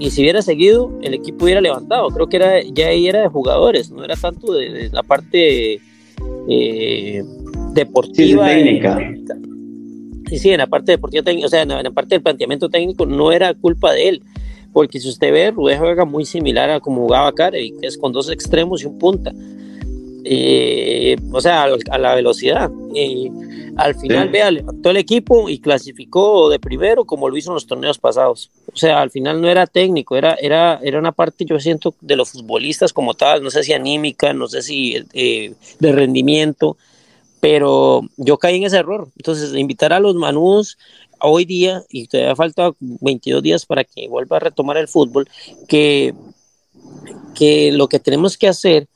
Y 0.00 0.10
si 0.10 0.22
hubiera 0.22 0.40
seguido, 0.40 0.90
el 1.02 1.12
equipo 1.12 1.44
hubiera 1.44 1.60
levantado. 1.60 2.08
Creo 2.08 2.26
que 2.26 2.36
era, 2.36 2.62
ya 2.62 2.86
ahí 2.86 3.06
era 3.06 3.20
de 3.20 3.28
jugadores, 3.28 3.90
no 3.90 4.02
era 4.02 4.16
tanto 4.16 4.54
de, 4.54 4.88
la 4.90 5.02
parte 5.02 5.78
eh, 6.48 7.22
deportiva. 7.74 8.48
Sí, 8.48 8.54
técnica. 8.54 8.98
Sí, 10.30 10.38
sí, 10.38 10.50
en 10.50 10.58
la 10.58 10.66
parte 10.66 10.92
deportiva 10.92 11.24
o 11.44 11.48
sea, 11.48 11.62
en 11.62 11.68
la 11.68 11.90
parte 11.90 12.14
del 12.14 12.22
planteamiento 12.22 12.70
técnico 12.70 13.04
no 13.04 13.30
era 13.30 13.52
culpa 13.52 13.92
de 13.92 14.08
él, 14.08 14.22
porque 14.72 15.00
si 15.00 15.08
usted 15.08 15.32
ve, 15.32 15.50
Rudé 15.50 15.76
juega 15.76 16.06
muy 16.06 16.24
similar 16.24 16.70
a 16.70 16.80
como 16.80 17.02
jugaba 17.02 17.34
Carey, 17.34 17.72
que 17.78 17.86
es 17.86 17.98
con 17.98 18.12
dos 18.12 18.30
extremos 18.30 18.82
y 18.82 18.86
un 18.86 18.98
punta. 18.98 19.32
Eh, 20.24 21.16
o 21.32 21.40
sea, 21.40 21.64
a, 21.64 21.98
la 21.98 22.14
velocidad. 22.14 22.70
Al 23.76 23.94
final, 23.96 24.28
vea, 24.28 24.50
levantó 24.50 24.90
el 24.90 24.96
equipo 24.96 25.48
y 25.48 25.58
clasificó 25.58 26.48
de 26.48 26.58
primero 26.58 27.04
como 27.04 27.28
lo 27.28 27.36
hizo 27.36 27.50
en 27.50 27.54
los 27.54 27.66
torneos 27.66 27.98
pasados. 27.98 28.50
O 28.72 28.76
sea, 28.76 29.00
al 29.00 29.10
final 29.10 29.40
no 29.40 29.48
era 29.48 29.66
técnico, 29.66 30.16
era, 30.16 30.34
era, 30.34 30.80
era 30.82 30.98
una 30.98 31.12
parte, 31.12 31.44
yo 31.44 31.58
siento, 31.58 31.94
de 32.00 32.16
los 32.16 32.30
futbolistas 32.30 32.92
como 32.92 33.14
tal, 33.14 33.42
no 33.42 33.50
sé 33.50 33.64
si 33.64 33.72
anímica, 33.72 34.32
no 34.32 34.46
sé 34.48 34.62
si 34.62 34.96
eh, 35.12 35.54
de 35.78 35.92
rendimiento, 35.92 36.76
pero 37.40 38.02
yo 38.16 38.38
caí 38.38 38.56
en 38.56 38.64
ese 38.64 38.78
error. 38.78 39.08
Entonces, 39.16 39.54
invitar 39.54 39.92
a 39.92 40.00
los 40.00 40.14
manudos 40.14 40.78
hoy 41.20 41.44
día, 41.44 41.82
y 41.88 42.06
todavía 42.06 42.36
falta 42.36 42.72
22 42.80 43.42
días 43.42 43.66
para 43.66 43.84
que 43.84 44.08
vuelva 44.08 44.36
a 44.36 44.40
retomar 44.40 44.76
el 44.76 44.88
fútbol, 44.88 45.28
que, 45.68 46.14
que 47.34 47.72
lo 47.72 47.88
que 47.88 47.98
tenemos 47.98 48.38
que 48.38 48.48
hacer 48.48 48.88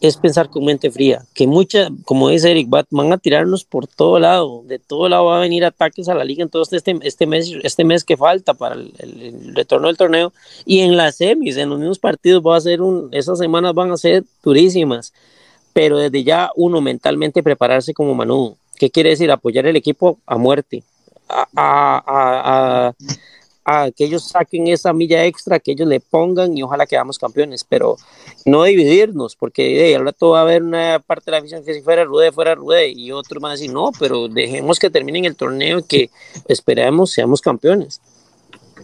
es 0.00 0.16
pensar 0.16 0.48
con 0.48 0.64
mente 0.64 0.90
fría, 0.90 1.24
que 1.34 1.46
mucha, 1.46 1.88
como 2.04 2.30
dice 2.30 2.50
Eric, 2.50 2.68
van 2.68 3.12
a 3.12 3.18
tirarnos 3.18 3.64
por 3.64 3.86
todo 3.86 4.18
lado, 4.18 4.62
de 4.66 4.78
todo 4.78 5.08
lado 5.08 5.26
va 5.26 5.36
a 5.36 5.40
venir 5.40 5.64
ataques 5.64 6.08
a 6.08 6.14
la 6.14 6.24
liga 6.24 6.42
en 6.42 6.48
todo 6.48 6.62
este, 6.62 6.98
este 7.02 7.26
mes, 7.26 7.52
este 7.62 7.84
mes 7.84 8.04
que 8.04 8.16
falta 8.16 8.54
para 8.54 8.76
el, 8.76 9.52
retorno 9.54 9.88
del 9.88 9.96
torneo, 9.96 10.32
y 10.64 10.80
en 10.80 10.96
las 10.96 11.16
semis, 11.16 11.56
en 11.56 11.68
los 11.68 11.78
mismos 11.78 11.98
partidos 11.98 12.42
va 12.42 12.56
a 12.56 12.60
ser 12.60 12.80
un, 12.80 13.10
esas 13.12 13.38
semanas 13.38 13.74
van 13.74 13.92
a 13.92 13.96
ser 13.96 14.24
durísimas 14.42 15.12
pero 15.72 15.98
desde 15.98 16.24
ya 16.24 16.50
uno 16.56 16.80
mentalmente 16.80 17.42
prepararse 17.42 17.94
como 17.94 18.14
Manu. 18.14 18.56
¿Qué 18.76 18.90
quiere 18.90 19.10
decir? 19.10 19.30
Apoyar 19.30 19.66
el 19.66 19.76
equipo 19.76 20.18
a 20.26 20.36
muerte, 20.36 20.82
a, 21.28 22.92
que 23.96 24.04
ellos 24.04 24.28
saquen 24.28 24.66
esa 24.68 24.92
milla 24.92 25.24
extra, 25.24 25.58
que 25.58 25.72
ellos 25.72 25.88
le 25.88 26.00
pongan 26.00 26.56
y 26.56 26.62
ojalá 26.62 26.86
quedamos 26.86 27.18
campeones, 27.18 27.64
pero 27.64 27.96
no 28.44 28.64
dividirnos, 28.64 29.36
porque 29.36 29.94
al 29.94 30.04
rato 30.04 30.30
va 30.30 30.40
a 30.40 30.42
haber 30.42 30.62
una 30.62 31.00
parte 31.04 31.26
de 31.26 31.32
la 31.32 31.38
afición 31.38 31.64
que 31.64 31.74
si 31.74 31.82
fuera 31.82 32.04
Rude, 32.04 32.32
fuera 32.32 32.54
Rude, 32.54 32.88
y 32.88 33.12
otros 33.12 33.40
van 33.40 33.50
a 33.50 33.54
decir, 33.54 33.72
no, 33.72 33.90
pero 33.98 34.28
dejemos 34.28 34.78
que 34.78 34.90
terminen 34.90 35.24
el 35.24 35.36
torneo 35.36 35.78
y 35.80 35.82
que 35.84 36.10
esperemos 36.48 37.12
seamos 37.12 37.40
campeones. 37.40 38.00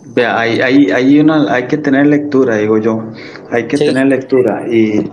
Vea, 0.08 0.38
hay, 0.38 0.60
hay, 0.60 0.90
hay, 0.90 1.18
una, 1.18 1.52
hay 1.52 1.66
que 1.66 1.78
tener 1.78 2.06
lectura, 2.06 2.56
digo 2.56 2.78
yo, 2.78 3.02
hay 3.50 3.66
que 3.66 3.76
tener 3.76 4.06
lectura 4.06 4.64
y 4.70 5.10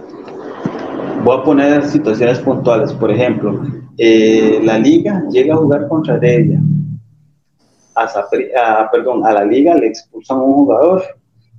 Voy 1.24 1.38
a 1.38 1.44
poner 1.44 1.86
situaciones 1.86 2.40
puntuales. 2.40 2.92
Por 2.92 3.10
ejemplo, 3.10 3.62
eh, 3.98 4.60
la 4.62 4.78
liga 4.78 5.24
llega 5.32 5.54
a 5.54 5.58
jugar 5.58 5.88
contra 5.88 6.20
ella. 6.22 6.60
A, 7.96 8.90
perdón, 8.92 9.26
a 9.26 9.34
la 9.34 9.46
liga 9.46 9.76
le 9.76 9.88
expulsan 9.88 10.38
a 10.38 10.42
un 10.42 10.54
jugador. 10.54 11.04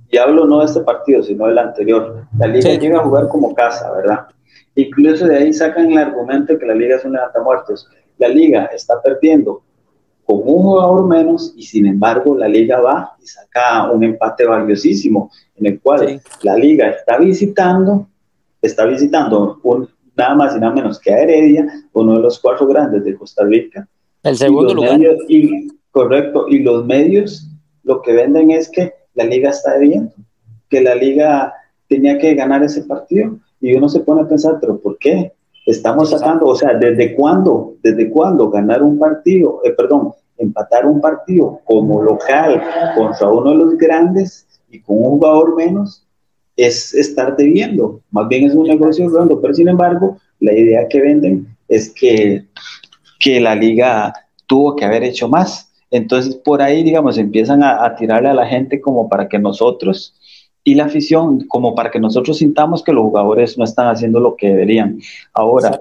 Y 0.09 0.17
hablo 0.17 0.45
no 0.45 0.59
de 0.59 0.65
este 0.65 0.81
partido, 0.81 1.23
sino 1.23 1.47
del 1.47 1.57
anterior. 1.57 2.25
La 2.37 2.47
liga 2.47 2.69
llega 2.75 2.99
a 2.99 3.03
jugar 3.03 3.27
como 3.27 3.53
casa, 3.53 3.91
¿verdad? 3.91 4.27
Incluso 4.75 5.25
de 5.25 5.37
ahí 5.37 5.53
sacan 5.53 5.91
el 5.91 5.97
argumento 5.97 6.57
que 6.57 6.65
la 6.65 6.75
liga 6.75 6.97
es 6.97 7.05
un 7.05 7.17
muertos. 7.43 7.89
La 8.17 8.27
liga 8.27 8.65
está 8.65 9.01
perdiendo 9.01 9.63
con 10.25 10.37
un 10.37 10.63
jugador 10.63 11.07
menos 11.07 11.53
y 11.55 11.63
sin 11.63 11.85
embargo 11.85 12.35
la 12.35 12.47
liga 12.47 12.79
va 12.79 13.15
y 13.21 13.27
saca 13.27 13.91
un 13.91 14.03
empate 14.03 14.45
valiosísimo 14.45 15.29
en 15.55 15.67
el 15.67 15.79
cual 15.79 16.19
la 16.41 16.55
liga 16.55 16.89
está 16.89 17.17
visitando 17.19 18.07
está 18.65 18.85
visitando 18.85 19.59
un, 19.63 19.87
nada 20.15 20.35
más 20.35 20.55
y 20.55 20.59
nada 20.59 20.73
menos 20.73 20.99
que 20.99 21.13
a 21.13 21.19
Heredia, 21.19 21.67
uno 21.93 22.15
de 22.15 22.21
los 22.21 22.39
cuatro 22.39 22.67
grandes 22.67 23.03
de 23.03 23.15
Costa 23.15 23.43
Rica. 23.43 23.87
El 24.23 24.35
segundo 24.35 24.73
lugar. 24.73 24.99
y, 25.27 25.67
correcto, 25.95 26.47
y 26.49 26.59
los 26.59 26.85
medios 26.85 27.47
lo 27.83 28.01
que 28.01 28.11
venden 28.11 28.51
es 28.51 28.69
que 28.69 28.93
la 29.13 29.23
liga 29.23 29.51
está 29.51 29.75
debiendo, 29.75 30.11
que 30.69 30.81
la 30.81 30.93
liga 30.93 31.53
tenía 31.87 32.17
que 32.17 32.35
ganar 32.35 32.61
ese 32.63 32.83
partido. 32.83 33.39
Y 33.61 33.73
uno 33.73 33.87
se 33.87 34.01
pone 34.01 34.21
a 34.21 34.27
pensar, 34.27 34.57
pero 34.59 34.77
¿por 34.77 34.97
qué? 34.97 35.31
Estamos 35.65 36.09
sacando, 36.09 36.47
o 36.47 36.55
sea, 36.55 36.73
¿desde 36.73 37.15
cuándo? 37.15 37.75
¿Desde 37.81 38.09
cuándo 38.09 38.49
ganar 38.49 38.83
un 38.83 38.99
partido, 38.99 39.61
eh, 39.63 39.71
perdón, 39.71 40.11
empatar 40.37 40.85
un 40.85 40.99
partido 40.99 41.61
como 41.63 42.01
local 42.01 42.61
contra 42.93 43.29
uno 43.29 43.51
de 43.51 43.57
los 43.57 43.77
grandes 43.77 44.45
y 44.69 44.81
con 44.81 44.97
un 44.97 45.11
jugador 45.11 45.55
menos 45.55 46.05
es 46.57 46.93
estar 46.93 47.37
debiendo, 47.37 48.01
más 48.11 48.27
bien 48.27 48.45
es 48.45 48.53
un 48.53 48.67
negocio 48.67 49.07
redondo, 49.07 49.39
pero 49.39 49.53
sin 49.53 49.69
embargo, 49.69 50.17
la 50.41 50.51
idea 50.51 50.87
que 50.89 51.01
venden 51.01 51.47
es 51.69 51.89
que, 51.89 52.45
que 53.19 53.39
la 53.39 53.55
liga 53.55 54.13
tuvo 54.45 54.75
que 54.75 54.83
haber 54.83 55.03
hecho 55.03 55.29
más. 55.29 55.71
Entonces, 55.95 56.35
por 56.35 56.61
ahí, 56.61 56.83
digamos, 56.83 57.17
empiezan 57.17 57.63
a, 57.63 57.95
tirarle 57.95 58.27
a 58.27 58.33
la 58.33 58.45
gente 58.45 58.81
como 58.81 59.07
para 59.07 59.29
que 59.29 59.39
nosotros 59.39 60.13
y 60.61 60.75
la 60.75 60.85
afición, 60.85 61.45
como 61.47 61.73
para 61.73 61.89
que 61.89 62.01
nosotros 62.01 62.37
sintamos 62.39 62.83
que 62.83 62.91
los 62.91 63.03
jugadores 63.03 63.57
no 63.57 63.63
están 63.63 63.87
haciendo 63.87 64.19
lo 64.19 64.35
que 64.35 64.49
deberían. 64.49 64.99
Ahora, 65.31 65.79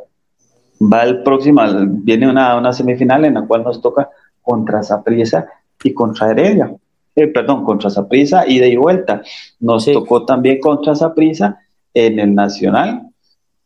va 0.81 1.03
el 1.03 1.25
próximo, 1.25 1.62
viene 1.89 2.29
una, 2.29 2.57
una 2.57 2.73
semifinal 2.73 3.25
en 3.25 3.35
la 3.35 3.45
cual 3.45 3.65
nos 3.65 3.81
toca 3.81 4.09
contra 4.41 4.85
Zaprisa 4.85 5.47
y 5.83 5.93
contra 5.93 6.31
Heredia. 6.31 6.73
Eh, 7.17 7.27
perdón, 7.27 7.65
contra 7.65 7.91
Zaprisa, 7.91 8.47
ida 8.47 8.67
y 8.67 8.77
vuelta. 8.77 9.21
Nos 9.59 9.85
tocó 9.87 10.25
también 10.25 10.61
contra 10.61 10.95
Zaprisa 10.95 11.59
en 11.93 12.21
el 12.21 12.37
Nacional, 12.37 13.03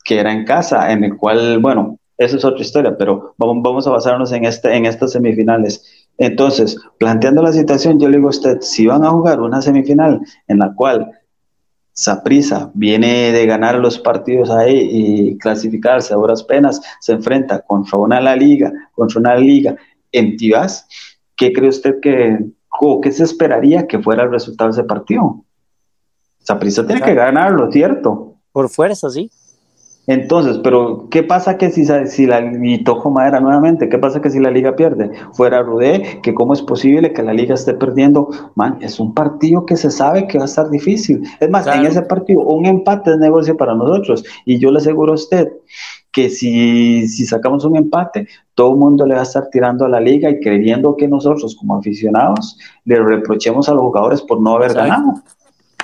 que 0.03 0.19
era 0.19 0.33
en 0.33 0.47
casa, 0.47 0.91
en 0.93 1.05
el 1.05 1.15
cual, 1.19 1.59
bueno, 1.59 1.99
eso 2.17 2.37
es 2.37 2.45
otra 2.45 2.63
historia, 2.63 2.97
pero 2.97 3.35
vamos, 3.37 3.63
vamos 3.63 3.87
a 3.87 3.91
basarnos 3.91 4.33
en, 4.33 4.45
este, 4.45 4.75
en 4.75 4.87
estas 4.87 5.13
semifinales. 5.13 5.98
Entonces, 6.19 6.77
planteando 6.99 7.43
la 7.43 7.53
situación, 7.53 7.99
yo 7.99 8.09
le 8.09 8.17
digo 8.17 8.29
a 8.29 8.31
usted, 8.31 8.61
si 8.61 8.87
van 8.87 9.05
a 9.05 9.11
jugar 9.11 9.41
una 9.41 9.63
semifinal 9.63 10.21
en 10.49 10.59
la 10.59 10.75
cual 10.75 11.13
Saprisa 11.93 12.71
viene 12.75 13.33
de 13.33 13.47
ganar 13.47 13.77
los 13.79 13.99
partidos 13.99 14.51
ahí 14.51 14.89
y 14.91 15.39
clasificarse 15.39 16.13
a 16.13 16.19
horas 16.19 16.43
penas, 16.43 16.81
se 17.01 17.13
enfrenta 17.13 17.61
contra 17.61 17.99
una 17.99 18.21
la 18.21 18.37
liga, 18.37 18.73
contra 18.93 19.21
una 19.21 19.37
liga 19.37 19.77
en 20.13 20.37
Tibás, 20.37 20.87
¿qué 21.37 21.53
cree 21.53 21.69
usted 21.69 22.01
que, 22.01 22.39
o 22.81 23.01
qué 23.01 23.13
se 23.13 23.25
esperaría 23.25 23.87
que 23.87 24.01
fuera 24.01 24.25
el 24.25 24.31
resultado 24.31 24.71
de 24.71 24.81
ese 24.81 24.85
partido? 24.85 25.45
Saprisa 26.41 26.87
tiene 26.87 27.03
que 27.03 27.15
ganarlo, 27.15 27.71
¿cierto? 27.71 28.37
Por 28.53 28.69
fuerza, 28.69 29.11
sí. 29.11 29.31
Entonces, 30.09 30.59
pero 30.65 31.07
¿qué 31.11 31.23
pasa 31.23 31.59
que 31.59 31.71
si, 31.71 31.85
si 32.07 32.27
la 32.27 32.41
y 32.41 32.83
toco 32.83 33.11
madera 33.11 33.41
nuevamente? 33.41 33.91
¿Qué 33.91 33.99
pasa 33.99 34.23
que 34.23 34.31
si 34.31 34.41
la 34.41 34.51
liga 34.51 34.75
pierde? 34.75 35.11
Fuera 35.35 35.63
Rudé, 35.63 36.21
que 36.23 36.33
cómo 36.33 36.55
es 36.55 36.63
posible 36.63 37.13
que 37.13 37.23
la 37.23 37.35
liga 37.35 37.55
esté 37.55 37.75
perdiendo, 37.75 38.31
man, 38.55 38.79
es 38.81 38.99
un 38.99 39.13
partido 39.13 39.67
que 39.67 39.77
se 39.77 39.91
sabe 39.91 40.27
que 40.27 40.39
va 40.39 40.45
a 40.45 40.47
estar 40.47 40.71
difícil. 40.71 41.29
Es 41.41 41.51
más, 41.51 41.67
en 41.67 41.85
ese 41.85 42.01
partido 42.01 42.41
un 42.41 42.65
empate 42.65 43.11
es 43.11 43.19
negocio 43.19 43.55
para 43.55 43.75
nosotros 43.75 44.25
y 44.47 44.59
yo 44.59 44.71
le 44.71 44.79
aseguro 44.79 45.13
a 45.13 45.17
usted 45.17 45.53
que 46.11 46.31
si, 46.31 47.07
si 47.07 47.27
sacamos 47.27 47.67
un 47.67 47.77
empate, 47.77 48.29
todo 48.55 48.73
el 48.73 48.79
mundo 48.79 49.05
le 49.05 49.13
va 49.13 49.21
a 49.21 49.25
estar 49.25 49.51
tirando 49.51 49.85
a 49.85 49.91
la 49.91 50.01
liga 50.01 50.31
y 50.31 50.41
creyendo 50.41 50.97
que 50.97 51.07
nosotros 51.07 51.55
como 51.55 51.77
aficionados 51.77 52.59
le 52.87 52.99
reprochemos 52.99 53.69
a 53.69 53.75
los 53.75 53.83
jugadores 53.83 54.23
por 54.23 54.41
no 54.41 54.57
haber 54.57 54.73
ganado. 54.73 55.21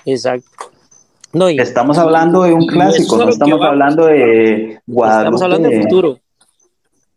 Exacto 0.07 0.74
estamos 1.59 1.99
hablando 1.99 2.43
de 2.43 2.53
un 2.53 2.67
clásico, 2.67 3.17
no 3.17 3.29
estamos 3.29 3.61
hablando 3.61 4.07
de 4.07 4.81
Guadalupe. 4.87 5.37
Estamos 5.37 5.43
hablando 5.43 5.69
de 5.69 5.83
futuro. 5.83 6.19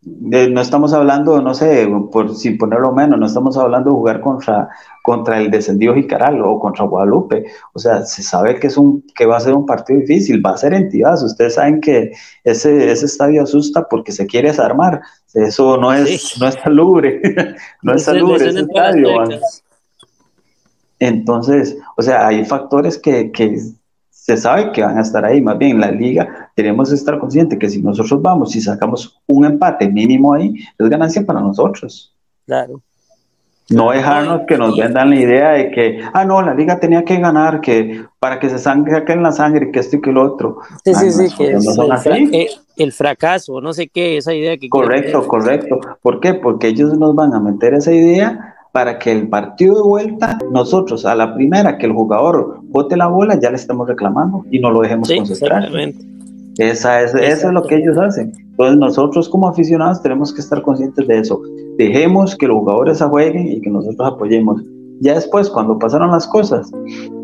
no 0.02 0.60
estamos 0.60 0.92
hablando, 0.92 1.40
no 1.42 1.54
sé, 1.54 1.88
por 2.10 2.34
sin 2.34 2.58
ponerlo 2.58 2.92
menos, 2.92 3.18
no 3.18 3.26
estamos 3.26 3.56
hablando 3.56 3.90
de 3.90 3.96
jugar 3.96 4.20
contra, 4.20 4.68
contra 5.02 5.40
el 5.40 5.50
descendido 5.50 5.94
Jicaral 5.94 6.40
o 6.42 6.58
contra 6.58 6.84
Guadalupe. 6.84 7.46
O 7.72 7.78
sea, 7.78 8.04
se 8.04 8.22
sabe 8.22 8.58
que 8.58 8.66
es 8.66 8.76
un 8.76 9.04
que 9.14 9.26
va 9.26 9.36
a 9.36 9.40
ser 9.40 9.54
un 9.54 9.66
partido 9.66 10.00
difícil, 10.00 10.44
va 10.44 10.50
a 10.50 10.58
ser 10.58 10.74
entidad. 10.74 11.22
Ustedes 11.22 11.54
saben 11.54 11.80
que 11.80 12.12
ese, 12.44 12.90
ese 12.90 13.06
estadio 13.06 13.42
asusta 13.42 13.86
porque 13.88 14.12
se 14.12 14.26
quiere 14.26 14.48
desarmar. 14.48 15.00
Eso 15.32 15.76
no 15.76 15.92
es, 15.92 16.36
no 16.40 16.48
es 16.48 16.54
salubre, 16.54 17.22
no 17.82 17.94
es 17.94 18.02
salubre 18.02 18.48
ese 18.48 18.60
estadio. 18.60 19.08
Entonces, 21.00 21.76
o 21.96 22.02
sea, 22.02 22.26
hay 22.26 22.44
factores 22.44 22.98
que, 22.98 23.30
que 23.30 23.56
se 24.28 24.36
sabe 24.36 24.72
que 24.72 24.82
van 24.82 24.98
a 24.98 25.00
estar 25.00 25.24
ahí. 25.24 25.40
Más 25.40 25.56
bien, 25.56 25.80
la 25.80 25.90
liga 25.90 26.50
tenemos 26.54 26.90
que 26.90 26.96
estar 26.96 27.18
conscientes 27.18 27.58
que 27.58 27.70
si 27.70 27.80
nosotros 27.80 28.20
vamos 28.20 28.54
y 28.54 28.60
sacamos 28.60 29.18
un 29.26 29.46
empate 29.46 29.88
mínimo 29.88 30.34
ahí, 30.34 30.54
es 30.78 30.88
ganancia 30.90 31.24
para 31.24 31.40
nosotros. 31.40 32.14
Claro. 32.44 32.82
No 33.70 33.90
dejarnos 33.90 34.42
que 34.46 34.58
nos 34.58 34.76
vendan 34.76 35.10
la 35.10 35.16
idea 35.16 35.50
de 35.52 35.70
que, 35.70 36.00
ah, 36.12 36.26
no, 36.26 36.42
la 36.42 36.52
liga 36.52 36.78
tenía 36.78 37.04
que 37.04 37.18
ganar, 37.18 37.62
que 37.62 38.04
para 38.18 38.38
que 38.38 38.50
se 38.50 38.58
saquen 38.58 39.22
la 39.22 39.32
sangre, 39.32 39.70
que 39.70 39.80
esto 39.80 39.96
y 39.96 40.00
que 40.02 40.12
lo 40.12 40.22
otro. 40.22 40.58
Sí, 40.84 40.94
sí, 40.94 41.10
sí, 41.10 41.34
que 41.34 41.52
es 41.52 41.66
eh, 42.06 42.48
el, 42.76 42.92
fracaso, 42.92 43.62
no 43.62 43.72
sé 43.72 43.88
qué, 43.88 44.18
esa 44.18 44.34
idea 44.34 44.58
que... 44.58 44.68
Correcto, 44.68 45.26
correcto. 45.26 45.80
¿Por 46.02 46.20
qué? 46.20 46.34
Porque 46.34 46.68
ellos 46.68 46.98
nos 46.98 47.14
van 47.14 47.32
a 47.32 47.40
meter 47.40 47.74
esa 47.74 47.92
idea 47.92 48.57
para 48.78 48.96
que 48.96 49.10
el 49.10 49.26
partido 49.28 49.74
de 49.74 49.82
vuelta, 49.82 50.38
nosotros 50.52 51.04
a 51.04 51.16
la 51.16 51.34
primera 51.34 51.76
que 51.78 51.86
el 51.86 51.92
jugador 51.92 52.60
bote 52.62 52.96
la 52.96 53.08
bola, 53.08 53.36
ya 53.40 53.50
le 53.50 53.56
estamos 53.56 53.88
reclamando 53.88 54.44
y 54.52 54.60
no 54.60 54.70
lo 54.70 54.82
dejemos 54.82 55.10
concentrar. 55.12 55.68
Esa 56.58 57.02
es, 57.02 57.12
eso 57.12 57.48
es 57.48 57.52
lo 57.52 57.64
que 57.64 57.74
ellos 57.74 57.98
hacen. 57.98 58.32
Entonces 58.38 58.78
nosotros 58.78 59.28
como 59.28 59.48
aficionados 59.48 60.00
tenemos 60.00 60.32
que 60.32 60.42
estar 60.42 60.62
conscientes 60.62 61.08
de 61.08 61.18
eso. 61.18 61.42
Dejemos 61.76 62.36
que 62.36 62.46
los 62.46 62.58
jugadores 62.58 63.02
jueguen 63.02 63.48
y 63.48 63.60
que 63.60 63.68
nosotros 63.68 64.12
apoyemos. 64.14 64.62
Ya 65.00 65.14
después, 65.14 65.50
cuando 65.50 65.76
pasaron 65.76 66.12
las 66.12 66.28
cosas, 66.28 66.70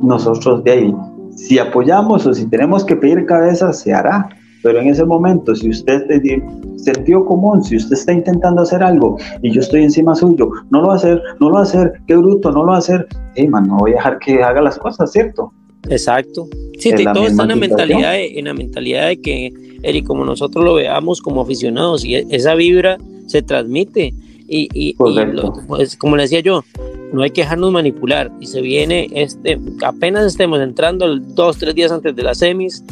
nosotros 0.02 0.64
de 0.64 0.72
ahí, 0.72 0.96
si 1.36 1.60
apoyamos 1.60 2.26
o 2.26 2.34
si 2.34 2.46
tenemos 2.46 2.84
que 2.84 2.96
pedir 2.96 3.26
cabeza, 3.26 3.72
se 3.72 3.94
hará 3.94 4.28
pero 4.64 4.80
en 4.80 4.88
ese 4.88 5.04
momento, 5.04 5.54
si 5.54 5.68
usted 5.68 6.06
tiene 6.22 6.42
sentido 6.78 7.24
común, 7.26 7.62
si 7.62 7.76
usted 7.76 7.92
está 7.92 8.14
intentando 8.14 8.62
hacer 8.62 8.82
algo 8.82 9.18
y 9.42 9.52
yo 9.52 9.60
estoy 9.60 9.82
encima 9.82 10.14
suyo, 10.14 10.50
no 10.70 10.80
lo 10.80 10.88
va 10.88 10.94
a 10.94 10.96
hacer, 10.96 11.22
no 11.38 11.50
lo 11.50 11.56
va 11.56 11.60
a 11.60 11.64
hacer, 11.64 11.92
qué 12.06 12.16
bruto, 12.16 12.50
no 12.50 12.60
lo 12.64 12.68
va 12.68 12.76
a 12.76 12.78
hacer, 12.78 13.06
hey, 13.36 13.46
man, 13.46 13.68
no 13.68 13.76
voy 13.76 13.92
a 13.92 13.96
dejar 13.96 14.18
que 14.20 14.42
haga 14.42 14.62
las 14.62 14.78
cosas, 14.78 15.12
¿cierto? 15.12 15.52
Exacto. 15.90 16.48
Sí, 16.78 16.92
todo 16.92 17.26
está 17.26 17.42
en 17.42 17.48
la, 17.50 17.56
mentalidad 17.56 18.12
de, 18.12 18.38
en 18.38 18.46
la 18.46 18.54
mentalidad 18.54 19.08
de 19.08 19.20
que, 19.20 19.52
Eric, 19.82 20.06
como 20.06 20.24
nosotros 20.24 20.64
lo 20.64 20.72
veamos 20.72 21.20
como 21.20 21.42
aficionados, 21.42 22.02
y 22.02 22.14
esa 22.14 22.54
vibra 22.54 22.96
se 23.26 23.42
transmite. 23.42 24.14
Y, 24.48 24.68
y, 24.72 24.94
pues, 24.94 25.96
como 25.96 26.16
le 26.16 26.22
decía 26.22 26.40
yo, 26.40 26.64
no 27.12 27.22
hay 27.22 27.30
que 27.30 27.42
dejarnos 27.42 27.70
manipular. 27.70 28.30
Y 28.40 28.46
se 28.46 28.62
viene, 28.62 29.08
este, 29.14 29.58
apenas 29.82 30.26
estemos 30.26 30.60
entrando 30.60 31.18
dos, 31.18 31.58
tres 31.58 31.74
días 31.74 31.92
antes 31.92 32.16
de 32.16 32.22
las 32.22 32.38
semis, 32.38 32.82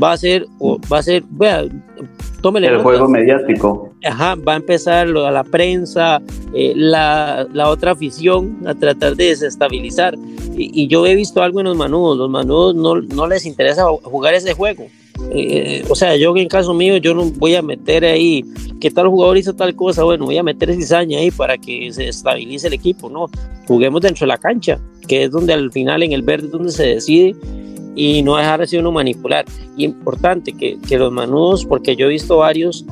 va 0.00 0.12
a 0.12 0.16
ser, 0.16 0.46
va 0.60 0.98
a 0.98 1.02
ser, 1.02 1.22
vea, 1.30 1.64
tómele 2.40 2.68
El 2.68 2.78
juego 2.78 3.08
mediático. 3.08 3.92
Ajá, 4.04 4.34
va 4.36 4.54
a 4.54 4.56
empezar 4.56 5.08
a 5.08 5.30
la 5.30 5.44
prensa, 5.44 6.20
eh, 6.54 6.72
la, 6.74 7.46
la, 7.52 7.68
otra 7.68 7.92
afición 7.92 8.58
a 8.66 8.74
tratar 8.74 9.16
de 9.16 9.26
desestabilizar. 9.26 10.14
Y, 10.54 10.86
yo 10.88 11.06
he 11.06 11.14
visto 11.14 11.42
algo 11.42 11.60
en 11.60 11.66
los 11.66 11.76
manudos, 11.76 12.18
los 12.18 12.30
manudos 12.30 12.74
no, 12.74 13.00
no 13.00 13.26
les 13.26 13.46
interesa 13.46 13.84
jugar 14.02 14.34
ese 14.34 14.54
juego. 14.54 14.86
Eh, 15.30 15.84
o 15.88 15.94
sea, 15.94 16.16
yo 16.16 16.36
en 16.36 16.48
caso 16.48 16.74
mío, 16.74 16.96
yo 16.96 17.14
no 17.14 17.24
voy 17.24 17.54
a 17.54 17.62
meter 17.62 18.04
ahí 18.04 18.44
que 18.80 18.90
tal 18.90 19.08
jugador 19.08 19.38
hizo 19.38 19.54
tal 19.54 19.74
cosa, 19.76 20.02
bueno, 20.02 20.24
voy 20.24 20.36
a 20.36 20.42
meter 20.42 20.74
cizaña 20.74 21.18
ahí 21.18 21.30
para 21.30 21.56
que 21.56 21.92
se 21.92 22.08
estabilice 22.08 22.66
el 22.66 22.72
equipo, 22.72 23.08
no, 23.08 23.30
juguemos 23.68 24.00
dentro 24.00 24.24
de 24.24 24.28
la 24.28 24.38
cancha, 24.38 24.80
que 25.06 25.24
es 25.24 25.30
donde 25.30 25.52
al 25.52 25.70
final 25.70 26.02
en 26.02 26.12
el 26.12 26.22
verde 26.22 26.46
es 26.46 26.52
donde 26.52 26.72
se 26.72 26.86
decide 26.86 27.36
y 27.94 28.22
no 28.22 28.36
dejar 28.36 28.66
de 28.66 28.78
uno 28.78 28.92
manipular. 28.92 29.44
Y 29.76 29.84
importante 29.84 30.52
que, 30.52 30.78
que 30.86 30.98
los 30.98 31.12
manudos, 31.12 31.64
porque 31.64 31.96
yo 31.96 32.06
he 32.06 32.10
visto 32.10 32.38
varios, 32.38 32.84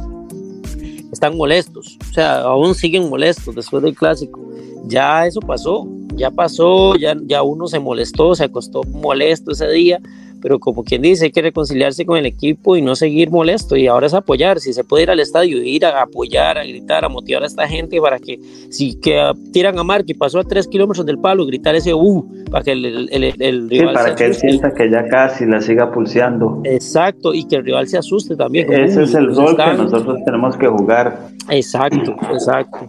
están 1.12 1.36
molestos, 1.36 1.98
o 2.08 2.12
sea, 2.12 2.42
aún 2.42 2.74
siguen 2.74 3.08
molestos 3.08 3.54
después 3.54 3.82
del 3.82 3.94
clásico. 3.94 4.40
Ya 4.86 5.26
eso 5.26 5.40
pasó, 5.40 5.86
ya 6.14 6.30
pasó, 6.30 6.96
ya, 6.96 7.16
ya 7.26 7.42
uno 7.42 7.66
se 7.66 7.78
molestó, 7.78 8.34
se 8.34 8.44
acostó 8.44 8.82
molesto 8.84 9.52
ese 9.52 9.68
día 9.68 10.00
pero 10.40 10.58
como 10.58 10.84
quien 10.84 11.02
dice, 11.02 11.26
hay 11.26 11.30
que 11.30 11.42
reconciliarse 11.42 12.04
con 12.04 12.16
el 12.16 12.26
equipo 12.26 12.76
y 12.76 12.82
no 12.82 12.96
seguir 12.96 13.30
molesto 13.30 13.76
y 13.76 13.86
ahora 13.86 14.06
es 14.06 14.14
apoyar, 14.14 14.60
si 14.60 14.72
se 14.72 14.84
puede 14.84 15.04
ir 15.04 15.10
al 15.10 15.20
estadio, 15.20 15.62
ir 15.62 15.84
a 15.84 16.02
apoyar, 16.02 16.58
a 16.58 16.64
gritar, 16.64 17.04
a 17.04 17.08
motivar 17.08 17.42
a 17.42 17.46
esta 17.46 17.66
gente 17.68 18.00
para 18.00 18.18
que 18.18 18.38
si 18.70 18.98
que 19.00 19.20
tiran 19.52 19.78
a 19.78 19.84
Mark 19.84 20.04
y 20.06 20.14
pasó 20.14 20.38
a 20.40 20.44
tres 20.44 20.66
kilómetros 20.66 21.06
del 21.06 21.18
palo, 21.18 21.46
gritar 21.46 21.74
ese 21.74 21.94
uh, 21.94 22.26
para 22.50 22.64
que 22.64 22.72
el, 22.72 23.08
el, 23.10 23.68
rival 23.68 23.88
sí, 23.90 23.94
para 23.94 24.14
que 24.14 24.24
él 24.24 24.34
sienta 24.34 24.72
que 24.72 24.90
ya 24.90 25.06
casi 25.08 25.46
la 25.46 25.60
siga 25.60 25.90
pulseando. 25.92 26.60
Exacto, 26.64 27.34
y 27.34 27.46
que 27.46 27.56
el 27.56 27.64
rival 27.64 27.86
se 27.88 27.98
asuste 27.98 28.36
también. 28.36 28.72
Ese 28.72 29.04
es 29.04 29.14
el 29.14 29.34
rol 29.34 29.56
que 29.56 29.74
nosotros 29.74 30.18
tenemos 30.24 30.56
que 30.56 30.66
jugar. 30.66 31.30
Exacto, 31.48 32.16
exacto 32.32 32.88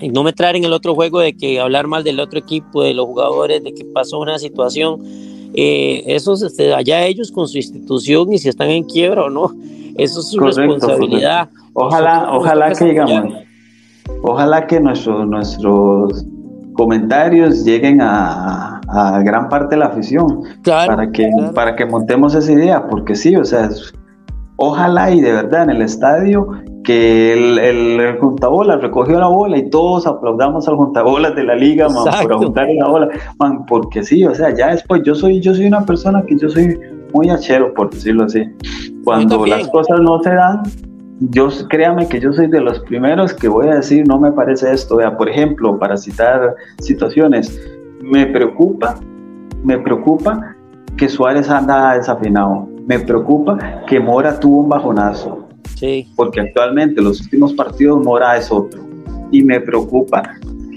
y 0.00 0.10
no 0.10 0.22
me 0.22 0.32
traer 0.32 0.56
en 0.56 0.64
el 0.64 0.72
otro 0.72 0.94
juego 0.94 1.20
de 1.20 1.34
que 1.34 1.60
hablar 1.60 1.86
mal 1.86 2.04
del 2.04 2.20
otro 2.20 2.38
equipo, 2.38 2.82
de 2.82 2.94
los 2.94 3.06
jugadores, 3.06 3.62
de 3.64 3.72
que 3.72 3.84
pasó 3.84 4.18
una 4.18 4.38
situación 4.38 5.00
eh, 5.56 6.04
eso 6.06 6.34
este, 6.34 6.74
allá 6.74 7.06
ellos 7.06 7.32
con 7.32 7.48
su 7.48 7.56
institución 7.56 8.32
y 8.32 8.38
si 8.38 8.50
están 8.50 8.68
en 8.68 8.84
quiebra 8.84 9.24
o 9.24 9.30
no, 9.30 9.52
eso 9.96 10.20
es 10.20 10.28
su 10.28 10.38
responsabilidad. 10.38 11.48
Ojalá, 11.72 12.28
ojalá 12.30 12.72
que 12.72 12.84
digamos, 12.84 13.34
ojalá 14.22 14.66
que 14.66 14.78
nuestros 14.80 15.26
nuestros 15.26 16.26
comentarios 16.74 17.64
lleguen 17.64 18.00
a, 18.02 18.80
gran 19.24 19.48
parte 19.48 19.74
de 19.74 19.80
la 19.80 19.86
afición 19.86 20.42
para 20.62 21.10
que 21.10 21.28
para 21.54 21.74
que 21.74 21.86
montemos 21.86 22.34
esa 22.34 22.52
idea, 22.52 22.86
porque 22.86 23.14
sí, 23.14 23.34
o 23.34 23.44
sea, 23.44 23.70
ojalá 24.56 25.10
y 25.10 25.20
de 25.22 25.32
verdad 25.32 25.64
en 25.64 25.70
el 25.70 25.82
estadio 25.82 26.48
que 26.86 27.32
el, 27.32 27.58
el, 27.58 28.18
juntabolas 28.18 28.80
recogió 28.80 29.18
la 29.18 29.26
bola 29.26 29.58
y 29.58 29.68
todos 29.68 30.06
aplaudamos 30.06 30.68
al 30.68 30.76
juntabolas 30.76 31.34
de 31.34 31.42
la 31.42 31.56
liga, 31.56 31.88
man, 31.88 32.04
por 32.22 32.36
juntar 32.36 32.68
la 32.78 32.86
bola, 32.86 33.08
man, 33.40 33.66
porque 33.66 34.04
sí, 34.04 34.24
o 34.24 34.32
sea, 34.32 34.54
ya 34.54 34.68
después 34.68 35.02
yo 35.04 35.16
soy, 35.16 35.40
yo 35.40 35.52
soy 35.52 35.66
una 35.66 35.84
persona 35.84 36.22
que 36.24 36.38
yo 36.38 36.48
soy 36.48 36.78
muy 37.12 37.28
achero, 37.28 37.74
por 37.74 37.90
decirlo 37.90 38.24
así. 38.24 38.44
Cuando 39.02 39.44
las 39.46 39.68
cosas 39.68 39.98
no 40.00 40.22
se 40.22 40.30
dan, 40.30 40.62
yo 41.18 41.48
créame 41.68 42.06
que 42.06 42.20
yo 42.20 42.32
soy 42.32 42.46
de 42.46 42.60
los 42.60 42.78
primeros 42.80 43.34
que 43.34 43.48
voy 43.48 43.66
a 43.66 43.74
decir, 43.74 44.06
no 44.06 44.20
me 44.20 44.30
parece 44.30 44.72
esto. 44.72 44.96
Vea, 44.96 45.16
por 45.16 45.28
ejemplo, 45.28 45.76
para 45.80 45.96
citar 45.96 46.54
situaciones, 46.78 47.60
me 48.00 48.26
preocupa, 48.26 48.94
me 49.64 49.76
preocupa 49.78 50.54
que 50.96 51.08
Suárez 51.08 51.50
anda 51.50 51.94
desafinado. 51.96 52.68
Me 52.86 53.00
preocupa 53.00 53.58
que 53.88 53.98
Mora 53.98 54.38
tuvo 54.38 54.60
un 54.60 54.68
bajonazo 54.68 55.45
Sí. 55.74 56.08
Porque 56.16 56.40
actualmente 56.40 57.02
los 57.02 57.20
últimos 57.20 57.52
partidos 57.54 58.02
Mora 58.04 58.36
es 58.36 58.50
otro. 58.50 58.80
Y 59.30 59.42
me 59.42 59.60
preocupa 59.60 60.22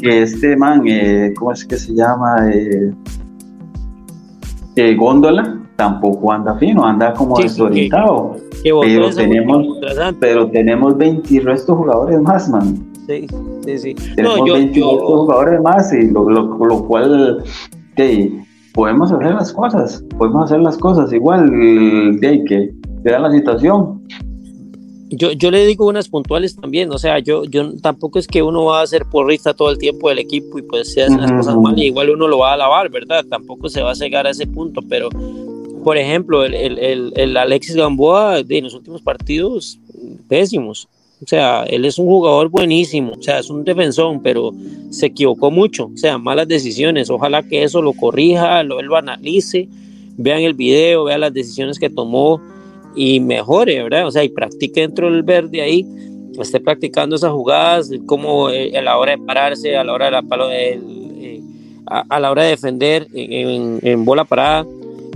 que 0.01 0.23
este 0.23 0.55
man, 0.55 0.83
eh, 0.87 1.33
¿cómo 1.37 1.51
es 1.51 1.65
que 1.65 1.77
se 1.77 1.93
llama? 1.93 2.49
Eh, 2.51 2.91
eh, 4.75 4.95
Góndola, 4.95 5.59
tampoco 5.75 6.31
anda 6.31 6.55
fino, 6.57 6.85
anda 6.85 7.13
como 7.13 7.37
desorientado. 7.37 8.37
pero, 8.63 9.09
tenemos, 9.13 9.67
pero 10.19 10.49
tenemos 10.49 10.97
20 10.97 11.39
restos 11.41 11.77
jugadores 11.77 12.21
más, 12.21 12.49
man. 12.49 12.85
Sí, 13.07 13.27
sí, 13.65 13.77
sí. 13.77 13.95
Tenemos 14.15 14.43
20 14.43 14.81
jugadores 14.81 15.61
más, 15.61 15.93
y 15.93 16.09
lo, 16.11 16.29
lo, 16.29 16.85
cual 16.85 17.43
podemos 18.73 19.11
hacer 19.11 19.33
las 19.33 19.51
cosas, 19.51 20.03
podemos 20.17 20.45
hacer 20.45 20.61
las 20.61 20.77
cosas 20.77 21.11
igual 21.11 21.49
de 22.19 22.43
que 22.45 22.71
da 23.03 23.19
la 23.19 23.31
situación. 23.31 24.01
Yo, 25.11 25.31
yo 25.31 25.49
le 25.49 25.65
digo 25.65 25.87
unas 25.87 26.07
puntuales 26.07 26.55
también, 26.55 26.91
o 26.91 26.99
sea, 26.99 27.17
yo, 27.17 27.43
yo 27.45 27.73
tampoco 27.81 28.19
es 28.19 28.27
que 28.27 28.43
uno 28.43 28.65
va 28.65 28.81
a 28.81 28.87
ser 28.87 29.05
porrista 29.05 29.55
todo 29.55 29.71
el 29.71 29.79
tiempo 29.79 30.09
del 30.09 30.19
equipo 30.19 30.59
y 30.59 30.61
pues 30.61 30.93
se 30.93 31.01
hacen 31.01 31.19
las 31.19 31.31
cosas 31.31 31.55
mal 31.57 31.77
y 31.79 31.85
igual 31.85 32.11
uno 32.11 32.27
lo 32.27 32.37
va 32.37 32.51
a 32.51 32.53
alabar, 32.53 32.89
¿verdad? 32.89 33.25
Tampoco 33.27 33.69
se 33.69 33.81
va 33.81 33.91
a 33.91 33.95
cegar 33.95 34.27
a 34.27 34.29
ese 34.29 34.45
punto, 34.45 34.81
pero 34.87 35.09
por 35.83 35.97
ejemplo, 35.97 36.45
el, 36.45 36.53
el, 36.53 37.13
el, 37.15 37.37
Alexis 37.37 37.75
Gamboa 37.75 38.43
de 38.43 38.61
los 38.61 38.73
últimos 38.73 39.01
partidos, 39.01 39.79
pésimos. 40.27 40.87
O 41.23 41.27
sea, 41.27 41.63
él 41.63 41.83
es 41.85 41.97
un 41.97 42.05
jugador 42.05 42.49
buenísimo, 42.49 43.13
o 43.17 43.21
sea, 43.21 43.39
es 43.39 43.49
un 43.49 43.65
defensor, 43.65 44.19
pero 44.23 44.53
se 44.89 45.07
equivocó 45.07 45.51
mucho, 45.51 45.91
o 45.93 45.97
sea, 45.97 46.17
malas 46.17 46.47
decisiones. 46.47 47.09
Ojalá 47.09 47.43
que 47.43 47.63
eso 47.63 47.81
lo 47.81 47.93
corrija, 47.93 48.63
lo, 48.63 48.79
él 48.79 48.85
lo 48.85 48.95
analice, 48.95 49.67
vean 50.17 50.41
el 50.41 50.53
video, 50.53 51.05
vean 51.05 51.21
las 51.21 51.33
decisiones 51.33 51.77
que 51.77 51.89
tomó 51.89 52.41
y 52.95 53.19
mejore, 53.19 53.83
¿verdad? 53.83 54.07
O 54.07 54.11
sea, 54.11 54.23
y 54.23 54.29
practique 54.29 54.81
dentro 54.81 55.11
del 55.11 55.23
verde 55.23 55.61
ahí, 55.61 55.85
esté 56.39 56.59
practicando 56.59 57.15
esas 57.15 57.31
jugadas, 57.31 57.91
como 58.05 58.49
eh, 58.49 58.77
a 58.77 58.81
la 58.81 58.97
hora 58.97 59.11
de 59.11 59.17
pararse, 59.19 59.75
a 59.75 59.83
la 59.83 59.93
hora 59.93 60.05
de 60.05 60.11
la 60.11 60.21
palo, 60.21 60.49
eh, 60.51 61.41
a, 61.85 62.19
la 62.19 62.31
hora 62.31 62.43
de 62.43 62.49
defender 62.49 63.07
en, 63.13 63.79
en 63.81 64.05
bola 64.05 64.23
parada 64.23 64.65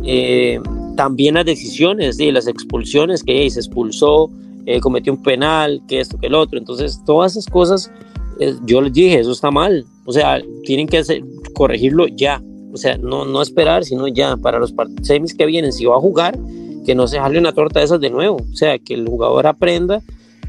eh, 0.04 0.60
también 0.96 1.36
las 1.36 1.46
decisiones, 1.46 2.20
y 2.20 2.32
las 2.32 2.48
expulsiones 2.48 3.24
que 3.24 3.50
se 3.50 3.60
expulsó, 3.60 4.30
eh, 4.66 4.80
cometió 4.80 5.14
un 5.14 5.24
penal, 5.24 5.82
que 5.88 6.00
esto, 6.00 6.18
que 6.18 6.28
el 6.28 6.36
otro. 6.36 6.60
Entonces, 6.60 7.02
todas 7.06 7.34
esas 7.34 7.48
cosas, 7.48 7.92
eh, 8.40 8.54
yo 8.66 8.82
les 8.82 8.94
dije, 8.94 9.20
eso 9.20 9.32
está 9.32 9.50
mal. 9.50 9.86
O 10.06 10.12
sea, 10.12 10.42
tienen 10.64 10.88
que 10.88 11.00
hacer, 11.00 11.24
corregirlo 11.54 12.08
ya. 12.08 12.42
O 12.72 12.78
sea, 12.78 12.98
no, 12.98 13.26
no 13.26 13.42
esperar, 13.42 13.86
sino 13.86 14.08
ya 14.08 14.38
para 14.38 14.60
los 14.60 14.74
semis 15.02 15.34
que 15.34 15.46
vienen. 15.46 15.72
Si 15.72 15.86
va 15.86 15.96
a 15.96 16.00
jugar, 16.00 16.38
que 16.86 16.96
no 16.96 17.08
se 17.08 17.20
jale 17.20 17.40
una 17.40 17.54
torta 17.54 17.80
de 17.80 17.86
esas 17.86 18.00
de 18.00 18.10
nuevo. 18.10 18.38
O 18.38 18.56
sea, 18.56 18.78
que 18.80 18.94
el 18.94 19.08
jugador 19.08 19.48
aprenda. 19.48 20.02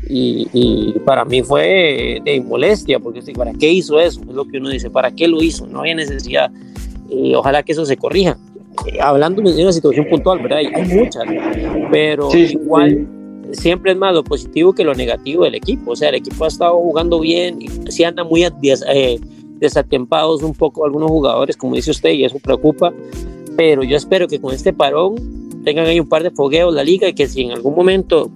Y, 0.06 0.94
para 1.06 1.24
mí 1.24 1.42
fue 1.42 2.20
de 2.22 2.40
molestia, 2.40 2.98
porque 3.00 3.22
¿para 3.32 3.52
qué 3.52 3.72
hizo 3.72 3.98
eso? 3.98 4.20
Es 4.20 4.34
lo 4.34 4.46
que 4.46 4.58
uno 4.58 4.68
dice, 4.68 4.90
¿para 4.90 5.10
qué 5.10 5.26
lo 5.28 5.42
hizo? 5.42 5.66
No 5.66 5.80
había 5.80 5.94
necesidad. 5.94 6.50
Y 7.08 7.34
ojalá 7.34 7.62
que 7.62 7.72
eso 7.72 7.86
se 7.86 7.96
corrija. 7.96 8.36
Eh, 8.86 9.00
hablando 9.00 9.40
de 9.40 9.62
una 9.62 9.72
situación 9.72 10.06
puntual, 10.10 10.40
¿verdad? 10.40 10.58
Hay 10.58 10.86
muchas, 10.88 11.24
pero 11.90 12.28
igual 12.34 13.06
siempre 13.52 13.92
es 13.92 13.98
más 13.98 14.12
lo 14.12 14.24
positivo 14.24 14.72
que 14.72 14.84
lo 14.84 14.94
negativo 14.94 15.44
del 15.44 15.54
equipo. 15.54 15.92
O 15.92 15.96
sea, 15.96 16.10
el 16.10 16.16
equipo 16.16 16.44
ha 16.44 16.48
estado 16.48 16.74
jugando 16.74 17.20
bien, 17.20 17.62
y 17.62 17.68
sí 17.90 18.04
anda 18.04 18.24
muy 18.24 18.44
eh, 18.44 19.20
desatempados 19.58 20.42
un 20.42 20.54
poco 20.54 20.84
algunos 20.84 21.10
jugadores, 21.10 21.56
como 21.56 21.76
dice 21.76 21.90
usted, 21.90 22.10
y 22.10 22.24
eso 22.24 22.38
preocupa. 22.38 22.92
Pero 23.56 23.84
yo 23.84 23.96
espero 23.96 24.26
que 24.28 24.40
con 24.40 24.52
este 24.52 24.72
parón 24.72 25.43
tengan 25.64 25.86
ahí 25.86 25.98
un 25.98 26.08
par 26.08 26.22
de 26.22 26.30
fogueos 26.30 26.74
la 26.74 26.84
liga 26.84 27.08
y 27.08 27.14
que 27.14 27.26
si 27.26 27.42
en 27.42 27.52
algún 27.52 27.74
momento 27.74 28.30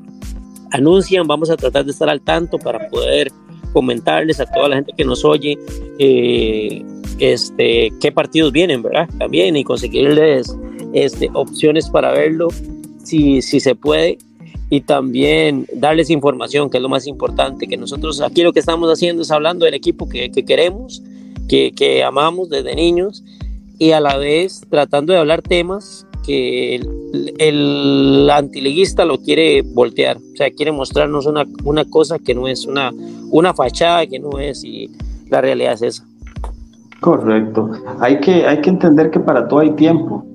anuncian, 0.70 1.26
vamos 1.26 1.50
a 1.50 1.56
tratar 1.56 1.84
de 1.84 1.92
estar 1.92 2.08
al 2.08 2.20
tanto 2.20 2.58
para 2.58 2.88
poder 2.88 3.30
comentarles 3.72 4.40
a 4.40 4.46
toda 4.46 4.68
la 4.68 4.76
gente 4.76 4.92
que 4.96 5.04
nos 5.04 5.24
oye 5.24 5.58
eh, 5.98 6.82
este, 7.18 7.92
qué 8.00 8.12
partidos 8.12 8.52
vienen, 8.52 8.82
¿verdad? 8.82 9.08
También 9.18 9.56
y 9.56 9.64
conseguirles 9.64 10.56
este, 10.92 11.30
opciones 11.34 11.88
para 11.88 12.12
verlo 12.12 12.48
si, 13.04 13.42
si 13.42 13.60
se 13.60 13.74
puede 13.74 14.18
y 14.70 14.82
también 14.82 15.66
darles 15.74 16.10
información, 16.10 16.68
que 16.68 16.76
es 16.76 16.82
lo 16.82 16.88
más 16.88 17.06
importante, 17.06 17.66
que 17.66 17.76
nosotros 17.76 18.20
aquí 18.20 18.42
lo 18.42 18.52
que 18.52 18.60
estamos 18.60 18.90
haciendo 18.92 19.22
es 19.22 19.30
hablando 19.30 19.64
del 19.64 19.74
equipo 19.74 20.08
que, 20.08 20.30
que 20.30 20.44
queremos, 20.44 21.02
que, 21.48 21.72
que, 21.72 22.04
amamos 22.04 22.50
desde 22.50 22.74
niños 22.74 23.24
y 23.78 23.92
a 23.92 24.00
la 24.00 24.18
vez 24.18 24.62
tratando 24.68 25.12
de 25.12 25.18
hablar 25.18 25.40
temas 25.40 26.06
que 26.28 26.76
el, 26.76 27.34
el, 27.38 28.30
antiliguista 28.30 29.06
lo 29.06 29.18
quiere 29.18 29.62
voltear, 29.62 30.18
o 30.18 30.36
sea, 30.36 30.50
quiere 30.50 30.72
mostrarnos 30.72 31.24
una, 31.26 31.46
una 31.64 31.86
cosa 31.86 32.18
que 32.18 32.34
no 32.34 32.46
es 32.46 32.66
una, 32.66 32.92
una 33.30 33.54
fachada, 33.54 34.06
que 34.06 34.18
no 34.18 34.38
es 34.38 34.62
y 34.62 34.90
la 35.30 35.40
realidad 35.40 35.72
es 35.72 35.82
esa. 35.82 36.04
Correcto. 37.00 37.70
Hay 38.00 38.20
que, 38.20 38.46
hay 38.46 38.60
que 38.60 38.70
entender 38.70 39.10
que 39.10 39.20
para 39.20 39.48
todo 39.48 39.60
hay 39.60 39.70
tiempo. 39.70 40.26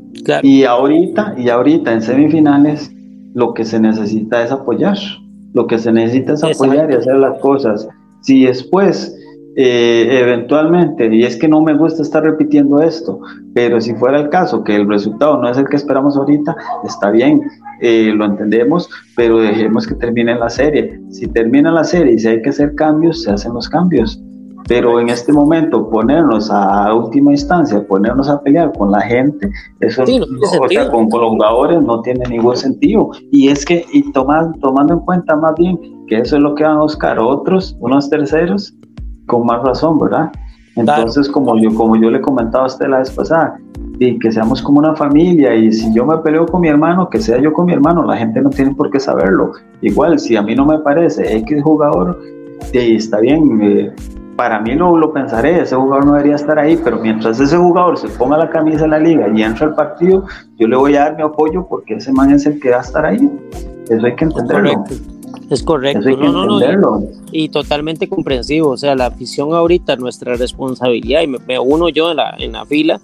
Y 0.42 0.64
ahorita, 0.64 1.36
y 1.38 1.50
ahorita 1.50 1.94
en 1.94 2.02
semifinales, 2.02 2.92
lo 3.34 3.54
que 3.54 3.66
se 3.66 3.80
necesita 3.80 4.44
es 4.44 4.52
apoyar. 4.52 4.98
Lo 5.54 5.68
que 5.68 5.78
se 5.78 5.92
necesita 5.92 6.34
es 6.34 6.44
apoyar 6.44 6.90
y 6.90 6.96
hacer 6.96 7.16
las 7.18 7.40
cosas. 7.40 7.88
Si 8.22 8.46
después, 8.46 9.16
eh, 9.56 10.20
eventualmente, 10.20 11.14
y 11.14 11.24
es 11.24 11.38
que 11.38 11.48
no 11.48 11.62
me 11.62 11.76
gusta 11.76 12.02
estar 12.02 12.24
repitiendo 12.24 12.82
esto, 12.82 13.20
pero 13.54 13.80
si 13.80 13.94
fuera 13.94 14.20
el 14.20 14.30
caso 14.30 14.64
que 14.64 14.76
el 14.76 14.88
resultado 14.88 15.38
no 15.38 15.50
es 15.50 15.58
el 15.58 15.68
que 15.68 15.76
esperamos 15.76 16.18
ahorita, 16.18 16.56
está 16.84 17.12
bien, 17.12 17.42
eh, 17.82 18.12
lo 18.16 18.26
entendemos, 18.26 18.90
pero 19.16 19.40
dejemos 19.40 19.86
que 19.86 19.94
termine 19.96 20.34
la 20.36 20.50
serie. 20.50 21.00
Si 21.12 21.28
termina 21.28 21.72
la 21.72 21.84
serie 21.84 22.14
y 22.14 22.20
si 22.20 22.30
hay 22.30 22.42
que 22.42 22.50
hacer 22.50 22.74
cambios, 22.74 23.22
se 23.22 23.32
hacen 23.32 23.54
los 23.54 23.70
cambios. 23.70 24.20
Pero 24.68 25.00
en 25.00 25.10
este 25.10 25.34
momento 25.34 25.90
ponernos 25.90 26.50
a 26.50 26.94
última 26.94 27.32
instancia, 27.32 27.86
ponernos 27.86 28.30
a 28.30 28.42
pelear 28.42 28.72
con 28.72 28.92
la 28.92 29.02
gente, 29.02 29.52
eso 29.82 30.04
o 30.04 30.70
sea, 30.70 30.90
con, 30.90 31.10
los 31.12 31.30
jugadores 31.30 31.84
no 31.84 32.02
tiene 32.02 32.26
ningún 32.30 32.56
sentido. 32.56 33.12
Y 33.32 33.50
es 33.50 33.66
que, 33.66 33.86
y 33.92 34.10
tomando, 34.14 34.58
tomando 34.60 34.94
en 34.94 35.00
cuenta 35.02 35.36
más 35.36 35.54
bien 35.56 35.78
que 36.08 36.20
eso 36.20 36.38
es 36.38 36.42
lo 36.42 36.56
que 36.56 36.64
van 36.64 36.78
a 36.78 36.82
buscar 36.82 37.20
otros, 37.20 37.76
unos 37.82 38.10
terceros, 38.10 38.74
con 39.34 39.48
más 39.48 39.64
razón, 39.64 40.00
¿verdad? 40.00 40.32
Entonces, 40.76 41.28
como 41.30 41.58
yo, 41.58 41.74
como 41.74 41.96
yo 41.96 42.10
le 42.10 42.22
comentaba 42.22 42.66
a 42.66 42.68
usted 42.68 42.88
la 42.88 43.00
vez 43.00 43.12
pasada, 43.12 43.60
y 44.00 44.20
que 44.20 44.32
seamos 44.32 44.62
como 44.62 44.80
una 44.80 44.96
familia, 44.96 45.56
y 45.56 45.72
si 45.72 45.94
yo 45.94 46.06
me 46.06 46.18
peleo 46.18 46.46
con 46.46 46.62
mi 46.62 46.68
hermano, 46.68 47.10
que 47.10 47.20
sea 47.20 47.40
yo 47.40 47.52
con 47.54 47.66
mi 47.66 47.74
hermano, 47.74 48.04
la 48.04 48.18
gente 48.18 48.42
no 48.42 48.50
tiene 48.50 48.74
por 48.74 48.90
qué 48.92 49.00
saberlo. 49.00 49.54
Igual, 49.82 50.20
si 50.20 50.36
a 50.36 50.42
mí 50.42 50.56
no 50.56 50.66
me 50.66 50.80
parece 50.80 51.36
X 51.38 51.64
jugador, 51.64 52.20
y 52.74 52.96
está 52.96 53.20
bien, 53.20 53.60
eh, 53.62 53.94
para 54.36 54.60
mí 54.60 54.76
no 54.76 54.98
lo 54.98 55.14
pensaré, 55.14 55.62
ese 55.62 55.76
jugador 55.76 56.06
no 56.06 56.14
debería 56.14 56.36
estar 56.36 56.58
ahí, 56.58 56.80
pero 56.84 57.00
mientras 57.00 57.40
ese 57.40 57.58
jugador 57.58 57.98
se 57.98 58.08
ponga 58.10 58.38
la 58.38 58.50
camisa 58.50 58.84
de 58.84 58.90
la 58.90 59.00
liga 59.00 59.28
y 59.34 59.44
entra 59.44 59.68
al 59.68 59.76
partido, 59.76 60.26
yo 60.58 60.68
le 60.68 60.76
voy 60.76 60.96
a 60.96 61.02
dar 61.02 61.16
mi 61.16 61.24
apoyo 61.24 61.68
porque 61.68 61.96
ese 61.96 62.12
man 62.12 62.32
es 62.32 62.46
el 62.46 62.60
que 62.60 62.72
va 62.72 62.78
a 62.78 62.82
estar 62.82 63.06
ahí. 63.06 63.32
Eso 63.90 64.06
hay 64.06 64.16
que 64.16 64.26
entenderlo. 64.26 64.84
Es 65.50 65.64
correcto, 65.64 66.10
no, 66.10 66.46
no, 66.46 66.78
no, 66.78 67.08
y, 67.32 67.50
totalmente 67.50 68.08
comprensivo. 68.08 68.70
O 68.70 68.78
sea, 68.78 68.96
la 68.96 69.08
afición 69.08 69.54
ahorita, 69.54 69.96
nuestra 69.96 70.36
responsabilidad, 70.36 71.22
y 71.22 71.28
me, 71.28 71.40
me 71.40 71.60
uno 71.60 71.90
yo 71.90 72.12
en 72.12 72.18
la, 72.18 72.36
en 72.40 72.54
la 72.54 72.66
fila, 72.66 73.00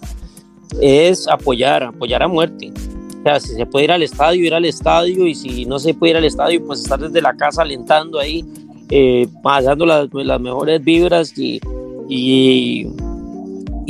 es 0.81 1.27
apoyar, 1.27 1.83
apoyar 1.83 2.23
a 2.23 2.27
muerte. 2.27 2.71
O 3.19 3.23
sea, 3.23 3.39
si 3.39 3.55
se 3.55 3.65
puede 3.65 3.85
ir 3.85 3.91
al 3.91 4.03
estadio, 4.03 4.45
ir 4.45 4.53
al 4.53 4.65
estadio, 4.65 5.27
y 5.27 5.35
si 5.35 5.65
no 5.65 5.79
se 5.79 5.93
puede 5.93 6.11
ir 6.11 6.17
al 6.17 6.25
estadio, 6.25 6.63
pues 6.65 6.81
estar 6.81 6.99
desde 6.99 7.21
la 7.21 7.35
casa 7.35 7.63
alentando 7.63 8.19
ahí 8.19 8.45
eh, 8.91 9.27
pasando 9.43 9.85
las, 9.85 10.09
mejores 10.41 10.83
vibras 10.83 11.37
y, 11.37 11.61
y, 12.07 12.87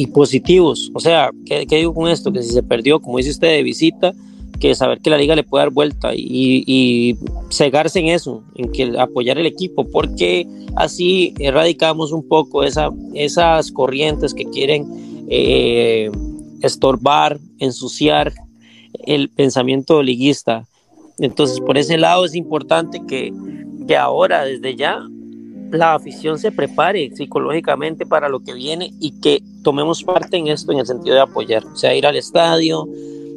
positivos. 0.07 0.91
O 0.93 0.99
sea, 0.99 1.31
¿qué, 1.45 1.65
digo 1.69 1.93
con 1.93 2.09
esto? 2.09 2.33
Que 2.33 2.43
si 2.43 2.49
se 2.49 2.63
perdió, 2.63 2.99
como 2.99 3.17
dice 3.17 3.29
usted, 3.29 3.47
de 3.47 3.63
visita, 3.63 4.13
que 4.59 4.75
saber 4.75 4.99
que 4.99 5.09
la 5.09 5.17
liga 5.17 5.35
le 5.35 5.43
puede 5.43 5.63
dar 5.63 5.73
vuelta 5.73 6.11
y, 6.13 7.17
cegarse 7.49 7.99
en 7.99 8.07
eso, 8.07 8.43
en 8.55 8.71
que 8.71 8.93
apoyar 8.99 9.37
el 9.37 9.45
equipo, 9.45 9.85
porque 9.85 10.47
así 10.75 11.33
erradicamos 11.39 12.11
un 12.11 12.27
poco 12.27 12.63
esa, 12.63 12.89
esas 13.13 13.71
corrientes 13.71 14.33
que 14.33 14.45
quieren 14.45 15.25
eh, 15.29 16.11
estorbar, 16.61 17.39
ensuciar 17.57 18.33
el 19.05 19.29
pensamiento 19.29 20.03
liguista. 20.03 20.65
Entonces, 21.17 21.59
por 21.59 21.77
ese 21.77 21.97
lado 21.97 22.25
es 22.25 22.35
importante 22.35 23.01
que, 23.07 23.33
que 23.87 23.97
ahora, 23.97 24.45
desde 24.45 24.75
ya, 24.75 25.01
la 25.71 25.93
afición 25.93 26.39
se 26.39 26.51
prepare 26.51 27.11
psicológicamente 27.15 28.05
para 28.05 28.29
lo 28.29 28.39
que 28.39 28.53
viene 28.53 28.91
y 28.99 29.19
que 29.21 29.41
tomemos 29.63 30.03
parte 30.03 30.37
en 30.37 30.47
esto 30.47 30.71
en 30.71 30.79
el 30.79 30.85
sentido 30.85 31.15
de 31.15 31.21
apoyar, 31.21 31.65
o 31.65 31.75
sea, 31.75 31.93
ir 31.95 32.05
al 32.05 32.15
estadio, 32.15 32.87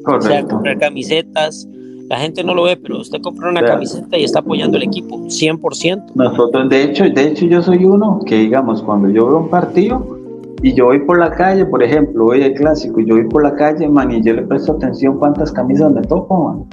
o 0.04 0.20
sea, 0.20 0.44
comprar 0.44 0.78
camisetas. 0.78 1.68
La 2.08 2.18
gente 2.18 2.44
no 2.44 2.54
lo 2.54 2.64
ve, 2.64 2.76
pero 2.76 2.98
usted 3.00 3.20
compra 3.22 3.48
una 3.48 3.64
camiseta 3.64 4.18
y 4.18 4.24
está 4.24 4.40
apoyando 4.40 4.76
el 4.76 4.82
equipo, 4.82 5.18
100%. 5.18 6.12
Nosotros, 6.14 6.68
de 6.68 6.82
hecho, 6.82 7.04
de 7.04 7.28
hecho, 7.28 7.46
yo 7.46 7.62
soy 7.62 7.84
uno 7.84 8.20
que, 8.26 8.36
digamos, 8.36 8.82
cuando 8.82 9.08
yo 9.08 9.28
veo 9.28 9.38
un 9.38 9.48
partido 9.48 10.18
y 10.62 10.74
yo 10.74 10.86
voy 10.86 11.00
por 11.00 11.18
la 11.18 11.30
calle, 11.30 11.64
por 11.64 11.82
ejemplo, 11.82 12.26
hoy 12.26 12.42
el 12.42 12.54
clásico, 12.54 13.00
y 13.00 13.06
yo 13.06 13.14
voy 13.14 13.28
por 13.28 13.42
la 13.42 13.54
calle, 13.54 13.88
man, 13.88 14.10
y 14.10 14.22
yo 14.22 14.34
le 14.34 14.42
presto 14.42 14.72
atención 14.72 15.18
cuántas 15.18 15.50
camisas 15.52 15.92
me 15.92 16.02
toco, 16.02 16.44
man 16.44 16.64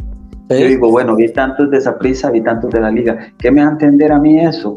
Yo 0.49 0.67
digo, 0.67 0.91
bueno, 0.91 1.15
vi 1.15 1.31
tantos 1.31 1.71
de 1.71 1.77
esa 1.77 1.97
prisa, 1.97 2.31
vi 2.31 2.41
tantos 2.41 2.69
de 2.71 2.81
la 2.81 2.91
liga. 2.91 3.17
¿Qué 3.37 3.49
me 3.49 3.61
va 3.61 3.69
a 3.69 3.71
entender 3.71 4.11
a 4.11 4.19
mí 4.19 4.39
eso? 4.39 4.73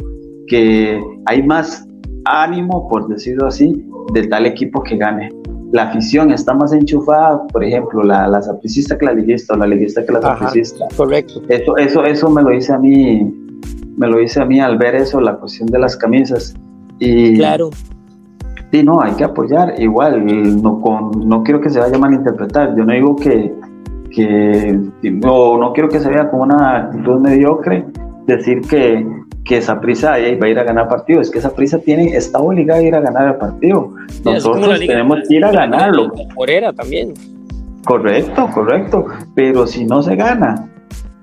Que 0.47 1.01
hay 1.27 1.43
más 1.43 1.87
ánimo, 2.25 2.89
por 2.89 3.09
decirlo 3.09 3.49
así, 3.49 3.85
de 4.13 4.29
tal 4.29 4.47
equipo 4.47 4.83
que 4.83 4.97
gane. 4.97 5.31
La 5.73 5.85
afición 5.85 6.31
está 6.31 6.55
más 6.55 6.73
enchufada, 6.73 7.47
por 7.49 7.65
ejemplo, 7.65 8.03
la, 8.03 8.29
la 8.29 8.43
sapricista 8.43 8.97
que 8.97 9.07
la 9.07 9.15
liguista 9.15 9.55
o 9.55 9.57
la 9.57 9.67
liguista 9.67 10.05
que 10.05 10.13
la 10.13 10.21
sapricista. 10.21 10.87
Correcto. 10.97 11.43
Eso, 11.49 11.77
eso, 11.77 12.05
eso 12.05 12.31
me 12.31 12.43
lo 12.43 12.51
dice 12.51 12.73
a 12.73 12.79
mí, 12.79 13.35
me 13.97 14.07
lo 14.07 14.19
dice 14.19 14.41
a 14.41 14.45
mí 14.45 14.61
al 14.61 14.77
ver 14.79 14.95
eso, 14.95 15.21
la 15.21 15.37
cuestión 15.37 15.67
de 15.69 15.79
las 15.79 15.97
camisas. 15.97 16.55
Y, 16.99 17.37
claro. 17.37 17.71
Sí, 18.71 18.83
no, 18.83 19.01
hay 19.01 19.13
que 19.15 19.25
apoyar. 19.25 19.75
Igual, 19.79 20.63
no, 20.63 20.81
con, 20.81 21.29
no 21.29 21.43
quiero 21.43 21.61
que 21.61 21.71
se 21.71 21.79
vaya 21.79 21.97
a 21.97 21.99
malinterpretar. 21.99 22.77
Yo 22.77 22.85
no 22.85 22.93
digo 22.93 23.17
que, 23.17 23.55
que 24.11 24.79
no, 25.11 25.59
no 25.59 25.73
quiero 25.73 25.89
que 25.89 26.01
se 26.01 26.09
vea 26.09 26.31
como 26.31 26.45
una 26.45 26.77
actitud 26.77 27.19
mediocre 27.21 27.87
decir 28.27 28.61
que, 28.63 29.07
que 29.45 29.57
esa 29.57 29.81
prisa 29.81 30.11
va 30.11 30.17
a 30.47 30.49
ir 30.49 30.59
a 30.59 30.65
ganar 30.65 30.89
partido. 30.89 31.21
Es 31.21 31.31
que 31.31 31.39
esa 31.39 31.55
prisa 31.55 31.79
tiene, 31.79 32.17
está 32.17 32.39
obligada 32.39 32.81
a 32.81 32.83
ir 32.83 32.95
a 32.95 33.01
ganar 33.01 33.29
el 33.29 33.37
partido. 33.37 33.91
Nosotros 34.25 34.79
tenemos 34.79 35.21
que 35.29 35.37
ir 35.37 35.45
a 35.45 35.51
ganarlo. 35.51 36.13
Morera 36.35 36.73
también. 36.73 37.15
Correcto, 37.85 38.49
correcto. 38.55 39.07
Pero 39.35 39.67
si 39.67 39.85
no 39.85 40.03
se 40.03 40.15
gana, 40.15 40.69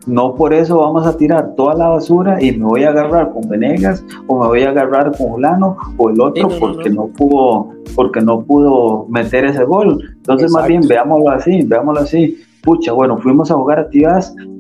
no 0.05 0.35
por 0.35 0.53
eso 0.53 0.79
vamos 0.79 1.05
a 1.05 1.15
tirar 1.15 1.53
toda 1.55 1.75
la 1.75 1.87
basura 1.89 2.41
y 2.41 2.51
me 2.51 2.65
voy 2.65 2.83
a 2.83 2.89
agarrar 2.89 3.31
con 3.31 3.47
Venegas 3.47 4.03
o 4.27 4.41
me 4.41 4.47
voy 4.47 4.63
a 4.63 4.69
agarrar 4.69 5.15
con 5.17 5.33
Ulano 5.33 5.77
o 5.97 6.09
el 6.09 6.19
otro 6.19 6.49
porque 6.59 6.89
no, 6.89 7.07
pudo 7.07 7.69
porque 7.95 8.21
no 8.21 8.41
pudo 8.41 9.05
meter 9.07 9.45
ese 9.45 9.63
gol. 9.63 10.01
Entonces 10.17 10.51
más 10.51 10.67
bien 10.67 10.81
veámoslo 10.87 11.29
así, 11.29 11.61
veámoslo 11.63 12.01
así. 12.01 12.37
Pucha, 12.61 12.91
bueno, 12.91 13.17
fuimos 13.17 13.51
a 13.51 13.53
jugar 13.53 13.79
a 13.79 13.89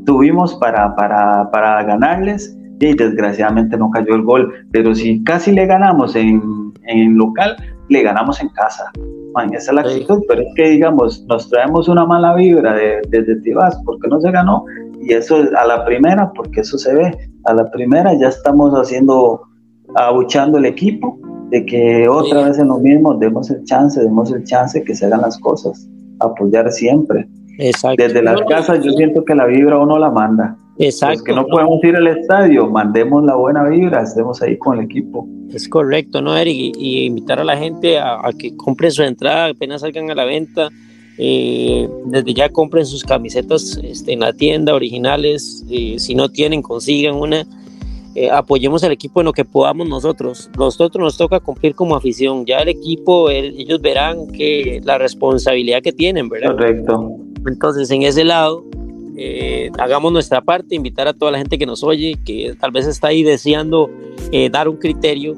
tuvimos 0.05 0.55
para, 0.55 0.95
para, 0.95 1.51
para 1.51 1.83
ganarles 1.83 2.55
y 2.79 2.93
desgraciadamente 2.93 3.77
no 3.77 3.89
cayó 3.91 4.15
el 4.15 4.23
gol. 4.23 4.53
Pero 4.71 4.95
si 4.95 5.23
casi 5.23 5.51
le 5.51 5.65
ganamos 5.65 6.15
en, 6.15 6.73
en 6.83 7.17
local, 7.17 7.55
le 7.89 8.01
ganamos 8.03 8.41
en 8.41 8.49
casa. 8.49 8.91
Man, 9.33 9.53
esa 9.53 9.71
es 9.71 9.75
la 9.75 9.81
actitud, 9.81 10.23
pero 10.27 10.41
es 10.41 10.47
que 10.55 10.69
digamos, 10.69 11.23
nos 11.27 11.49
traemos 11.49 11.87
una 11.87 12.05
mala 12.05 12.33
vibra 12.35 12.73
de, 12.73 13.01
desde 13.09 13.39
Tibas 13.41 13.79
porque 13.85 14.07
no 14.07 14.19
se 14.19 14.31
ganó 14.31 14.65
y 15.01 15.13
eso 15.13 15.37
a 15.57 15.65
la 15.65 15.85
primera, 15.85 16.31
porque 16.33 16.61
eso 16.61 16.77
se 16.77 16.93
ve, 16.93 17.17
a 17.45 17.53
la 17.53 17.69
primera 17.71 18.13
ya 18.19 18.27
estamos 18.27 18.73
haciendo, 18.73 19.41
abuchando 19.95 20.57
el 20.57 20.65
equipo 20.65 21.17
de 21.49 21.65
que 21.65 22.07
otra 22.07 22.45
vez 22.45 22.59
en 22.59 22.67
lo 22.67 22.77
mismo 22.77 23.15
demos 23.15 23.49
el 23.49 23.63
chance, 23.63 24.01
demos 24.01 24.31
el 24.31 24.43
chance 24.43 24.83
que 24.83 24.93
se 24.93 25.05
hagan 25.05 25.21
las 25.21 25.37
cosas, 25.39 25.87
apoyar 26.19 26.71
siempre. 26.71 27.27
Exacto. 27.57 28.03
Desde 28.03 28.21
las 28.21 28.41
casas 28.41 28.83
yo 28.83 28.91
siento 28.91 29.23
que 29.25 29.35
la 29.35 29.45
vibra 29.45 29.79
uno 29.79 29.97
la 29.97 30.11
manda. 30.11 30.55
Exacto. 30.79 31.15
Los 31.15 31.23
que 31.23 31.33
no 31.33 31.45
podemos 31.47 31.83
ir 31.83 31.95
al 31.95 32.07
estadio, 32.07 32.69
mandemos 32.69 33.23
la 33.25 33.35
buena 33.35 33.65
vibra, 33.65 34.01
estemos 34.01 34.41
ahí 34.41 34.57
con 34.57 34.79
el 34.79 34.85
equipo. 34.85 35.27
Es 35.53 35.67
correcto, 35.67 36.21
¿no, 36.21 36.35
Eric? 36.37 36.75
Y, 36.77 37.05
invitar 37.05 37.39
a 37.39 37.43
la 37.43 37.57
gente 37.57 37.99
a, 37.99 38.25
a, 38.25 38.31
que 38.33 38.55
compren 38.55 38.91
su 38.91 39.03
entrada, 39.03 39.47
apenas 39.47 39.81
salgan 39.81 40.09
a 40.09 40.15
la 40.15 40.25
venta. 40.25 40.69
Eh, 41.21 41.89
desde 42.05 42.33
ya 42.33 42.47
compren 42.47 42.85
sus 42.85 43.03
camisetas 43.03 43.77
este, 43.83 44.13
en 44.13 44.21
la 44.21 44.31
tienda 44.31 44.73
originales. 44.73 45.65
Eh, 45.69 45.95
si 45.99 46.15
no 46.15 46.29
tienen, 46.29 46.61
consigan 46.61 47.15
una. 47.15 47.45
Eh, 48.15 48.29
apoyemos 48.31 48.83
al 48.85 48.93
equipo 48.93 49.19
en 49.19 49.25
lo 49.25 49.33
que 49.33 49.43
podamos 49.43 49.87
nosotros. 49.89 50.49
Nosotros 50.57 51.03
nos 51.03 51.17
toca 51.17 51.41
cumplir 51.41 51.75
como 51.75 51.97
afición. 51.97 52.45
Ya 52.45 52.59
el 52.59 52.69
equipo, 52.69 53.29
el, 53.29 53.59
ellos 53.59 53.81
verán 53.81 54.27
que 54.27 54.79
la 54.85 54.97
responsabilidad 54.97 55.81
que 55.81 55.91
tienen, 55.91 56.29
¿verdad? 56.29 56.53
Correcto. 56.53 57.17
Entonces, 57.45 57.91
en 57.91 58.03
ese 58.03 58.23
lado, 58.23 58.63
eh, 59.21 59.71
hagamos 59.77 60.13
nuestra 60.13 60.39
parte, 60.39 60.75
invitar 60.75 61.07
a 61.09 61.13
toda 61.13 61.31
la 61.31 61.37
gente 61.37 61.57
que 61.57 61.65
nos 61.65 61.83
oye, 61.83 62.17
que 62.25 62.55
tal 62.57 62.71
vez 62.71 62.87
está 62.87 63.09
ahí 63.09 63.21
deseando 63.21 63.89
eh, 64.31 64.49
dar 64.49 64.69
un 64.69 64.77
criterio. 64.77 65.35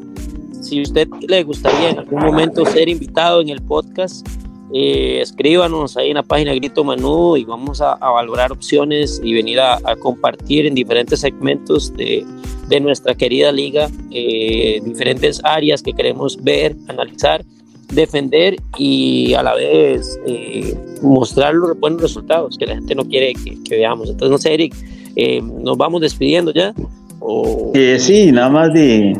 Si 0.61 0.81
usted 0.81 1.07
le 1.27 1.43
gustaría 1.43 1.89
en 1.89 1.99
algún 1.99 2.21
momento 2.21 2.63
ser 2.65 2.89
invitado 2.89 3.41
en 3.41 3.49
el 3.49 3.61
podcast, 3.61 4.27
eh, 4.73 5.19
escríbanos 5.19 5.97
ahí 5.97 6.09
en 6.09 6.15
la 6.15 6.23
página 6.23 6.53
Grito 6.53 6.83
Manú 6.83 7.35
y 7.35 7.43
vamos 7.43 7.81
a, 7.81 7.95
valorar 7.95 8.51
opciones 8.51 9.19
y 9.23 9.33
venir 9.33 9.59
a, 9.59 9.79
a, 9.83 9.95
compartir 9.95 10.67
en 10.67 10.75
diferentes 10.75 11.19
segmentos 11.19 11.91
de, 11.97 12.23
de 12.71 12.79
nuestra 12.79 13.13
querida 13.15 13.51
liga, 13.51 13.89
eh, 14.11 14.79
diferentes 14.85 15.41
áreas 15.43 15.83
que 15.83 15.91
queremos 15.91 16.41
ver, 16.41 16.75
analizar 16.87 17.43
defender 17.91 18.55
y 18.77 19.33
a 19.33 19.43
la 19.43 19.55
vez 19.55 20.19
eh, 20.25 20.75
mostrar 21.01 21.53
los 21.53 21.79
buenos 21.79 22.01
resultados 22.01 22.57
que 22.57 22.65
la 22.65 22.75
gente 22.75 22.95
no 22.95 23.05
quiere 23.05 23.33
que, 23.33 23.61
que 23.63 23.75
veamos. 23.77 24.09
Entonces, 24.09 24.31
no 24.31 24.37
sé, 24.37 24.53
Eric, 24.53 24.75
eh, 25.15 25.41
nos 25.41 25.77
vamos 25.77 26.01
despidiendo 26.01 26.51
ya. 26.53 26.73
O... 27.19 27.71
Eh, 27.73 27.97
sí, 27.99 28.31
nada 28.31 28.49
más 28.49 28.73
de 28.73 29.13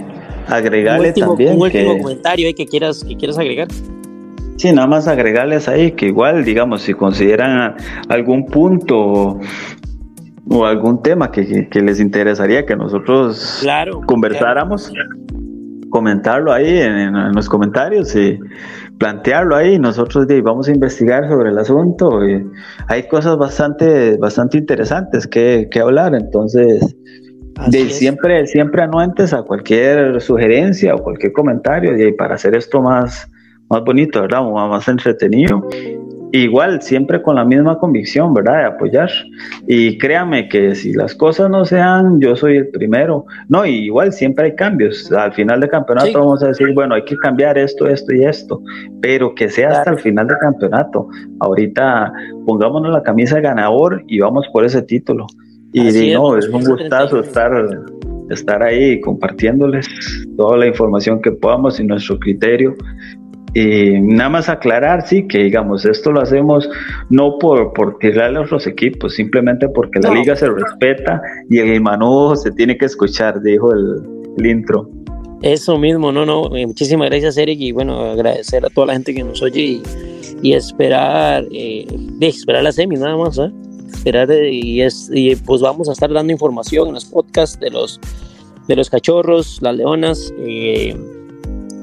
agregarle 0.48 1.02
un 1.02 1.08
último, 1.08 1.28
también. 1.28 1.56
Un 1.56 1.62
último 1.62 1.96
que, 1.96 2.02
comentario 2.02 2.48
ahí 2.48 2.54
que 2.54 2.66
quieras, 2.66 3.04
que 3.04 3.16
quieras 3.16 3.38
agregar. 3.38 3.68
Sí, 4.58 4.72
nada 4.72 4.88
más 4.88 5.08
agregarles 5.08 5.68
ahí 5.68 5.92
que 5.92 6.08
igual, 6.08 6.44
digamos, 6.46 6.84
si 6.84 6.94
consideran 6.94 7.76
algún 8.10 8.46
punto 8.46 9.40
o 10.50 10.66
algún 10.66 11.02
tema 11.02 11.32
que 11.32 11.70
les 11.82 12.00
interesaría 12.00 12.66
que 12.66 12.76
nosotros 12.76 13.60
claro, 13.62 14.02
conversáramos. 14.06 14.90
Claro 14.90 15.22
comentarlo 15.92 16.52
ahí 16.52 16.80
en, 16.80 17.16
en, 17.16 17.34
los 17.34 17.48
comentarios 17.48 18.16
y 18.16 18.40
plantearlo 18.98 19.56
ahí. 19.56 19.78
Nosotros 19.78 20.26
vamos 20.44 20.68
a 20.68 20.72
investigar 20.72 21.30
sobre 21.30 21.52
el 21.52 21.60
asunto. 21.60 22.28
Y 22.28 22.44
hay 22.88 23.08
cosas 23.08 23.38
bastante, 23.38 24.18
bastante 24.18 24.58
interesantes 24.58 25.28
que, 25.28 25.68
que 25.70 25.80
hablar. 25.80 26.16
Entonces, 26.16 26.96
de, 27.68 27.90
siempre, 27.90 28.48
siempre 28.48 28.82
anuentes 28.82 29.34
a 29.34 29.44
cualquier 29.44 30.20
sugerencia 30.22 30.96
o 30.96 31.04
cualquier 31.04 31.34
comentario 31.34 31.96
y 32.08 32.12
para 32.14 32.36
hacer 32.36 32.56
esto 32.56 32.82
más, 32.82 33.30
más 33.70 33.84
bonito, 33.84 34.22
¿verdad? 34.22 34.42
Más 34.44 34.88
entretenido. 34.88 35.68
Igual, 36.34 36.82
siempre 36.82 37.22
con 37.22 37.36
la 37.36 37.44
misma 37.44 37.78
convicción, 37.78 38.34
¿verdad? 38.34 38.58
De 38.60 38.64
apoyar. 38.66 39.10
Y 39.68 39.98
créame 39.98 40.48
que 40.48 40.76
si 40.76 40.94
las 40.94 41.14
cosas 41.14 41.50
no 41.50 41.66
sean, 41.66 42.22
yo 42.22 42.38
soy 42.38 42.58
el 42.58 42.70
primero. 42.70 43.26
No, 43.50 43.66
y 43.66 43.86
igual 43.86 44.14
siempre 44.14 44.46
hay 44.46 44.56
cambios. 44.56 45.12
Al 45.12 45.34
final 45.34 45.60
del 45.60 45.70
campeonato 45.70 46.08
sí. 46.08 46.14
vamos 46.16 46.42
a 46.44 46.48
decir, 46.48 46.74
bueno, 46.74 46.96
hay 46.96 47.04
que 47.04 47.18
cambiar 47.18 47.58
esto, 47.58 47.86
esto 47.88 48.14
y 48.16 48.24
esto. 48.24 48.62
Pero 49.02 49.36
que 49.36 49.50
sea 49.50 49.70
hasta 49.70 49.92
el 49.92 50.00
final 50.00 50.28
del 50.28 50.38
campeonato. 50.38 51.10
Ahorita 51.42 52.14
pongámonos 52.46 52.94
la 52.94 53.04
camisa 53.04 53.36
de 53.36 53.42
ganador 53.42 54.02
y 54.08 54.20
vamos 54.20 54.48
por 54.54 54.64
ese 54.64 54.82
título. 54.82 55.28
Y 55.74 55.88
Así 55.88 56.14
no, 56.14 56.38
es, 56.38 56.46
es 56.46 56.54
un 56.54 56.64
gustazo 56.64 57.20
estar, 57.20 57.52
estar 58.30 58.64
ahí 58.64 59.02
compartiéndoles 59.02 59.88
toda 60.38 60.58
la 60.58 60.68
información 60.68 61.22
que 61.22 61.32
podamos 61.32 61.80
y 61.80 61.84
nuestro 61.84 62.18
criterio 62.20 62.76
y 63.54 64.00
nada 64.00 64.30
más 64.30 64.50
aclarar, 64.50 65.06
sí, 65.08 65.28
que 65.28 65.40
digamos, 65.40 65.86
esto 65.86 66.12
lo 66.12 66.22
hacemos 66.22 66.70
no 67.10 67.38
por, 67.38 67.74
por 67.74 67.98
tirarle 68.00 68.40
a 68.40 68.44
los 68.44 68.66
equipos, 68.66 69.16
simplemente 69.16 69.68
porque 69.68 70.00
la 70.00 70.14
liga 70.14 70.36
se 70.36 70.50
respeta 70.50 71.22
y 71.50 71.60
el 71.60 71.82
manudo 71.82 72.36
se 72.36 72.52
tiene 72.52 72.78
que 72.78 72.86
escuchar, 72.86 73.42
dijo 73.42 73.74
el, 73.74 74.02
el, 74.38 74.46
intro. 74.46 74.90
Eso 75.42 75.78
mismo, 75.78 76.12
no, 76.12 76.26
no, 76.26 76.50
muchísimas 76.50 77.10
gracias 77.10 77.38
Eric 77.38 77.60
y 77.60 77.72
bueno, 77.72 78.00
agradecer 78.12 78.66
a 78.66 78.70
toda 78.70 78.88
la 78.88 78.94
gente 78.94 79.14
que 79.14 79.24
nos 79.24 79.42
oye 79.42 79.62
y, 79.62 79.84
y 80.42 80.54
esperar, 80.54 81.46
eh, 81.52 81.86
de 81.90 82.28
esperar 82.28 82.64
la 82.64 82.72
semi 82.72 82.96
nada 82.96 83.18
más, 83.18 83.38
¿eh? 83.38 83.52
esperar 83.94 84.32
eh, 84.32 84.52
y, 84.52 84.82
es, 84.82 85.10
y 85.14 85.36
pues 85.36 85.62
vamos 85.62 85.90
a 85.90 85.92
estar 85.92 86.12
dando 86.12 86.32
información 86.32 86.88
en 86.88 86.94
los 86.94 87.06
podcasts 87.06 87.60
de 87.60 87.70
los, 87.70 88.00
de 88.68 88.76
los 88.76 88.90
cachorros, 88.90 89.60
las 89.62 89.76
leonas, 89.76 90.34
eh, 90.40 90.96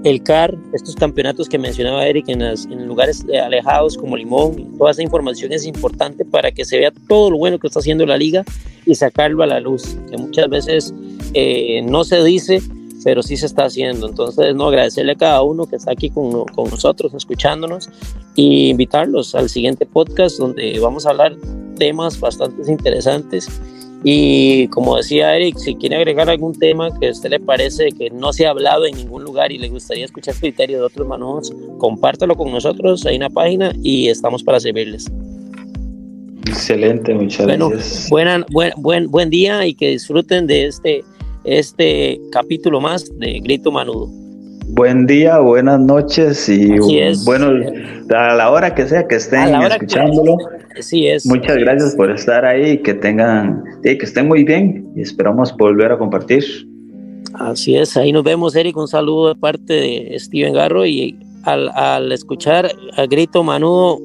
el 0.05 0.22
CAR, 0.22 0.57
estos 0.72 0.94
campeonatos 0.94 1.49
que 1.49 1.59
mencionaba 1.59 2.07
Eric 2.07 2.28
en, 2.28 2.40
las, 2.40 2.66
en, 2.66 2.86
lugares 2.86 3.24
alejados 3.42 3.96
como 3.96 4.16
Limón, 4.16 4.76
toda 4.78 4.92
esa 4.92 5.03
información 5.03 5.53
es 5.53 5.66
importante 5.66 6.24
para 6.24 6.53
que 6.53 6.64
se 6.64 6.78
vea 6.78 6.92
todo 7.09 7.30
lo 7.30 7.38
bueno 7.38 7.59
que 7.59 7.66
está 7.66 7.80
haciendo 7.80 8.07
la 8.07 8.16
liga 8.16 8.44
y 8.86 8.94
sacarlo 8.94 9.42
a 9.42 9.46
la 9.46 9.61
luz, 9.61 9.96
que 10.11 10.16
muchas 10.16 10.49
veces 10.49 10.94
eh, 11.34 11.82
no 11.82 12.05
se 12.05 12.22
dice, 12.22 12.62
pero 13.05 13.22
sí 13.22 13.36
se 13.36 13.46
está 13.46 13.64
haciendo. 13.64 14.09
Entonces, 14.09 14.55
no 14.55 14.68
agradecerle 14.68 15.12
a 15.12 15.16
cada 15.16 15.42
uno 15.42 15.66
que 15.66 15.76
está 15.76 15.92
aquí 15.92 16.11
con, 16.11 16.44
con 16.46 16.70
nosotros, 16.70 17.12
escuchándonos, 17.14 17.90
y 18.34 18.68
invitarlos 18.68 19.34
al 19.34 19.49
siguiente 19.49 19.84
podcast 19.84 20.38
donde 20.38 20.78
vamos 20.80 21.07
a 21.07 21.11
hablar 21.11 21.36
temas 21.76 22.18
bastante 22.18 22.70
interesantes 22.70 23.49
y 24.05 24.68
como 24.68 24.96
decía 24.96 25.34
Eric, 25.34 25.57
si 25.59 25.74
quiere 25.74 25.96
agregar 25.96 26.30
algún 26.30 26.57
tema 26.57 26.88
que 26.99 27.09
a 27.09 27.11
usted 27.11 27.30
le 27.30 27.40
parece 27.40 27.90
que 27.92 28.11
no 28.11 28.32
se 28.32 28.46
ha 28.46 28.51
hablado 28.51 28.86
en 28.86 28.96
ningún 28.96 29.24
lugar 29.24 29.51
y 29.51 29.59
le 29.59 29.68
gustaría 29.68 30.05
escuchar 30.05 30.34
criterios 30.36 30.80
de 30.80 30.86
otros 30.86 31.07
manojos, 31.07 31.53
compártelo 31.78 32.36
con 32.36 32.53
nosotros, 32.53 33.05
hay 33.07 33.16
una 33.16 33.30
página 33.30 33.72
y 33.82 34.09
estamos 34.09 34.44
para 34.44 34.61
servirles. 34.61 35.11
Excelente, 36.46 37.12
muchas 37.12 37.46
bueno, 37.46 37.70
gracias. 37.70 38.09
Buena, 38.09 38.46
buen, 38.51 38.72
buen, 38.76 39.11
buen 39.11 39.30
día 39.30 39.66
y 39.66 39.74
que 39.74 39.88
disfruten 39.88 40.46
de 40.46 40.66
este, 40.66 41.05
este 41.44 42.20
capítulo 42.30 42.80
más 42.80 43.11
de 43.18 43.40
Grito 43.40 43.72
Manudo. 43.72 44.09
Buen 44.70 45.07
día, 45.07 45.38
buenas 45.38 45.80
noches 45.80 46.49
y 46.49 46.78
bueno, 47.24 47.51
a 48.14 48.34
la 48.34 48.51
hora 48.51 48.74
que 48.74 48.86
sea 48.86 49.09
que 49.09 49.16
estén 49.16 49.55
escuchándolo. 49.55 50.36
Es. 51.08 51.26
Muchas 51.26 51.56
gracias 51.56 51.94
por 51.94 52.10
estar 52.10 52.44
ahí, 52.44 52.78
que 52.78 52.94
tengan, 52.94 53.62
que 53.82 53.98
estén 54.00 54.28
muy 54.28 54.44
bien 54.44 54.90
y 54.96 55.02
esperamos 55.02 55.56
volver 55.56 55.92
a 55.92 55.98
compartir. 55.98 56.44
Así 57.34 57.76
es, 57.76 57.96
ahí 57.96 58.12
nos 58.12 58.24
vemos, 58.24 58.56
Eric. 58.56 58.76
Un 58.76 58.88
saludo 58.88 59.28
de 59.28 59.34
parte 59.34 59.72
de 59.72 60.16
Steven 60.18 60.52
Garro 60.52 60.86
y 60.86 61.18
al, 61.44 61.68
al 61.70 62.12
escuchar 62.12 62.70
a 62.96 63.06
grito 63.06 63.42
Manudo, 63.44 63.98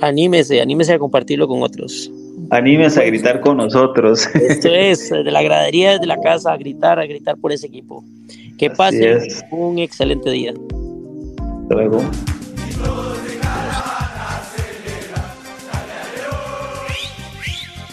anímese, 0.00 0.60
anímese 0.60 0.94
a 0.94 0.98
compartirlo 0.98 1.48
con 1.48 1.62
otros. 1.62 2.10
Anímese 2.50 3.02
a 3.02 3.04
gritar 3.04 3.40
con 3.40 3.58
nosotros. 3.58 4.26
Esto 4.34 4.68
es, 4.68 5.10
de 5.10 5.30
la 5.30 5.42
gradería 5.42 5.98
de 5.98 6.06
la 6.06 6.20
casa, 6.22 6.52
a 6.52 6.56
gritar, 6.56 6.98
a 6.98 7.06
gritar 7.06 7.36
por 7.36 7.52
ese 7.52 7.66
equipo. 7.66 8.04
Que 8.56 8.70
pase 8.70 9.18
un 9.50 9.78
excelente 9.78 10.30
día. 10.30 10.52
Hasta 11.62 11.74
luego. 11.74 12.02